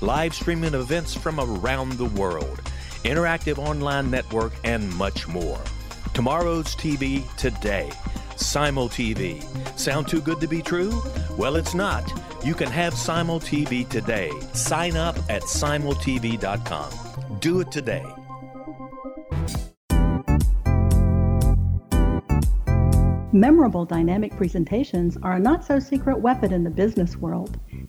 Live 0.00 0.32
streaming 0.32 0.74
events 0.74 1.12
from 1.12 1.40
around 1.40 1.94
the 1.94 2.04
world. 2.04 2.62
Interactive 3.02 3.58
online 3.58 4.08
network, 4.08 4.52
and 4.62 4.94
much 4.94 5.26
more. 5.26 5.58
Tomorrow's 6.14 6.76
TV 6.76 7.24
today. 7.36 7.90
Simul 8.36 8.88
TV. 8.88 9.42
Sound 9.76 10.06
too 10.06 10.20
good 10.20 10.40
to 10.40 10.46
be 10.46 10.62
true? 10.62 11.02
Well, 11.36 11.56
it's 11.56 11.74
not. 11.74 12.12
You 12.44 12.54
can 12.54 12.70
have 12.70 12.94
Simul 12.94 13.40
TV 13.40 13.88
today. 13.88 14.30
Sign 14.52 14.96
up 14.96 15.16
at 15.28 15.42
simultv.com. 15.42 16.90
Do 17.40 17.58
it 17.58 17.72
today. 17.72 18.06
Memorable 23.32 23.84
dynamic 23.84 24.36
presentations 24.36 25.16
are 25.24 25.32
a 25.32 25.40
not 25.40 25.64
so 25.64 25.80
secret 25.80 26.20
weapon 26.20 26.52
in 26.52 26.62
the 26.62 26.70
business 26.70 27.16
world. 27.16 27.58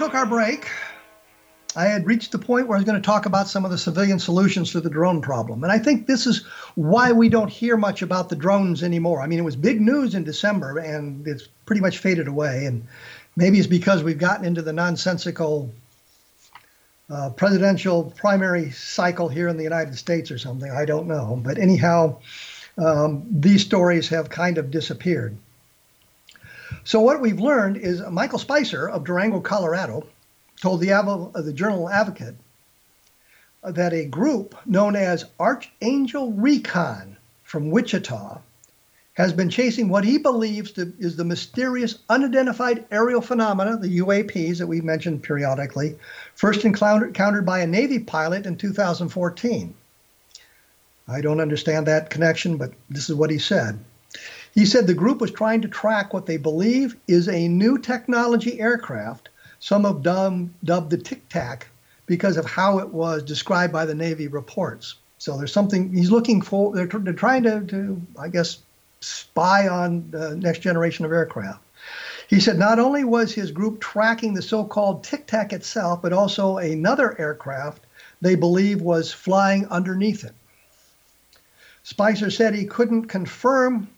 Took 0.00 0.14
our 0.14 0.24
break, 0.24 0.66
I 1.76 1.84
had 1.84 2.06
reached 2.06 2.32
the 2.32 2.38
point 2.38 2.66
where 2.66 2.76
I 2.76 2.80
was 2.80 2.86
going 2.86 2.98
to 3.00 3.04
talk 3.04 3.26
about 3.26 3.48
some 3.48 3.66
of 3.66 3.70
the 3.70 3.76
civilian 3.76 4.18
solutions 4.18 4.72
to 4.72 4.80
the 4.80 4.88
drone 4.88 5.20
problem. 5.20 5.62
And 5.62 5.70
I 5.70 5.78
think 5.78 6.06
this 6.06 6.26
is 6.26 6.46
why 6.74 7.12
we 7.12 7.28
don't 7.28 7.50
hear 7.50 7.76
much 7.76 8.00
about 8.00 8.30
the 8.30 8.34
drones 8.34 8.82
anymore. 8.82 9.20
I 9.20 9.26
mean, 9.26 9.38
it 9.38 9.42
was 9.42 9.56
big 9.56 9.78
news 9.78 10.14
in 10.14 10.24
December 10.24 10.78
and 10.78 11.28
it's 11.28 11.48
pretty 11.66 11.82
much 11.82 11.98
faded 11.98 12.28
away. 12.28 12.64
And 12.64 12.86
maybe 13.36 13.58
it's 13.58 13.66
because 13.66 14.02
we've 14.02 14.16
gotten 14.16 14.46
into 14.46 14.62
the 14.62 14.72
nonsensical 14.72 15.70
uh, 17.10 17.28
presidential 17.36 18.04
primary 18.16 18.70
cycle 18.70 19.28
here 19.28 19.48
in 19.48 19.58
the 19.58 19.64
United 19.64 19.98
States 19.98 20.30
or 20.30 20.38
something. 20.38 20.70
I 20.70 20.86
don't 20.86 21.08
know. 21.08 21.38
But 21.44 21.58
anyhow, 21.58 22.20
um, 22.78 23.26
these 23.30 23.60
stories 23.60 24.08
have 24.08 24.30
kind 24.30 24.56
of 24.56 24.70
disappeared. 24.70 25.36
So, 26.84 27.00
what 27.00 27.20
we've 27.20 27.40
learned 27.40 27.76
is 27.76 28.00
Michael 28.10 28.38
Spicer 28.38 28.88
of 28.88 29.04
Durango, 29.04 29.40
Colorado, 29.40 30.06
told 30.60 30.80
the, 30.80 30.92
uh, 30.92 31.40
the 31.40 31.52
Journal 31.52 31.88
Advocate 31.88 32.36
that 33.62 33.92
a 33.92 34.06
group 34.06 34.54
known 34.66 34.96
as 34.96 35.26
Archangel 35.38 36.32
Recon 36.32 37.16
from 37.42 37.70
Wichita 37.70 38.40
has 39.14 39.32
been 39.34 39.50
chasing 39.50 39.88
what 39.88 40.04
he 40.04 40.16
believes 40.16 40.70
to, 40.72 40.94
is 40.98 41.16
the 41.16 41.24
mysterious 41.24 41.98
unidentified 42.08 42.86
aerial 42.90 43.20
phenomena, 43.20 43.76
the 43.76 43.98
UAPs 43.98 44.58
that 44.58 44.66
we've 44.66 44.84
mentioned 44.84 45.22
periodically, 45.22 45.98
first 46.34 46.64
encountered 46.64 47.44
by 47.44 47.60
a 47.60 47.66
Navy 47.66 47.98
pilot 47.98 48.46
in 48.46 48.56
2014. 48.56 49.74
I 51.06 51.20
don't 51.20 51.40
understand 51.40 51.86
that 51.86 52.08
connection, 52.08 52.56
but 52.56 52.72
this 52.88 53.10
is 53.10 53.16
what 53.16 53.30
he 53.30 53.38
said. 53.38 53.78
He 54.54 54.66
said 54.66 54.86
the 54.86 54.94
group 54.94 55.20
was 55.20 55.30
trying 55.30 55.62
to 55.62 55.68
track 55.68 56.12
what 56.12 56.26
they 56.26 56.36
believe 56.36 56.96
is 57.06 57.28
a 57.28 57.48
new 57.48 57.78
technology 57.78 58.60
aircraft, 58.60 59.28
some 59.60 59.84
have 59.84 60.02
dubbed 60.02 60.90
the 60.90 60.96
Tic 60.96 61.28
Tac 61.28 61.68
because 62.06 62.36
of 62.36 62.46
how 62.46 62.78
it 62.78 62.88
was 62.88 63.22
described 63.22 63.72
by 63.72 63.84
the 63.84 63.94
Navy 63.94 64.26
reports. 64.26 64.96
So 65.18 65.36
there's 65.36 65.52
something 65.52 65.92
he's 65.92 66.10
looking 66.10 66.40
for. 66.40 66.74
They're, 66.74 66.86
they're 66.86 67.12
trying 67.12 67.42
to, 67.44 67.60
to, 67.66 68.02
I 68.18 68.28
guess, 68.28 68.58
spy 69.00 69.68
on 69.68 70.10
the 70.10 70.34
next 70.36 70.60
generation 70.60 71.04
of 71.04 71.12
aircraft. 71.12 71.62
He 72.28 72.40
said 72.40 72.58
not 72.58 72.78
only 72.78 73.04
was 73.04 73.32
his 73.32 73.50
group 73.50 73.80
tracking 73.80 74.34
the 74.34 74.42
so 74.42 74.64
called 74.64 75.04
Tic 75.04 75.26
Tac 75.26 75.52
itself, 75.52 76.00
but 76.00 76.12
also 76.12 76.56
another 76.56 77.20
aircraft 77.20 77.84
they 78.20 78.34
believe 78.34 78.80
was 78.80 79.12
flying 79.12 79.66
underneath 79.66 80.24
it. 80.24 80.34
Spicer 81.82 82.30
said 82.30 82.54
he 82.54 82.64
couldn't 82.64 83.06
confirm 83.06 83.88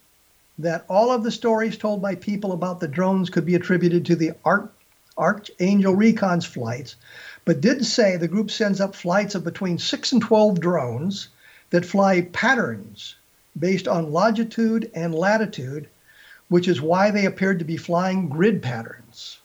that 0.62 0.84
all 0.88 1.10
of 1.10 1.22
the 1.22 1.30
stories 1.30 1.76
told 1.76 2.00
by 2.00 2.14
people 2.14 2.52
about 2.52 2.80
the 2.80 2.88
drones 2.88 3.30
could 3.30 3.44
be 3.44 3.54
attributed 3.54 4.06
to 4.06 4.16
the 4.16 4.32
Archangel 5.18 5.94
Recon's 5.94 6.46
flights, 6.46 6.96
but 7.44 7.60
did 7.60 7.84
say 7.84 8.16
the 8.16 8.28
group 8.28 8.50
sends 8.50 8.80
up 8.80 8.94
flights 8.94 9.34
of 9.34 9.44
between 9.44 9.78
6 9.78 10.12
and 10.12 10.22
12 10.22 10.60
drones 10.60 11.28
that 11.70 11.84
fly 11.84 12.22
patterns 12.22 13.16
based 13.58 13.88
on 13.88 14.12
longitude 14.12 14.90
and 14.94 15.14
latitude, 15.14 15.88
which 16.48 16.68
is 16.68 16.80
why 16.80 17.10
they 17.10 17.26
appeared 17.26 17.58
to 17.58 17.64
be 17.64 17.76
flying 17.76 18.28
grid 18.28 18.62
patterns. 18.62 19.38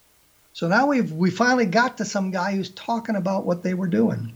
So 0.54 0.68
now 0.68 0.88
we've 0.88 1.12
we 1.12 1.30
finally 1.30 1.66
got 1.66 1.98
to 1.98 2.06
some 2.06 2.32
guy 2.32 2.56
who's 2.56 2.70
talking 2.70 3.16
about 3.16 3.46
what 3.46 3.64
they 3.64 3.74
were 3.74 3.88
doing. 3.88 4.34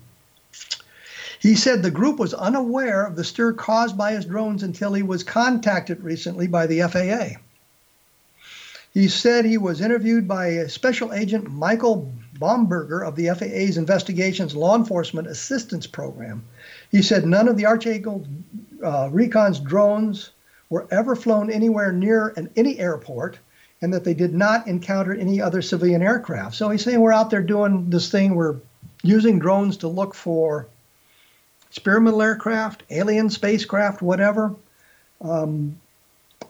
He 1.42 1.56
said 1.56 1.82
the 1.82 1.90
group 1.90 2.20
was 2.20 2.36
unaware 2.36 3.04
of 3.04 3.16
the 3.16 3.24
stir 3.24 3.54
caused 3.54 3.98
by 3.98 4.14
his 4.14 4.26
drones 4.26 4.62
until 4.62 4.94
he 4.94 5.02
was 5.02 5.24
contacted 5.24 6.04
recently 6.04 6.46
by 6.46 6.68
the 6.68 6.82
FAA. 6.82 7.40
He 8.94 9.08
said 9.08 9.46
he 9.46 9.58
was 9.58 9.82
interviewed 9.82 10.28
by 10.28 10.68
Special 10.68 11.12
Agent 11.12 11.50
Michael 11.50 12.14
Bomberger 12.38 13.04
of 13.08 13.16
the 13.16 13.30
FAA's 13.30 13.78
Investigations 13.78 14.56
Law 14.56 14.76
Enforcement 14.76 15.28
Assistance 15.28 15.88
Program. 15.88 16.44
He 16.92 17.02
said 17.02 17.26
none 17.26 17.48
of 17.48 17.58
the 17.58 17.66
Archangel 17.66 18.24
uh, 18.84 19.10
Recon's 19.12 19.60
drones 19.60 20.30
were 20.70 20.88
ever 20.92 21.16
flown 21.16 21.50
anywhere 21.50 21.92
near 21.92 22.36
an, 22.38 22.52
any 22.56 22.78
airport 22.78 23.40
and 23.82 23.92
that 23.96 24.04
they 24.04 24.14
did 24.14 24.36
not 24.36 24.68
encounter 24.68 25.16
any 25.16 25.42
other 25.42 25.64
civilian 25.64 26.04
aircraft. 26.04 26.54
So 26.54 26.70
he's 26.70 26.84
saying 26.84 27.00
we're 27.00 27.12
out 27.12 27.32
there 27.32 27.42
doing 27.42 27.90
this 27.90 28.12
thing, 28.12 28.36
we're 28.36 28.58
using 29.02 29.40
drones 29.40 29.78
to 29.78 29.88
look 29.88 30.14
for 30.14 30.68
experimental 31.72 32.22
aircraft, 32.22 32.84
alien 32.90 33.30
spacecraft, 33.30 34.02
whatever. 34.02 34.54
Um, 35.22 35.80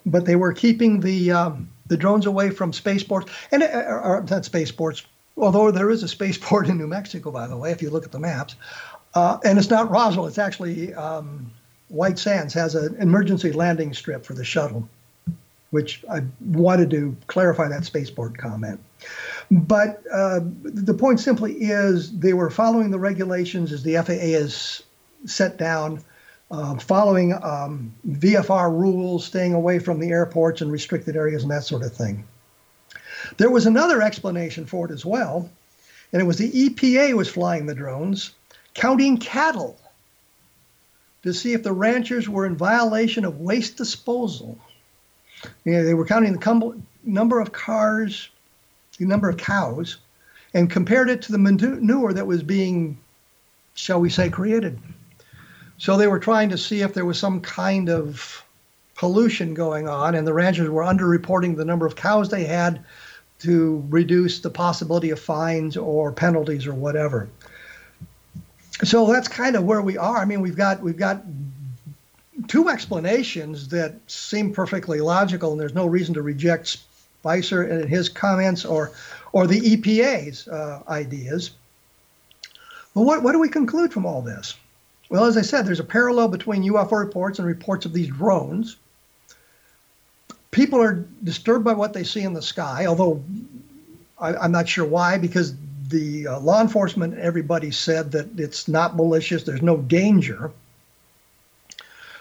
but 0.03 0.25
they 0.25 0.35
were 0.35 0.51
keeping 0.51 0.99
the 0.99 1.31
um, 1.31 1.69
the 1.85 1.95
drones 1.95 2.25
away 2.25 2.49
from 2.49 2.73
spaceports, 2.73 3.31
and 3.51 3.61
uh, 3.61 3.67
or 3.67 4.25
not 4.27 4.45
spaceports. 4.45 5.03
Although 5.37 5.69
there 5.69 5.91
is 5.91 6.01
a 6.01 6.07
spaceport 6.07 6.67
in 6.69 6.79
New 6.79 6.87
Mexico, 6.87 7.29
by 7.29 7.45
the 7.45 7.55
way, 7.55 7.71
if 7.71 7.83
you 7.83 7.91
look 7.91 8.03
at 8.03 8.11
the 8.11 8.19
maps, 8.19 8.55
uh, 9.13 9.37
and 9.45 9.59
it's 9.59 9.69
not 9.69 9.91
Roswell, 9.91 10.25
it's 10.25 10.39
actually 10.39 10.91
um, 10.95 11.51
White 11.89 12.17
Sands 12.17 12.55
has 12.55 12.73
an 12.73 12.95
emergency 12.99 13.51
landing 13.51 13.93
strip 13.93 14.25
for 14.25 14.33
the 14.33 14.43
shuttle, 14.43 14.89
which 15.69 16.03
I 16.09 16.23
wanted 16.43 16.89
to 16.91 17.15
clarify 17.27 17.67
that 17.67 17.85
spaceport 17.85 18.39
comment. 18.39 18.79
But 19.51 20.01
uh, 20.11 20.39
the 20.63 20.95
point 20.95 21.19
simply 21.19 21.53
is 21.53 22.17
they 22.17 22.33
were 22.33 22.49
following 22.49 22.89
the 22.89 22.99
regulations 22.99 23.71
as 23.71 23.83
the 23.83 23.95
FAA 23.97 24.39
has 24.39 24.81
set 25.25 25.57
down, 25.57 26.03
uh, 26.49 26.75
following 26.77 27.33
um, 27.33 27.93
VFR 28.07 28.71
rules, 28.71 29.25
staying 29.25 29.53
away 29.53 29.79
from 29.79 29.99
the 29.99 30.09
airports 30.09 30.61
and 30.61 30.71
restricted 30.71 31.15
areas 31.15 31.43
and 31.43 31.51
that 31.51 31.63
sort 31.63 31.83
of 31.83 31.93
thing. 31.93 32.27
There 33.37 33.49
was 33.49 33.65
another 33.65 34.01
explanation 34.01 34.65
for 34.65 34.85
it 34.85 34.91
as 34.91 35.05
well, 35.05 35.49
and 36.11 36.21
it 36.21 36.25
was 36.25 36.37
the 36.37 36.51
EPA 36.51 37.13
was 37.13 37.29
flying 37.29 37.65
the 37.65 37.75
drones, 37.75 38.31
counting 38.73 39.17
cattle 39.17 39.77
to 41.23 41.33
see 41.33 41.53
if 41.53 41.63
the 41.63 41.73
ranchers 41.73 42.27
were 42.27 42.45
in 42.45 42.55
violation 42.55 43.25
of 43.25 43.39
waste 43.39 43.77
disposal. 43.77 44.57
You 45.63 45.73
know, 45.73 45.83
they 45.83 45.93
were 45.93 46.05
counting 46.05 46.33
the 46.33 46.81
number 47.03 47.39
of 47.39 47.51
cars, 47.51 48.29
the 48.97 49.05
number 49.05 49.29
of 49.29 49.37
cows, 49.37 49.97
and 50.53 50.69
compared 50.69 51.09
it 51.09 51.21
to 51.23 51.31
the 51.31 51.37
manure 51.37 52.13
that 52.13 52.27
was 52.27 52.43
being, 52.43 52.97
shall 53.73 53.99
we 53.99 54.09
say, 54.09 54.29
created. 54.29 54.79
So 55.81 55.97
they 55.97 56.07
were 56.07 56.19
trying 56.19 56.49
to 56.49 56.57
see 56.57 56.81
if 56.81 56.93
there 56.93 57.05
was 57.05 57.19
some 57.19 57.41
kind 57.41 57.89
of 57.89 58.43
pollution 58.95 59.53
going 59.53 59.87
on, 59.87 60.15
and 60.15 60.25
the 60.27 60.33
ranchers 60.33 60.69
were 60.69 60.83
underreporting 60.83 61.57
the 61.57 61.65
number 61.65 61.85
of 61.85 61.95
cows 61.95 62.29
they 62.29 62.45
had 62.45 62.83
to 63.39 63.83
reduce 63.89 64.39
the 64.39 64.49
possibility 64.49 65.09
of 65.09 65.19
fines 65.19 65.75
or 65.75 66.11
penalties 66.11 66.67
or 66.67 66.73
whatever 66.73 67.27
so 68.83 69.11
that's 69.11 69.27
kind 69.27 69.55
of 69.55 69.63
where 69.63 69.81
we 69.81 69.97
are. 69.97 70.17
I 70.17 70.25
mean, 70.25 70.41
we've 70.41 70.55
got 70.55 70.81
we've 70.81 70.97
got 70.97 71.23
two 72.47 72.69
explanations 72.69 73.67
that 73.69 73.95
seem 74.07 74.53
perfectly 74.53 75.01
logical, 75.01 75.51
and 75.51 75.59
there's 75.59 75.75
no 75.75 75.85
reason 75.85 76.13
to 76.15 76.21
reject 76.21 76.79
Spicer 77.19 77.63
and 77.63 77.87
his 77.87 78.09
comments 78.09 78.65
or 78.65 78.91
or 79.31 79.47
the 79.47 79.59
EPA's 79.59 80.47
uh, 80.47 80.81
ideas. 80.87 81.51
But 82.93 83.01
what 83.01 83.23
what 83.23 83.33
do 83.33 83.39
we 83.39 83.49
conclude 83.49 83.93
from 83.93 84.05
all 84.05 84.21
this? 84.21 84.55
Well, 85.11 85.25
as 85.25 85.35
I 85.35 85.41
said, 85.41 85.65
there's 85.65 85.81
a 85.81 85.83
parallel 85.83 86.29
between 86.29 86.63
UFO 86.63 86.97
reports 86.97 87.37
and 87.37 87.45
reports 87.45 87.85
of 87.85 87.91
these 87.91 88.07
drones. 88.07 88.77
People 90.51 90.81
are 90.81 91.05
disturbed 91.21 91.65
by 91.65 91.73
what 91.73 91.91
they 91.91 92.05
see 92.05 92.21
in 92.21 92.33
the 92.33 92.41
sky, 92.41 92.85
although 92.85 93.21
I, 94.17 94.33
I'm 94.35 94.53
not 94.53 94.69
sure 94.69 94.85
why, 94.85 95.17
because 95.17 95.53
the 95.89 96.27
uh, 96.27 96.39
law 96.39 96.61
enforcement, 96.61 97.19
everybody 97.19 97.71
said 97.71 98.13
that 98.13 98.39
it's 98.39 98.69
not 98.69 98.95
malicious, 98.95 99.43
there's 99.43 99.61
no 99.61 99.75
danger. 99.75 100.49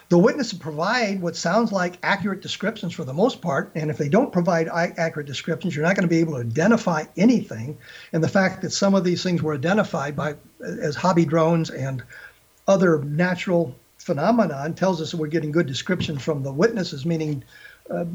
The 0.09 0.17
witnesses 0.17 0.59
provide 0.59 1.21
what 1.21 1.37
sounds 1.37 1.71
like 1.71 1.97
accurate 2.03 2.41
descriptions 2.41 2.91
for 2.91 3.05
the 3.05 3.13
most 3.13 3.41
part, 3.41 3.71
and 3.73 3.89
if 3.89 3.97
they 3.97 4.09
don't 4.09 4.33
provide 4.33 4.67
accurate 4.67 5.27
descriptions, 5.27 5.73
you're 5.73 5.85
not 5.85 5.95
going 5.95 6.09
to 6.09 6.13
be 6.13 6.19
able 6.19 6.33
to 6.33 6.41
identify 6.41 7.05
anything. 7.15 7.77
And 8.11 8.21
the 8.21 8.27
fact 8.27 8.61
that 8.63 8.71
some 8.71 8.95
of 8.95 9.05
these 9.05 9.23
things 9.23 9.41
were 9.41 9.53
identified 9.53 10.17
by 10.17 10.35
as 10.61 10.97
hobby 10.97 11.23
drones 11.23 11.69
and 11.69 12.03
other 12.71 13.03
natural 13.03 13.75
phenomenon 13.97 14.73
tells 14.73 15.01
us 15.01 15.11
that 15.11 15.17
we're 15.17 15.27
getting 15.27 15.51
good 15.51 15.67
descriptions 15.67 16.23
from 16.23 16.41
the 16.41 16.51
witnesses, 16.51 17.05
meaning 17.05 17.43
uh, 17.89 18.05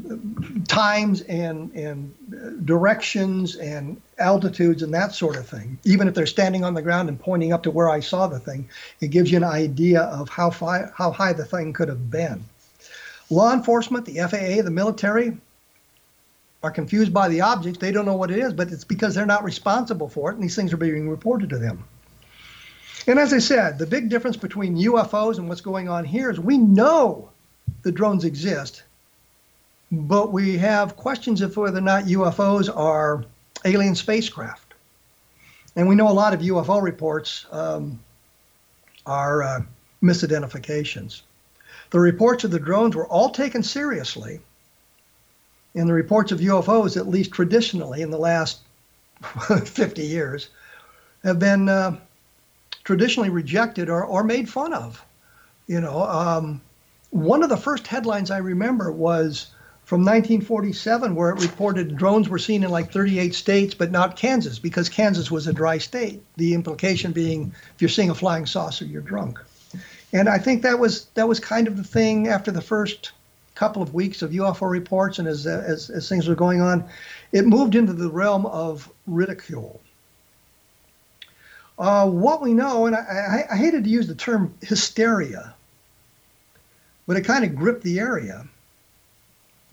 times 0.67 1.21
and 1.21 1.71
and 1.73 2.65
directions 2.65 3.55
and 3.55 4.01
altitudes 4.17 4.81
and 4.81 4.93
that 4.93 5.13
sort 5.13 5.37
of 5.37 5.47
thing. 5.47 5.77
Even 5.83 6.07
if 6.07 6.13
they're 6.15 6.25
standing 6.25 6.63
on 6.63 6.73
the 6.73 6.81
ground 6.81 7.09
and 7.09 7.19
pointing 7.19 7.53
up 7.53 7.63
to 7.63 7.71
where 7.71 7.89
I 7.89 7.99
saw 7.99 8.27
the 8.27 8.39
thing, 8.39 8.67
it 9.01 9.09
gives 9.09 9.31
you 9.31 9.37
an 9.37 9.43
idea 9.43 10.01
of 10.01 10.29
how 10.29 10.49
fi- 10.49 10.89
how 10.95 11.11
high 11.11 11.33
the 11.33 11.45
thing 11.45 11.73
could 11.73 11.89
have 11.89 12.09
been. 12.09 12.43
Law 13.29 13.53
enforcement, 13.53 14.05
the 14.05 14.17
FAA, 14.19 14.63
the 14.63 14.71
military 14.71 15.37
are 16.63 16.71
confused 16.71 17.13
by 17.13 17.27
the 17.27 17.41
objects. 17.41 17.79
They 17.79 17.91
don't 17.91 18.05
know 18.05 18.15
what 18.15 18.31
it 18.31 18.39
is, 18.39 18.53
but 18.53 18.71
it's 18.71 18.83
because 18.83 19.13
they're 19.13 19.25
not 19.25 19.43
responsible 19.43 20.09
for 20.09 20.31
it, 20.31 20.35
and 20.35 20.43
these 20.43 20.55
things 20.55 20.73
are 20.73 20.77
being 20.77 21.09
reported 21.09 21.49
to 21.51 21.57
them. 21.57 21.83
And 23.07 23.17
as 23.17 23.31
I 23.31 23.39
said, 23.39 23.79
the 23.79 23.85
big 23.85 24.09
difference 24.09 24.35
between 24.35 24.75
UFOs 24.75 25.37
and 25.37 25.47
what's 25.47 25.61
going 25.61 25.87
on 25.87 26.03
here 26.03 26.29
is 26.29 26.39
we 26.39 26.57
know 26.57 27.29
the 27.83 27.91
drones 27.91 28.25
exist, 28.25 28.83
but 29.89 30.33
we 30.33 30.57
have 30.57 30.97
questions 30.97 31.41
of 31.41 31.55
whether 31.55 31.77
or 31.77 31.81
not 31.81 32.03
UFOs 32.03 32.75
are 32.75 33.23
alien 33.63 33.95
spacecraft. 33.95 34.73
And 35.77 35.87
we 35.87 35.95
know 35.95 36.09
a 36.09 36.11
lot 36.11 36.33
of 36.33 36.41
UFO 36.41 36.81
reports 36.81 37.45
um, 37.51 37.97
are 39.05 39.41
uh, 39.41 39.61
misidentifications. 40.03 41.21
The 41.91 41.99
reports 41.99 42.43
of 42.43 42.51
the 42.51 42.59
drones 42.59 42.93
were 42.93 43.07
all 43.07 43.29
taken 43.29 43.63
seriously, 43.63 44.41
and 45.75 45.87
the 45.87 45.93
reports 45.93 46.33
of 46.33 46.39
UFOs, 46.39 46.97
at 46.97 47.07
least 47.07 47.31
traditionally 47.31 48.01
in 48.01 48.11
the 48.11 48.17
last 48.17 48.59
50 49.63 50.01
years, 50.01 50.49
have 51.23 51.39
been 51.39 51.69
uh, 51.69 51.97
traditionally 52.87 53.29
rejected 53.29 53.89
or, 53.89 54.05
or 54.05 54.23
made 54.23 54.47
fun 54.47 54.71
of. 54.71 55.03
You 55.67 55.81
know, 55.81 56.03
um, 56.03 56.61
one 57.09 57.43
of 57.43 57.49
the 57.49 57.57
first 57.57 57.85
headlines 57.85 58.31
I 58.31 58.37
remember 58.37 58.93
was 58.93 59.47
from 59.83 60.05
1947, 60.05 61.13
where 61.13 61.31
it 61.31 61.41
reported 61.41 61.97
drones 61.97 62.29
were 62.29 62.39
seen 62.39 62.63
in 62.63 62.69
like 62.69 62.89
38 62.93 63.35
states, 63.35 63.73
but 63.73 63.91
not 63.91 64.15
Kansas, 64.15 64.57
because 64.57 64.87
Kansas 64.87 65.29
was 65.29 65.47
a 65.47 65.53
dry 65.53 65.79
state. 65.79 66.23
The 66.37 66.53
implication 66.53 67.11
being, 67.11 67.53
if 67.75 67.81
you're 67.81 67.89
seeing 67.89 68.09
a 68.09 68.15
flying 68.15 68.45
saucer, 68.45 68.85
you're 68.85 69.01
drunk. 69.01 69.37
And 70.13 70.29
I 70.29 70.37
think 70.37 70.61
that 70.61 70.79
was 70.79 71.07
that 71.15 71.27
was 71.27 71.41
kind 71.41 71.67
of 71.67 71.75
the 71.75 71.83
thing 71.83 72.29
after 72.29 72.51
the 72.51 72.61
first 72.61 73.11
couple 73.53 73.81
of 73.81 73.93
weeks 73.93 74.21
of 74.21 74.31
UFO 74.31 74.69
reports, 74.69 75.19
and 75.19 75.27
as 75.27 75.45
as, 75.45 75.89
as 75.89 76.07
things 76.07 76.29
were 76.29 76.35
going 76.35 76.61
on, 76.61 76.85
it 77.33 77.45
moved 77.45 77.75
into 77.75 77.91
the 77.91 78.09
realm 78.09 78.45
of 78.45 78.89
ridicule. 79.07 79.81
Uh, 81.77 82.09
what 82.09 82.41
we 82.41 82.53
know, 82.53 82.87
and 82.87 82.95
I, 82.95 83.45
I, 83.49 83.53
I 83.53 83.57
hated 83.57 83.83
to 83.83 83.89
use 83.89 84.07
the 84.07 84.15
term 84.15 84.55
hysteria, 84.61 85.53
but 87.05 87.17
it 87.17 87.21
kind 87.21 87.45
of 87.45 87.55
gripped 87.55 87.83
the 87.83 87.99
area 87.99 88.47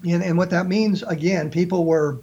and, 0.03 0.23
and 0.23 0.37
what 0.37 0.51
that 0.51 0.67
means, 0.67 1.03
again, 1.03 1.51
people 1.51 1.85
were 1.85 2.19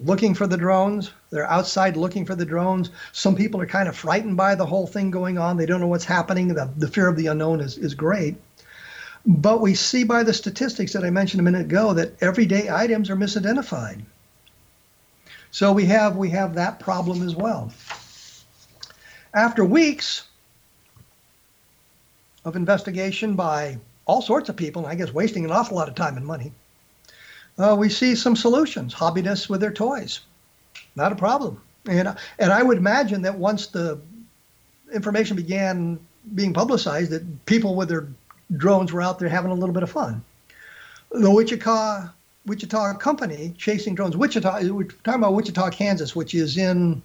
looking 0.00 0.34
for 0.34 0.46
the 0.46 0.56
drones. 0.56 1.12
They're 1.30 1.48
outside 1.48 1.96
looking 1.96 2.26
for 2.26 2.34
the 2.34 2.44
drones. 2.44 2.90
Some 3.12 3.36
people 3.36 3.60
are 3.60 3.66
kind 3.66 3.88
of 3.88 3.96
frightened 3.96 4.36
by 4.36 4.54
the 4.54 4.66
whole 4.66 4.86
thing 4.86 5.10
going 5.10 5.38
on. 5.38 5.56
They 5.56 5.66
don't 5.66 5.80
know 5.80 5.86
what's 5.86 6.04
happening. 6.04 6.48
The, 6.48 6.70
the 6.76 6.88
fear 6.88 7.08
of 7.08 7.16
the 7.16 7.28
unknown 7.28 7.60
is, 7.60 7.78
is 7.78 7.94
great. 7.94 8.36
But 9.26 9.62
we 9.62 9.74
see 9.74 10.04
by 10.04 10.22
the 10.22 10.34
statistics 10.34 10.92
that 10.92 11.04
I 11.04 11.10
mentioned 11.10 11.40
a 11.40 11.44
minute 11.44 11.62
ago 11.62 11.94
that 11.94 12.22
everyday 12.22 12.68
items 12.68 13.08
are 13.08 13.16
misidentified. 13.16 14.02
So 15.50 15.72
we 15.72 15.86
have 15.86 16.16
we 16.16 16.30
have 16.30 16.56
that 16.56 16.80
problem 16.80 17.22
as 17.26 17.34
well. 17.34 17.72
After 19.34 19.64
weeks 19.64 20.22
of 22.44 22.54
investigation 22.54 23.34
by 23.34 23.78
all 24.06 24.22
sorts 24.22 24.48
of 24.48 24.56
people, 24.56 24.84
and 24.84 24.92
I 24.92 24.94
guess 24.94 25.12
wasting 25.12 25.44
an 25.44 25.50
awful 25.50 25.76
lot 25.76 25.88
of 25.88 25.96
time 25.96 26.16
and 26.16 26.24
money, 26.24 26.52
uh, 27.58 27.74
we 27.78 27.88
see 27.88 28.14
some 28.14 28.36
solutions. 28.36 28.94
Hobbyists 28.94 29.48
with 29.48 29.60
their 29.60 29.72
toys, 29.72 30.20
not 30.94 31.10
a 31.10 31.16
problem. 31.16 31.60
And 31.86 32.16
and 32.38 32.52
I 32.52 32.62
would 32.62 32.78
imagine 32.78 33.22
that 33.22 33.36
once 33.36 33.66
the 33.66 34.00
information 34.92 35.36
began 35.36 35.98
being 36.34 36.54
publicized, 36.54 37.10
that 37.10 37.46
people 37.46 37.74
with 37.74 37.88
their 37.88 38.06
drones 38.56 38.92
were 38.92 39.02
out 39.02 39.18
there 39.18 39.28
having 39.28 39.50
a 39.50 39.54
little 39.54 39.74
bit 39.74 39.82
of 39.82 39.90
fun. 39.90 40.24
The 41.10 41.30
Wichita 41.30 42.08
Wichita 42.46 42.94
company 42.98 43.54
chasing 43.56 43.94
drones. 43.94 44.16
Wichita, 44.16 44.60
we're 44.70 44.84
talking 44.84 45.20
about 45.20 45.34
Wichita, 45.34 45.70
Kansas, 45.70 46.14
which 46.14 46.34
is 46.34 46.56
in 46.56 47.02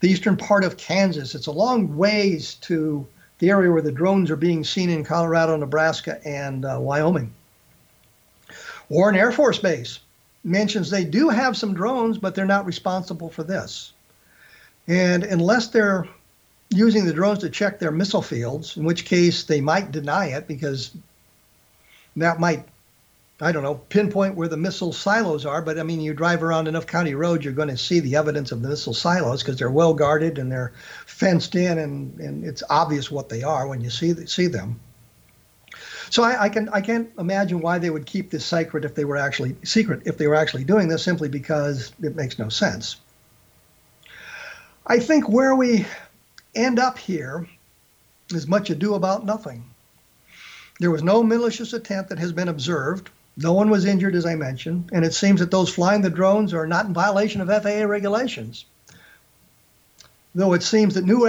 the 0.00 0.10
eastern 0.10 0.36
part 0.36 0.64
of 0.64 0.76
Kansas. 0.76 1.34
It's 1.34 1.46
a 1.46 1.52
long 1.52 1.96
ways 1.96 2.54
to 2.62 3.06
the 3.38 3.50
area 3.50 3.70
where 3.70 3.82
the 3.82 3.92
drones 3.92 4.30
are 4.30 4.36
being 4.36 4.64
seen 4.64 4.90
in 4.90 5.04
Colorado, 5.04 5.56
Nebraska, 5.56 6.20
and 6.26 6.64
uh, 6.64 6.78
Wyoming. 6.80 7.32
Warren 8.88 9.16
Air 9.16 9.32
Force 9.32 9.58
Base 9.58 10.00
mentions 10.44 10.90
they 10.90 11.04
do 11.04 11.30
have 11.30 11.56
some 11.56 11.74
drones, 11.74 12.18
but 12.18 12.34
they're 12.34 12.44
not 12.44 12.66
responsible 12.66 13.30
for 13.30 13.42
this. 13.42 13.92
And 14.86 15.24
unless 15.24 15.68
they're 15.68 16.06
using 16.70 17.06
the 17.06 17.12
drones 17.12 17.38
to 17.40 17.50
check 17.50 17.78
their 17.78 17.90
missile 17.90 18.22
fields, 18.22 18.76
in 18.76 18.84
which 18.84 19.04
case 19.04 19.44
they 19.44 19.60
might 19.60 19.92
deny 19.92 20.26
it 20.26 20.46
because 20.46 20.90
that 22.16 22.40
might, 22.40 22.66
I 23.40 23.50
don't 23.50 23.64
know, 23.64 23.74
pinpoint 23.74 24.36
where 24.36 24.46
the 24.46 24.56
missile 24.56 24.92
silos 24.92 25.44
are. 25.44 25.60
But 25.60 25.78
I 25.78 25.82
mean, 25.82 26.00
you 26.00 26.14
drive 26.14 26.42
around 26.42 26.68
enough 26.68 26.86
county 26.86 27.14
roads, 27.14 27.44
you're 27.44 27.52
going 27.52 27.68
to 27.68 27.76
see 27.76 27.98
the 28.00 28.16
evidence 28.16 28.52
of 28.52 28.62
the 28.62 28.68
missile 28.68 28.94
silos 28.94 29.42
because 29.42 29.58
they're 29.58 29.70
well 29.70 29.92
guarded 29.92 30.38
and 30.38 30.52
they're 30.52 30.72
fenced 31.06 31.56
in, 31.56 31.78
and, 31.78 32.18
and 32.20 32.44
it's 32.44 32.62
obvious 32.70 33.10
what 33.10 33.28
they 33.28 33.42
are 33.42 33.66
when 33.66 33.80
you 33.80 33.90
see 33.90 34.14
see 34.26 34.46
them. 34.46 34.78
So 36.10 36.22
I, 36.22 36.44
I, 36.44 36.48
can 36.48 36.68
I 36.68 36.80
can't 36.80 37.10
imagine 37.18 37.60
why 37.60 37.78
they 37.78 37.90
would 37.90 38.06
keep 38.06 38.30
this 38.30 38.44
secret 38.44 38.84
if 38.84 38.94
they 38.94 39.04
were 39.04 39.16
actually 39.16 39.56
secret 39.64 40.02
if 40.04 40.16
they 40.16 40.28
were 40.28 40.36
actually 40.36 40.62
doing 40.62 40.86
this 40.86 41.02
simply 41.02 41.28
because 41.28 41.92
it 42.00 42.14
makes 42.14 42.38
no 42.38 42.48
sense. 42.48 42.96
I 44.86 45.00
think 45.00 45.28
where 45.28 45.56
we 45.56 45.86
end 46.54 46.78
up 46.78 46.98
here 46.98 47.48
is 48.30 48.46
much 48.46 48.70
ado 48.70 48.94
about 48.94 49.24
nothing. 49.24 49.64
There 50.78 50.90
was 50.90 51.02
no 51.02 51.22
malicious 51.22 51.72
attempt 51.72 52.10
that 52.10 52.18
has 52.18 52.32
been 52.32 52.48
observed. 52.48 53.10
No 53.36 53.52
one 53.52 53.70
was 53.70 53.84
injured, 53.84 54.14
as 54.14 54.26
I 54.26 54.36
mentioned, 54.36 54.90
and 54.92 55.04
it 55.04 55.12
seems 55.12 55.40
that 55.40 55.50
those 55.50 55.68
flying 55.72 56.02
the 56.02 56.10
drones 56.10 56.54
are 56.54 56.66
not 56.66 56.86
in 56.86 56.94
violation 56.94 57.40
of 57.40 57.48
FAA 57.48 57.84
regulations. 57.84 58.64
Though 60.36 60.52
it 60.52 60.62
seems 60.62 60.94
that 60.94 61.04
new 61.04 61.28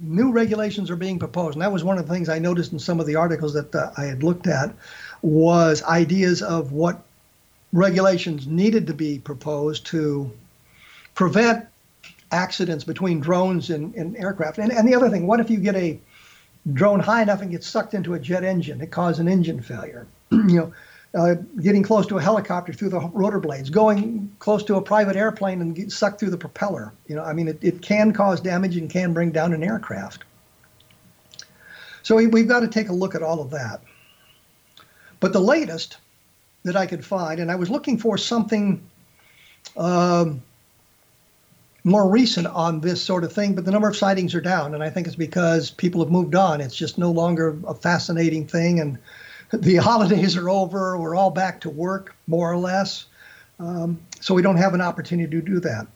new 0.00 0.32
regulations 0.32 0.90
are 0.90 0.96
being 0.96 1.18
proposed, 1.18 1.54
and 1.54 1.62
that 1.62 1.72
was 1.72 1.84
one 1.84 1.98
of 1.98 2.06
the 2.06 2.12
things 2.12 2.28
I 2.28 2.38
noticed 2.38 2.72
in 2.72 2.78
some 2.78 3.00
of 3.00 3.06
the 3.06 3.16
articles 3.16 3.54
that 3.54 3.74
uh, 3.74 3.92
I 3.96 4.04
had 4.04 4.22
looked 4.22 4.46
at, 4.46 4.74
was 5.22 5.82
ideas 5.82 6.42
of 6.42 6.72
what 6.72 7.02
regulations 7.72 8.46
needed 8.46 8.86
to 8.86 8.94
be 8.94 9.18
proposed 9.18 9.86
to 9.86 10.30
prevent 11.14 11.66
accidents 12.30 12.84
between 12.84 13.20
drones 13.20 13.70
and, 13.70 13.94
and 13.94 14.16
aircraft. 14.16 14.58
And, 14.58 14.72
and 14.72 14.88
the 14.88 14.94
other 14.94 15.10
thing, 15.10 15.26
what 15.26 15.40
if 15.40 15.50
you 15.50 15.58
get 15.58 15.76
a 15.76 15.98
drone 16.70 17.00
high 17.00 17.22
enough 17.22 17.42
and 17.42 17.50
gets 17.50 17.66
sucked 17.66 17.94
into 17.94 18.14
a 18.14 18.18
jet 18.18 18.44
engine? 18.44 18.80
It 18.80 18.90
causes 18.90 19.20
an 19.20 19.28
engine 19.28 19.62
failure. 19.62 20.06
you 20.30 20.42
know, 20.42 20.72
uh, 21.14 21.34
getting 21.62 21.82
close 21.82 22.06
to 22.06 22.18
a 22.18 22.22
helicopter 22.22 22.72
through 22.72 22.90
the 22.90 23.00
rotor 23.00 23.40
blades, 23.40 23.70
going 23.70 24.34
close 24.38 24.62
to 24.64 24.76
a 24.76 24.82
private 24.82 25.16
airplane 25.16 25.60
and 25.60 25.74
get 25.74 25.90
sucked 25.90 26.20
through 26.20 26.30
the 26.30 26.36
propeller. 26.36 26.92
You 27.06 27.16
know, 27.16 27.22
I 27.22 27.32
mean, 27.32 27.48
it, 27.48 27.58
it 27.62 27.82
can 27.82 28.12
cause 28.12 28.40
damage 28.40 28.76
and 28.76 28.90
can 28.90 29.12
bring 29.12 29.30
down 29.30 29.52
an 29.52 29.62
aircraft. 29.62 30.24
So 32.02 32.16
we, 32.16 32.24
have 32.24 32.48
got 32.48 32.60
to 32.60 32.68
take 32.68 32.88
a 32.88 32.92
look 32.92 33.14
at 33.14 33.22
all 33.22 33.40
of 33.40 33.50
that. 33.50 33.80
But 35.18 35.32
the 35.32 35.40
latest 35.40 35.96
that 36.64 36.76
I 36.76 36.86
could 36.86 37.04
find, 37.04 37.40
and 37.40 37.50
I 37.50 37.56
was 37.56 37.70
looking 37.70 37.98
for 37.98 38.18
something 38.18 38.82
um, 39.76 40.42
more 41.82 42.08
recent 42.08 42.46
on 42.48 42.80
this 42.80 43.02
sort 43.02 43.24
of 43.24 43.32
thing, 43.32 43.54
but 43.54 43.64
the 43.64 43.70
number 43.70 43.88
of 43.88 43.96
sightings 43.96 44.34
are 44.34 44.40
down, 44.40 44.74
and 44.74 44.82
I 44.82 44.90
think 44.90 45.06
it's 45.06 45.16
because 45.16 45.70
people 45.70 46.00
have 46.02 46.10
moved 46.10 46.34
on. 46.34 46.60
It's 46.60 46.76
just 46.76 46.98
no 46.98 47.10
longer 47.10 47.56
a 47.66 47.74
fascinating 47.74 48.46
thing, 48.46 48.80
and 48.80 48.98
the 49.52 49.76
holidays 49.90 50.36
are 50.36 50.48
over. 50.48 50.98
We're 50.98 51.14
all 51.14 51.30
back 51.30 51.60
to 51.62 51.70
work, 51.70 52.14
more 52.26 52.50
or 52.50 52.56
less. 52.56 53.06
Um, 53.58 54.00
so 54.20 54.34
we 54.34 54.42
don't 54.42 54.56
have 54.56 54.74
an 54.74 54.80
opportunity 54.80 55.30
to 55.30 55.42
do 55.42 55.60
that. 55.60 55.86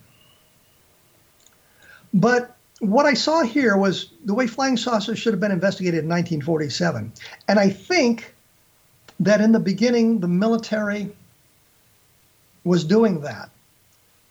But 2.12 2.56
what 2.80 3.06
I 3.06 3.14
saw 3.14 3.42
here 3.42 3.76
was 3.76 4.10
the 4.24 4.34
way 4.34 4.46
flying 4.46 4.76
saucers 4.76 5.18
should 5.18 5.32
have 5.32 5.40
been 5.40 5.52
investigated 5.52 6.00
in 6.00 6.08
1947. 6.08 7.12
And 7.46 7.58
I 7.58 7.68
think 7.68 8.34
that 9.20 9.40
in 9.40 9.52
the 9.52 9.60
beginning, 9.60 10.20
the 10.20 10.28
military 10.28 11.14
was 12.64 12.84
doing 12.84 13.20
that. 13.20 13.50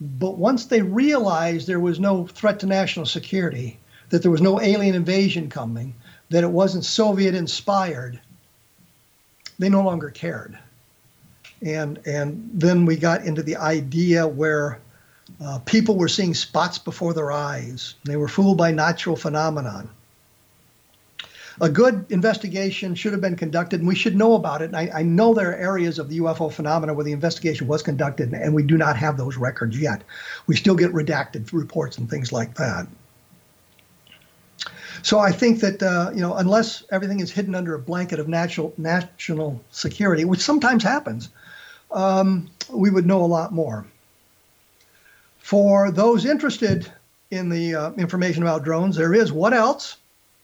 But 0.02 0.38
once 0.38 0.66
they 0.66 0.82
realized 0.82 1.68
there 1.68 1.80
was 1.80 2.00
no 2.00 2.26
threat 2.26 2.60
to 2.62 2.66
national 2.66 3.06
security, 3.06 3.78
that 4.10 4.22
there 4.24 4.32
was 4.32 4.42
no 4.42 4.60
alien 4.60 4.96
invasion 4.96 5.50
coming, 5.50 5.94
that 6.30 6.44
it 6.44 6.50
wasn't 6.50 6.86
Soviet 6.86 7.36
inspired, 7.36 8.20
they 9.60 9.70
no 9.70 9.84
longer 9.84 10.10
cared. 10.10 10.58
And, 11.62 12.00
and 12.06 12.50
then 12.54 12.86
we 12.86 12.96
got 12.96 13.26
into 13.26 13.44
the 13.44 13.58
idea 13.58 14.26
where 14.26 14.80
uh, 15.44 15.60
people 15.60 15.98
were 15.98 16.08
seeing 16.08 16.34
spots 16.34 16.78
before 16.78 17.14
their 17.14 17.32
eyes. 17.32 17.96
They 18.06 18.16
were 18.16 18.30
fooled 18.30 18.58
by 18.58 18.72
natural 18.72 19.16
phenomenon. 19.16 19.90
A 21.62 21.70
good 21.70 22.06
investigation 22.10 22.96
should 22.96 23.12
have 23.12 23.20
been 23.20 23.36
conducted, 23.36 23.82
and 23.82 23.88
we 23.88 23.96
should 23.96 24.16
know 24.16 24.36
about 24.36 24.62
it. 24.62 24.66
And 24.66 24.78
I, 24.78 24.90
I 24.96 25.04
know 25.04 25.34
there 25.34 25.52
are 25.52 25.56
areas 25.56 26.00
of 26.00 26.08
the 26.08 26.20
UFO 26.20 26.52
phenomena 26.52 26.94
where 26.94 27.04
the 27.04 27.12
investigation 27.12 27.68
was 27.68 27.84
conducted, 27.84 28.32
and 28.32 28.56
we 28.56 28.64
do 28.64 28.78
not 28.78 28.96
have 28.96 29.18
those 29.18 29.36
records 29.36 29.78
yet. 29.78 30.02
We 30.48 30.56
still 30.56 30.76
get 30.76 30.94
redacted 30.94 31.52
reports 31.52 31.98
and 31.98 32.10
things 32.10 32.32
like 32.32 32.56
that. 32.56 32.88
So 35.02 35.20
I 35.20 35.32
think 35.32 35.60
that 35.62 35.82
uh, 35.82 36.12
you 36.14 36.22
know, 36.22 36.36
unless 36.36 36.84
everything 36.92 37.20
is 37.20 37.32
hidden 37.32 37.56
under 37.56 37.74
a 37.74 37.80
blanket 37.80 38.20
of 38.20 38.28
national 38.28 38.74
national 38.78 39.62
security, 39.72 40.26
which 40.26 40.42
sometimes 40.42 40.84
happens, 40.84 41.30
um, 41.92 42.50
we 42.70 42.90
would 42.90 43.06
know 43.06 43.24
a 43.24 43.28
lot 43.28 43.54
more. 43.54 43.86
For 45.40 45.92
those 45.92 46.26
interested 46.26 46.92
in 47.32 47.50
the 47.50 47.76
uh, 47.76 47.92
information 47.94 48.44
about 48.44 48.64
drones, 48.64 48.96
there 48.96 49.14
is 49.14 49.32
what 49.32 49.54
else 49.54 49.98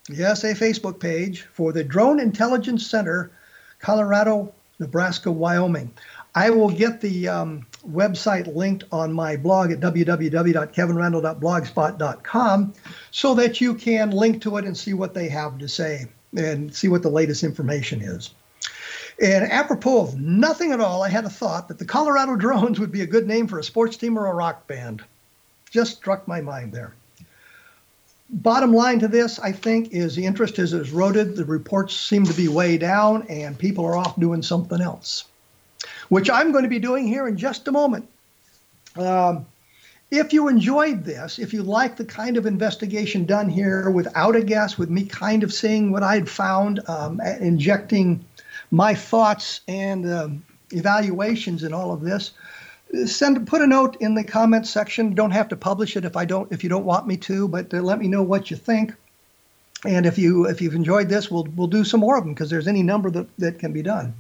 Yes, 0.10 0.44
a 0.44 0.54
Facebook 0.54 1.00
page 1.00 1.42
for 1.54 1.74
the 1.74 1.84
Drone 1.84 2.20
Intelligence 2.20 2.86
Center, 2.86 3.32
Colorado, 3.80 4.54
Nebraska, 4.78 5.32
Wyoming. 5.32 5.92
I 6.36 6.52
will 6.52 6.70
get 6.70 7.02
the 7.02 7.28
um, 7.28 7.66
website 7.90 8.54
linked 8.56 8.84
on 8.92 9.12
my 9.14 9.38
blog 9.38 9.72
at 9.72 9.80
www.kevinrandle.blogspot.com 9.80 12.74
so 13.12 13.36
that 13.36 13.62
you 13.62 13.76
can 13.76 14.12
link 14.12 14.42
to 14.42 14.58
it 14.58 14.66
and 14.66 14.78
see 14.78 14.94
what 14.94 15.14
they 15.14 15.30
have 15.30 15.58
to 15.60 15.68
say 15.68 16.08
and 16.36 16.76
see 16.76 16.88
what 16.88 17.02
the 17.02 17.10
latest 17.10 17.44
information 17.44 18.02
is. 18.02 18.32
And 19.22 19.50
apropos 19.50 20.02
of 20.02 20.20
nothing 20.20 20.74
at 20.74 20.82
all, 20.82 21.04
I 21.04 21.10
had 21.10 21.26
a 21.26 21.30
thought 21.30 21.70
that 21.70 21.80
the 21.80 21.86
Colorado 21.86 22.36
Drones 22.38 22.80
would 22.80 22.92
be 22.92 23.02
a 23.02 23.08
good 23.08 23.28
name 23.28 23.48
for 23.48 23.60
a 23.60 23.64
sports 23.64 23.98
team 23.98 24.18
or 24.18 24.28
a 24.28 24.34
rock 24.34 24.68
band. 24.68 25.04
Just 25.70 25.98
struck 25.98 26.28
my 26.28 26.42
mind 26.42 26.74
there. 26.74 26.94
Bottom 28.30 28.74
line 28.74 29.00
to 29.00 29.08
this, 29.08 29.40
I 29.40 29.52
think, 29.52 29.92
is 29.92 30.16
the 30.16 30.26
interest 30.26 30.58
is 30.58 30.74
eroded. 30.74 31.36
The 31.36 31.46
reports 31.46 31.96
seem 31.96 32.26
to 32.26 32.34
be 32.34 32.48
way 32.48 32.78
down, 32.78 33.28
and 33.30 33.58
people 33.58 33.86
are 33.86 33.96
off 33.96 34.20
doing 34.20 34.42
something 34.42 34.82
else, 34.82 35.26
which 36.10 36.30
I'm 36.30 36.52
going 36.52 36.64
to 36.64 36.70
be 36.70 36.80
doing 36.80 37.08
here 37.08 37.28
in 37.28 37.38
just 37.38 37.68
a 37.68 37.72
moment. 37.72 38.08
Um, 38.96 39.46
if 40.12 40.34
you 40.34 40.48
enjoyed 40.48 41.04
this, 41.04 41.40
if 41.40 41.54
you 41.54 41.64
like 41.64 41.98
the 41.98 42.06
kind 42.06 42.38
of 42.38 42.46
investigation 42.46 43.26
done 43.26 43.50
here 43.50 43.90
without 43.90 44.36
a 44.36 44.44
guess, 44.44 44.78
with 44.78 44.90
me 44.90 45.06
kind 45.06 45.44
of 45.44 45.54
seeing 45.54 45.92
what 45.92 46.04
I'd 46.04 46.30
found, 46.30 46.80
um, 46.88 47.20
injecting 47.40 48.24
my 48.72 48.94
thoughts 48.94 49.62
and 49.68 50.12
um, 50.12 50.46
evaluations 50.72 51.64
in 51.64 51.74
all 51.74 51.92
of 51.92 52.02
this, 52.02 52.32
send 53.06 53.48
put 53.48 53.62
a 53.62 53.68
note 53.68 53.98
in 54.00 54.16
the 54.16 54.24
comments 54.24 54.70
section. 54.70 55.16
Don't 55.16 55.32
have 55.32 55.50
to 55.50 55.56
publish 55.56 55.98
it 55.98 56.06
if 56.06 56.16
I 56.16 56.26
don't 56.26 56.52
if 56.52 56.64
you 56.64 56.70
don't 56.70 56.86
want 56.86 57.08
me 57.08 57.18
to, 57.18 57.48
but 57.48 57.74
uh, 57.74 57.82
let 57.82 58.00
me 58.00 58.08
know 58.08 58.24
what 58.24 58.52
you 58.52 58.58
think. 58.58 58.94
And 59.86 60.06
if 60.06 60.18
you 60.18 60.46
if 60.46 60.62
you've 60.62 60.76
enjoyed 60.76 61.10
this, 61.10 61.30
we'll 61.30 61.48
we'll 61.56 61.68
do 61.68 61.84
some 61.84 62.00
more 62.00 62.18
of 62.18 62.24
them 62.24 62.34
because 62.34 62.50
there's 62.50 62.68
any 62.68 62.84
number 62.84 63.10
that 63.12 63.28
that 63.38 63.60
can 63.60 63.74
be 63.74 63.82
done. 63.82 64.14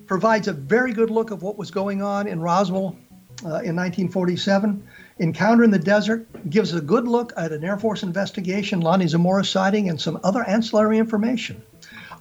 provides 0.08 0.48
a 0.48 0.54
very 0.54 0.94
good 0.94 1.10
look 1.10 1.32
of 1.32 1.42
what 1.42 1.58
was 1.58 1.72
going 1.72 2.02
on 2.02 2.28
in 2.28 2.40
Roswell 2.40 2.96
uh, 3.44 3.64
in 3.64 3.76
1947. 3.76 4.88
Encounter 5.18 5.64
in 5.64 5.72
the 5.72 5.80
Desert 5.80 6.28
gives 6.50 6.74
a 6.74 6.82
good 6.82 7.08
look 7.08 7.32
at 7.38 7.54
an 7.54 7.64
Air 7.64 7.78
Force 7.78 8.04
investigation, 8.04 8.82
Lonnie 8.82 9.08
Zamora 9.08 9.46
sighting, 9.46 9.90
and 9.90 10.00
some 10.00 10.20
other 10.26 10.44
ancillary 10.44 10.98
information. 10.98 11.62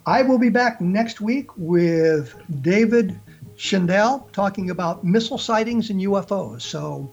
I 0.06 0.22
will 0.22 0.38
be 0.38 0.48
back 0.48 0.80
next 0.80 1.20
week 1.20 1.48
with 1.56 2.36
David 2.62 3.18
Schindele 3.56 4.30
talking 4.30 4.70
about 4.70 5.02
missile 5.02 5.38
sightings 5.38 5.90
and 5.90 6.00
UFOs. 6.02 6.62
So 6.62 7.12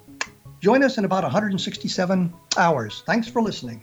join 0.60 0.84
us 0.84 1.00
in 1.00 1.06
about 1.06 1.24
167 1.24 2.32
hours. 2.58 3.02
Thanks 3.08 3.28
for 3.28 3.42
listening. 3.42 3.82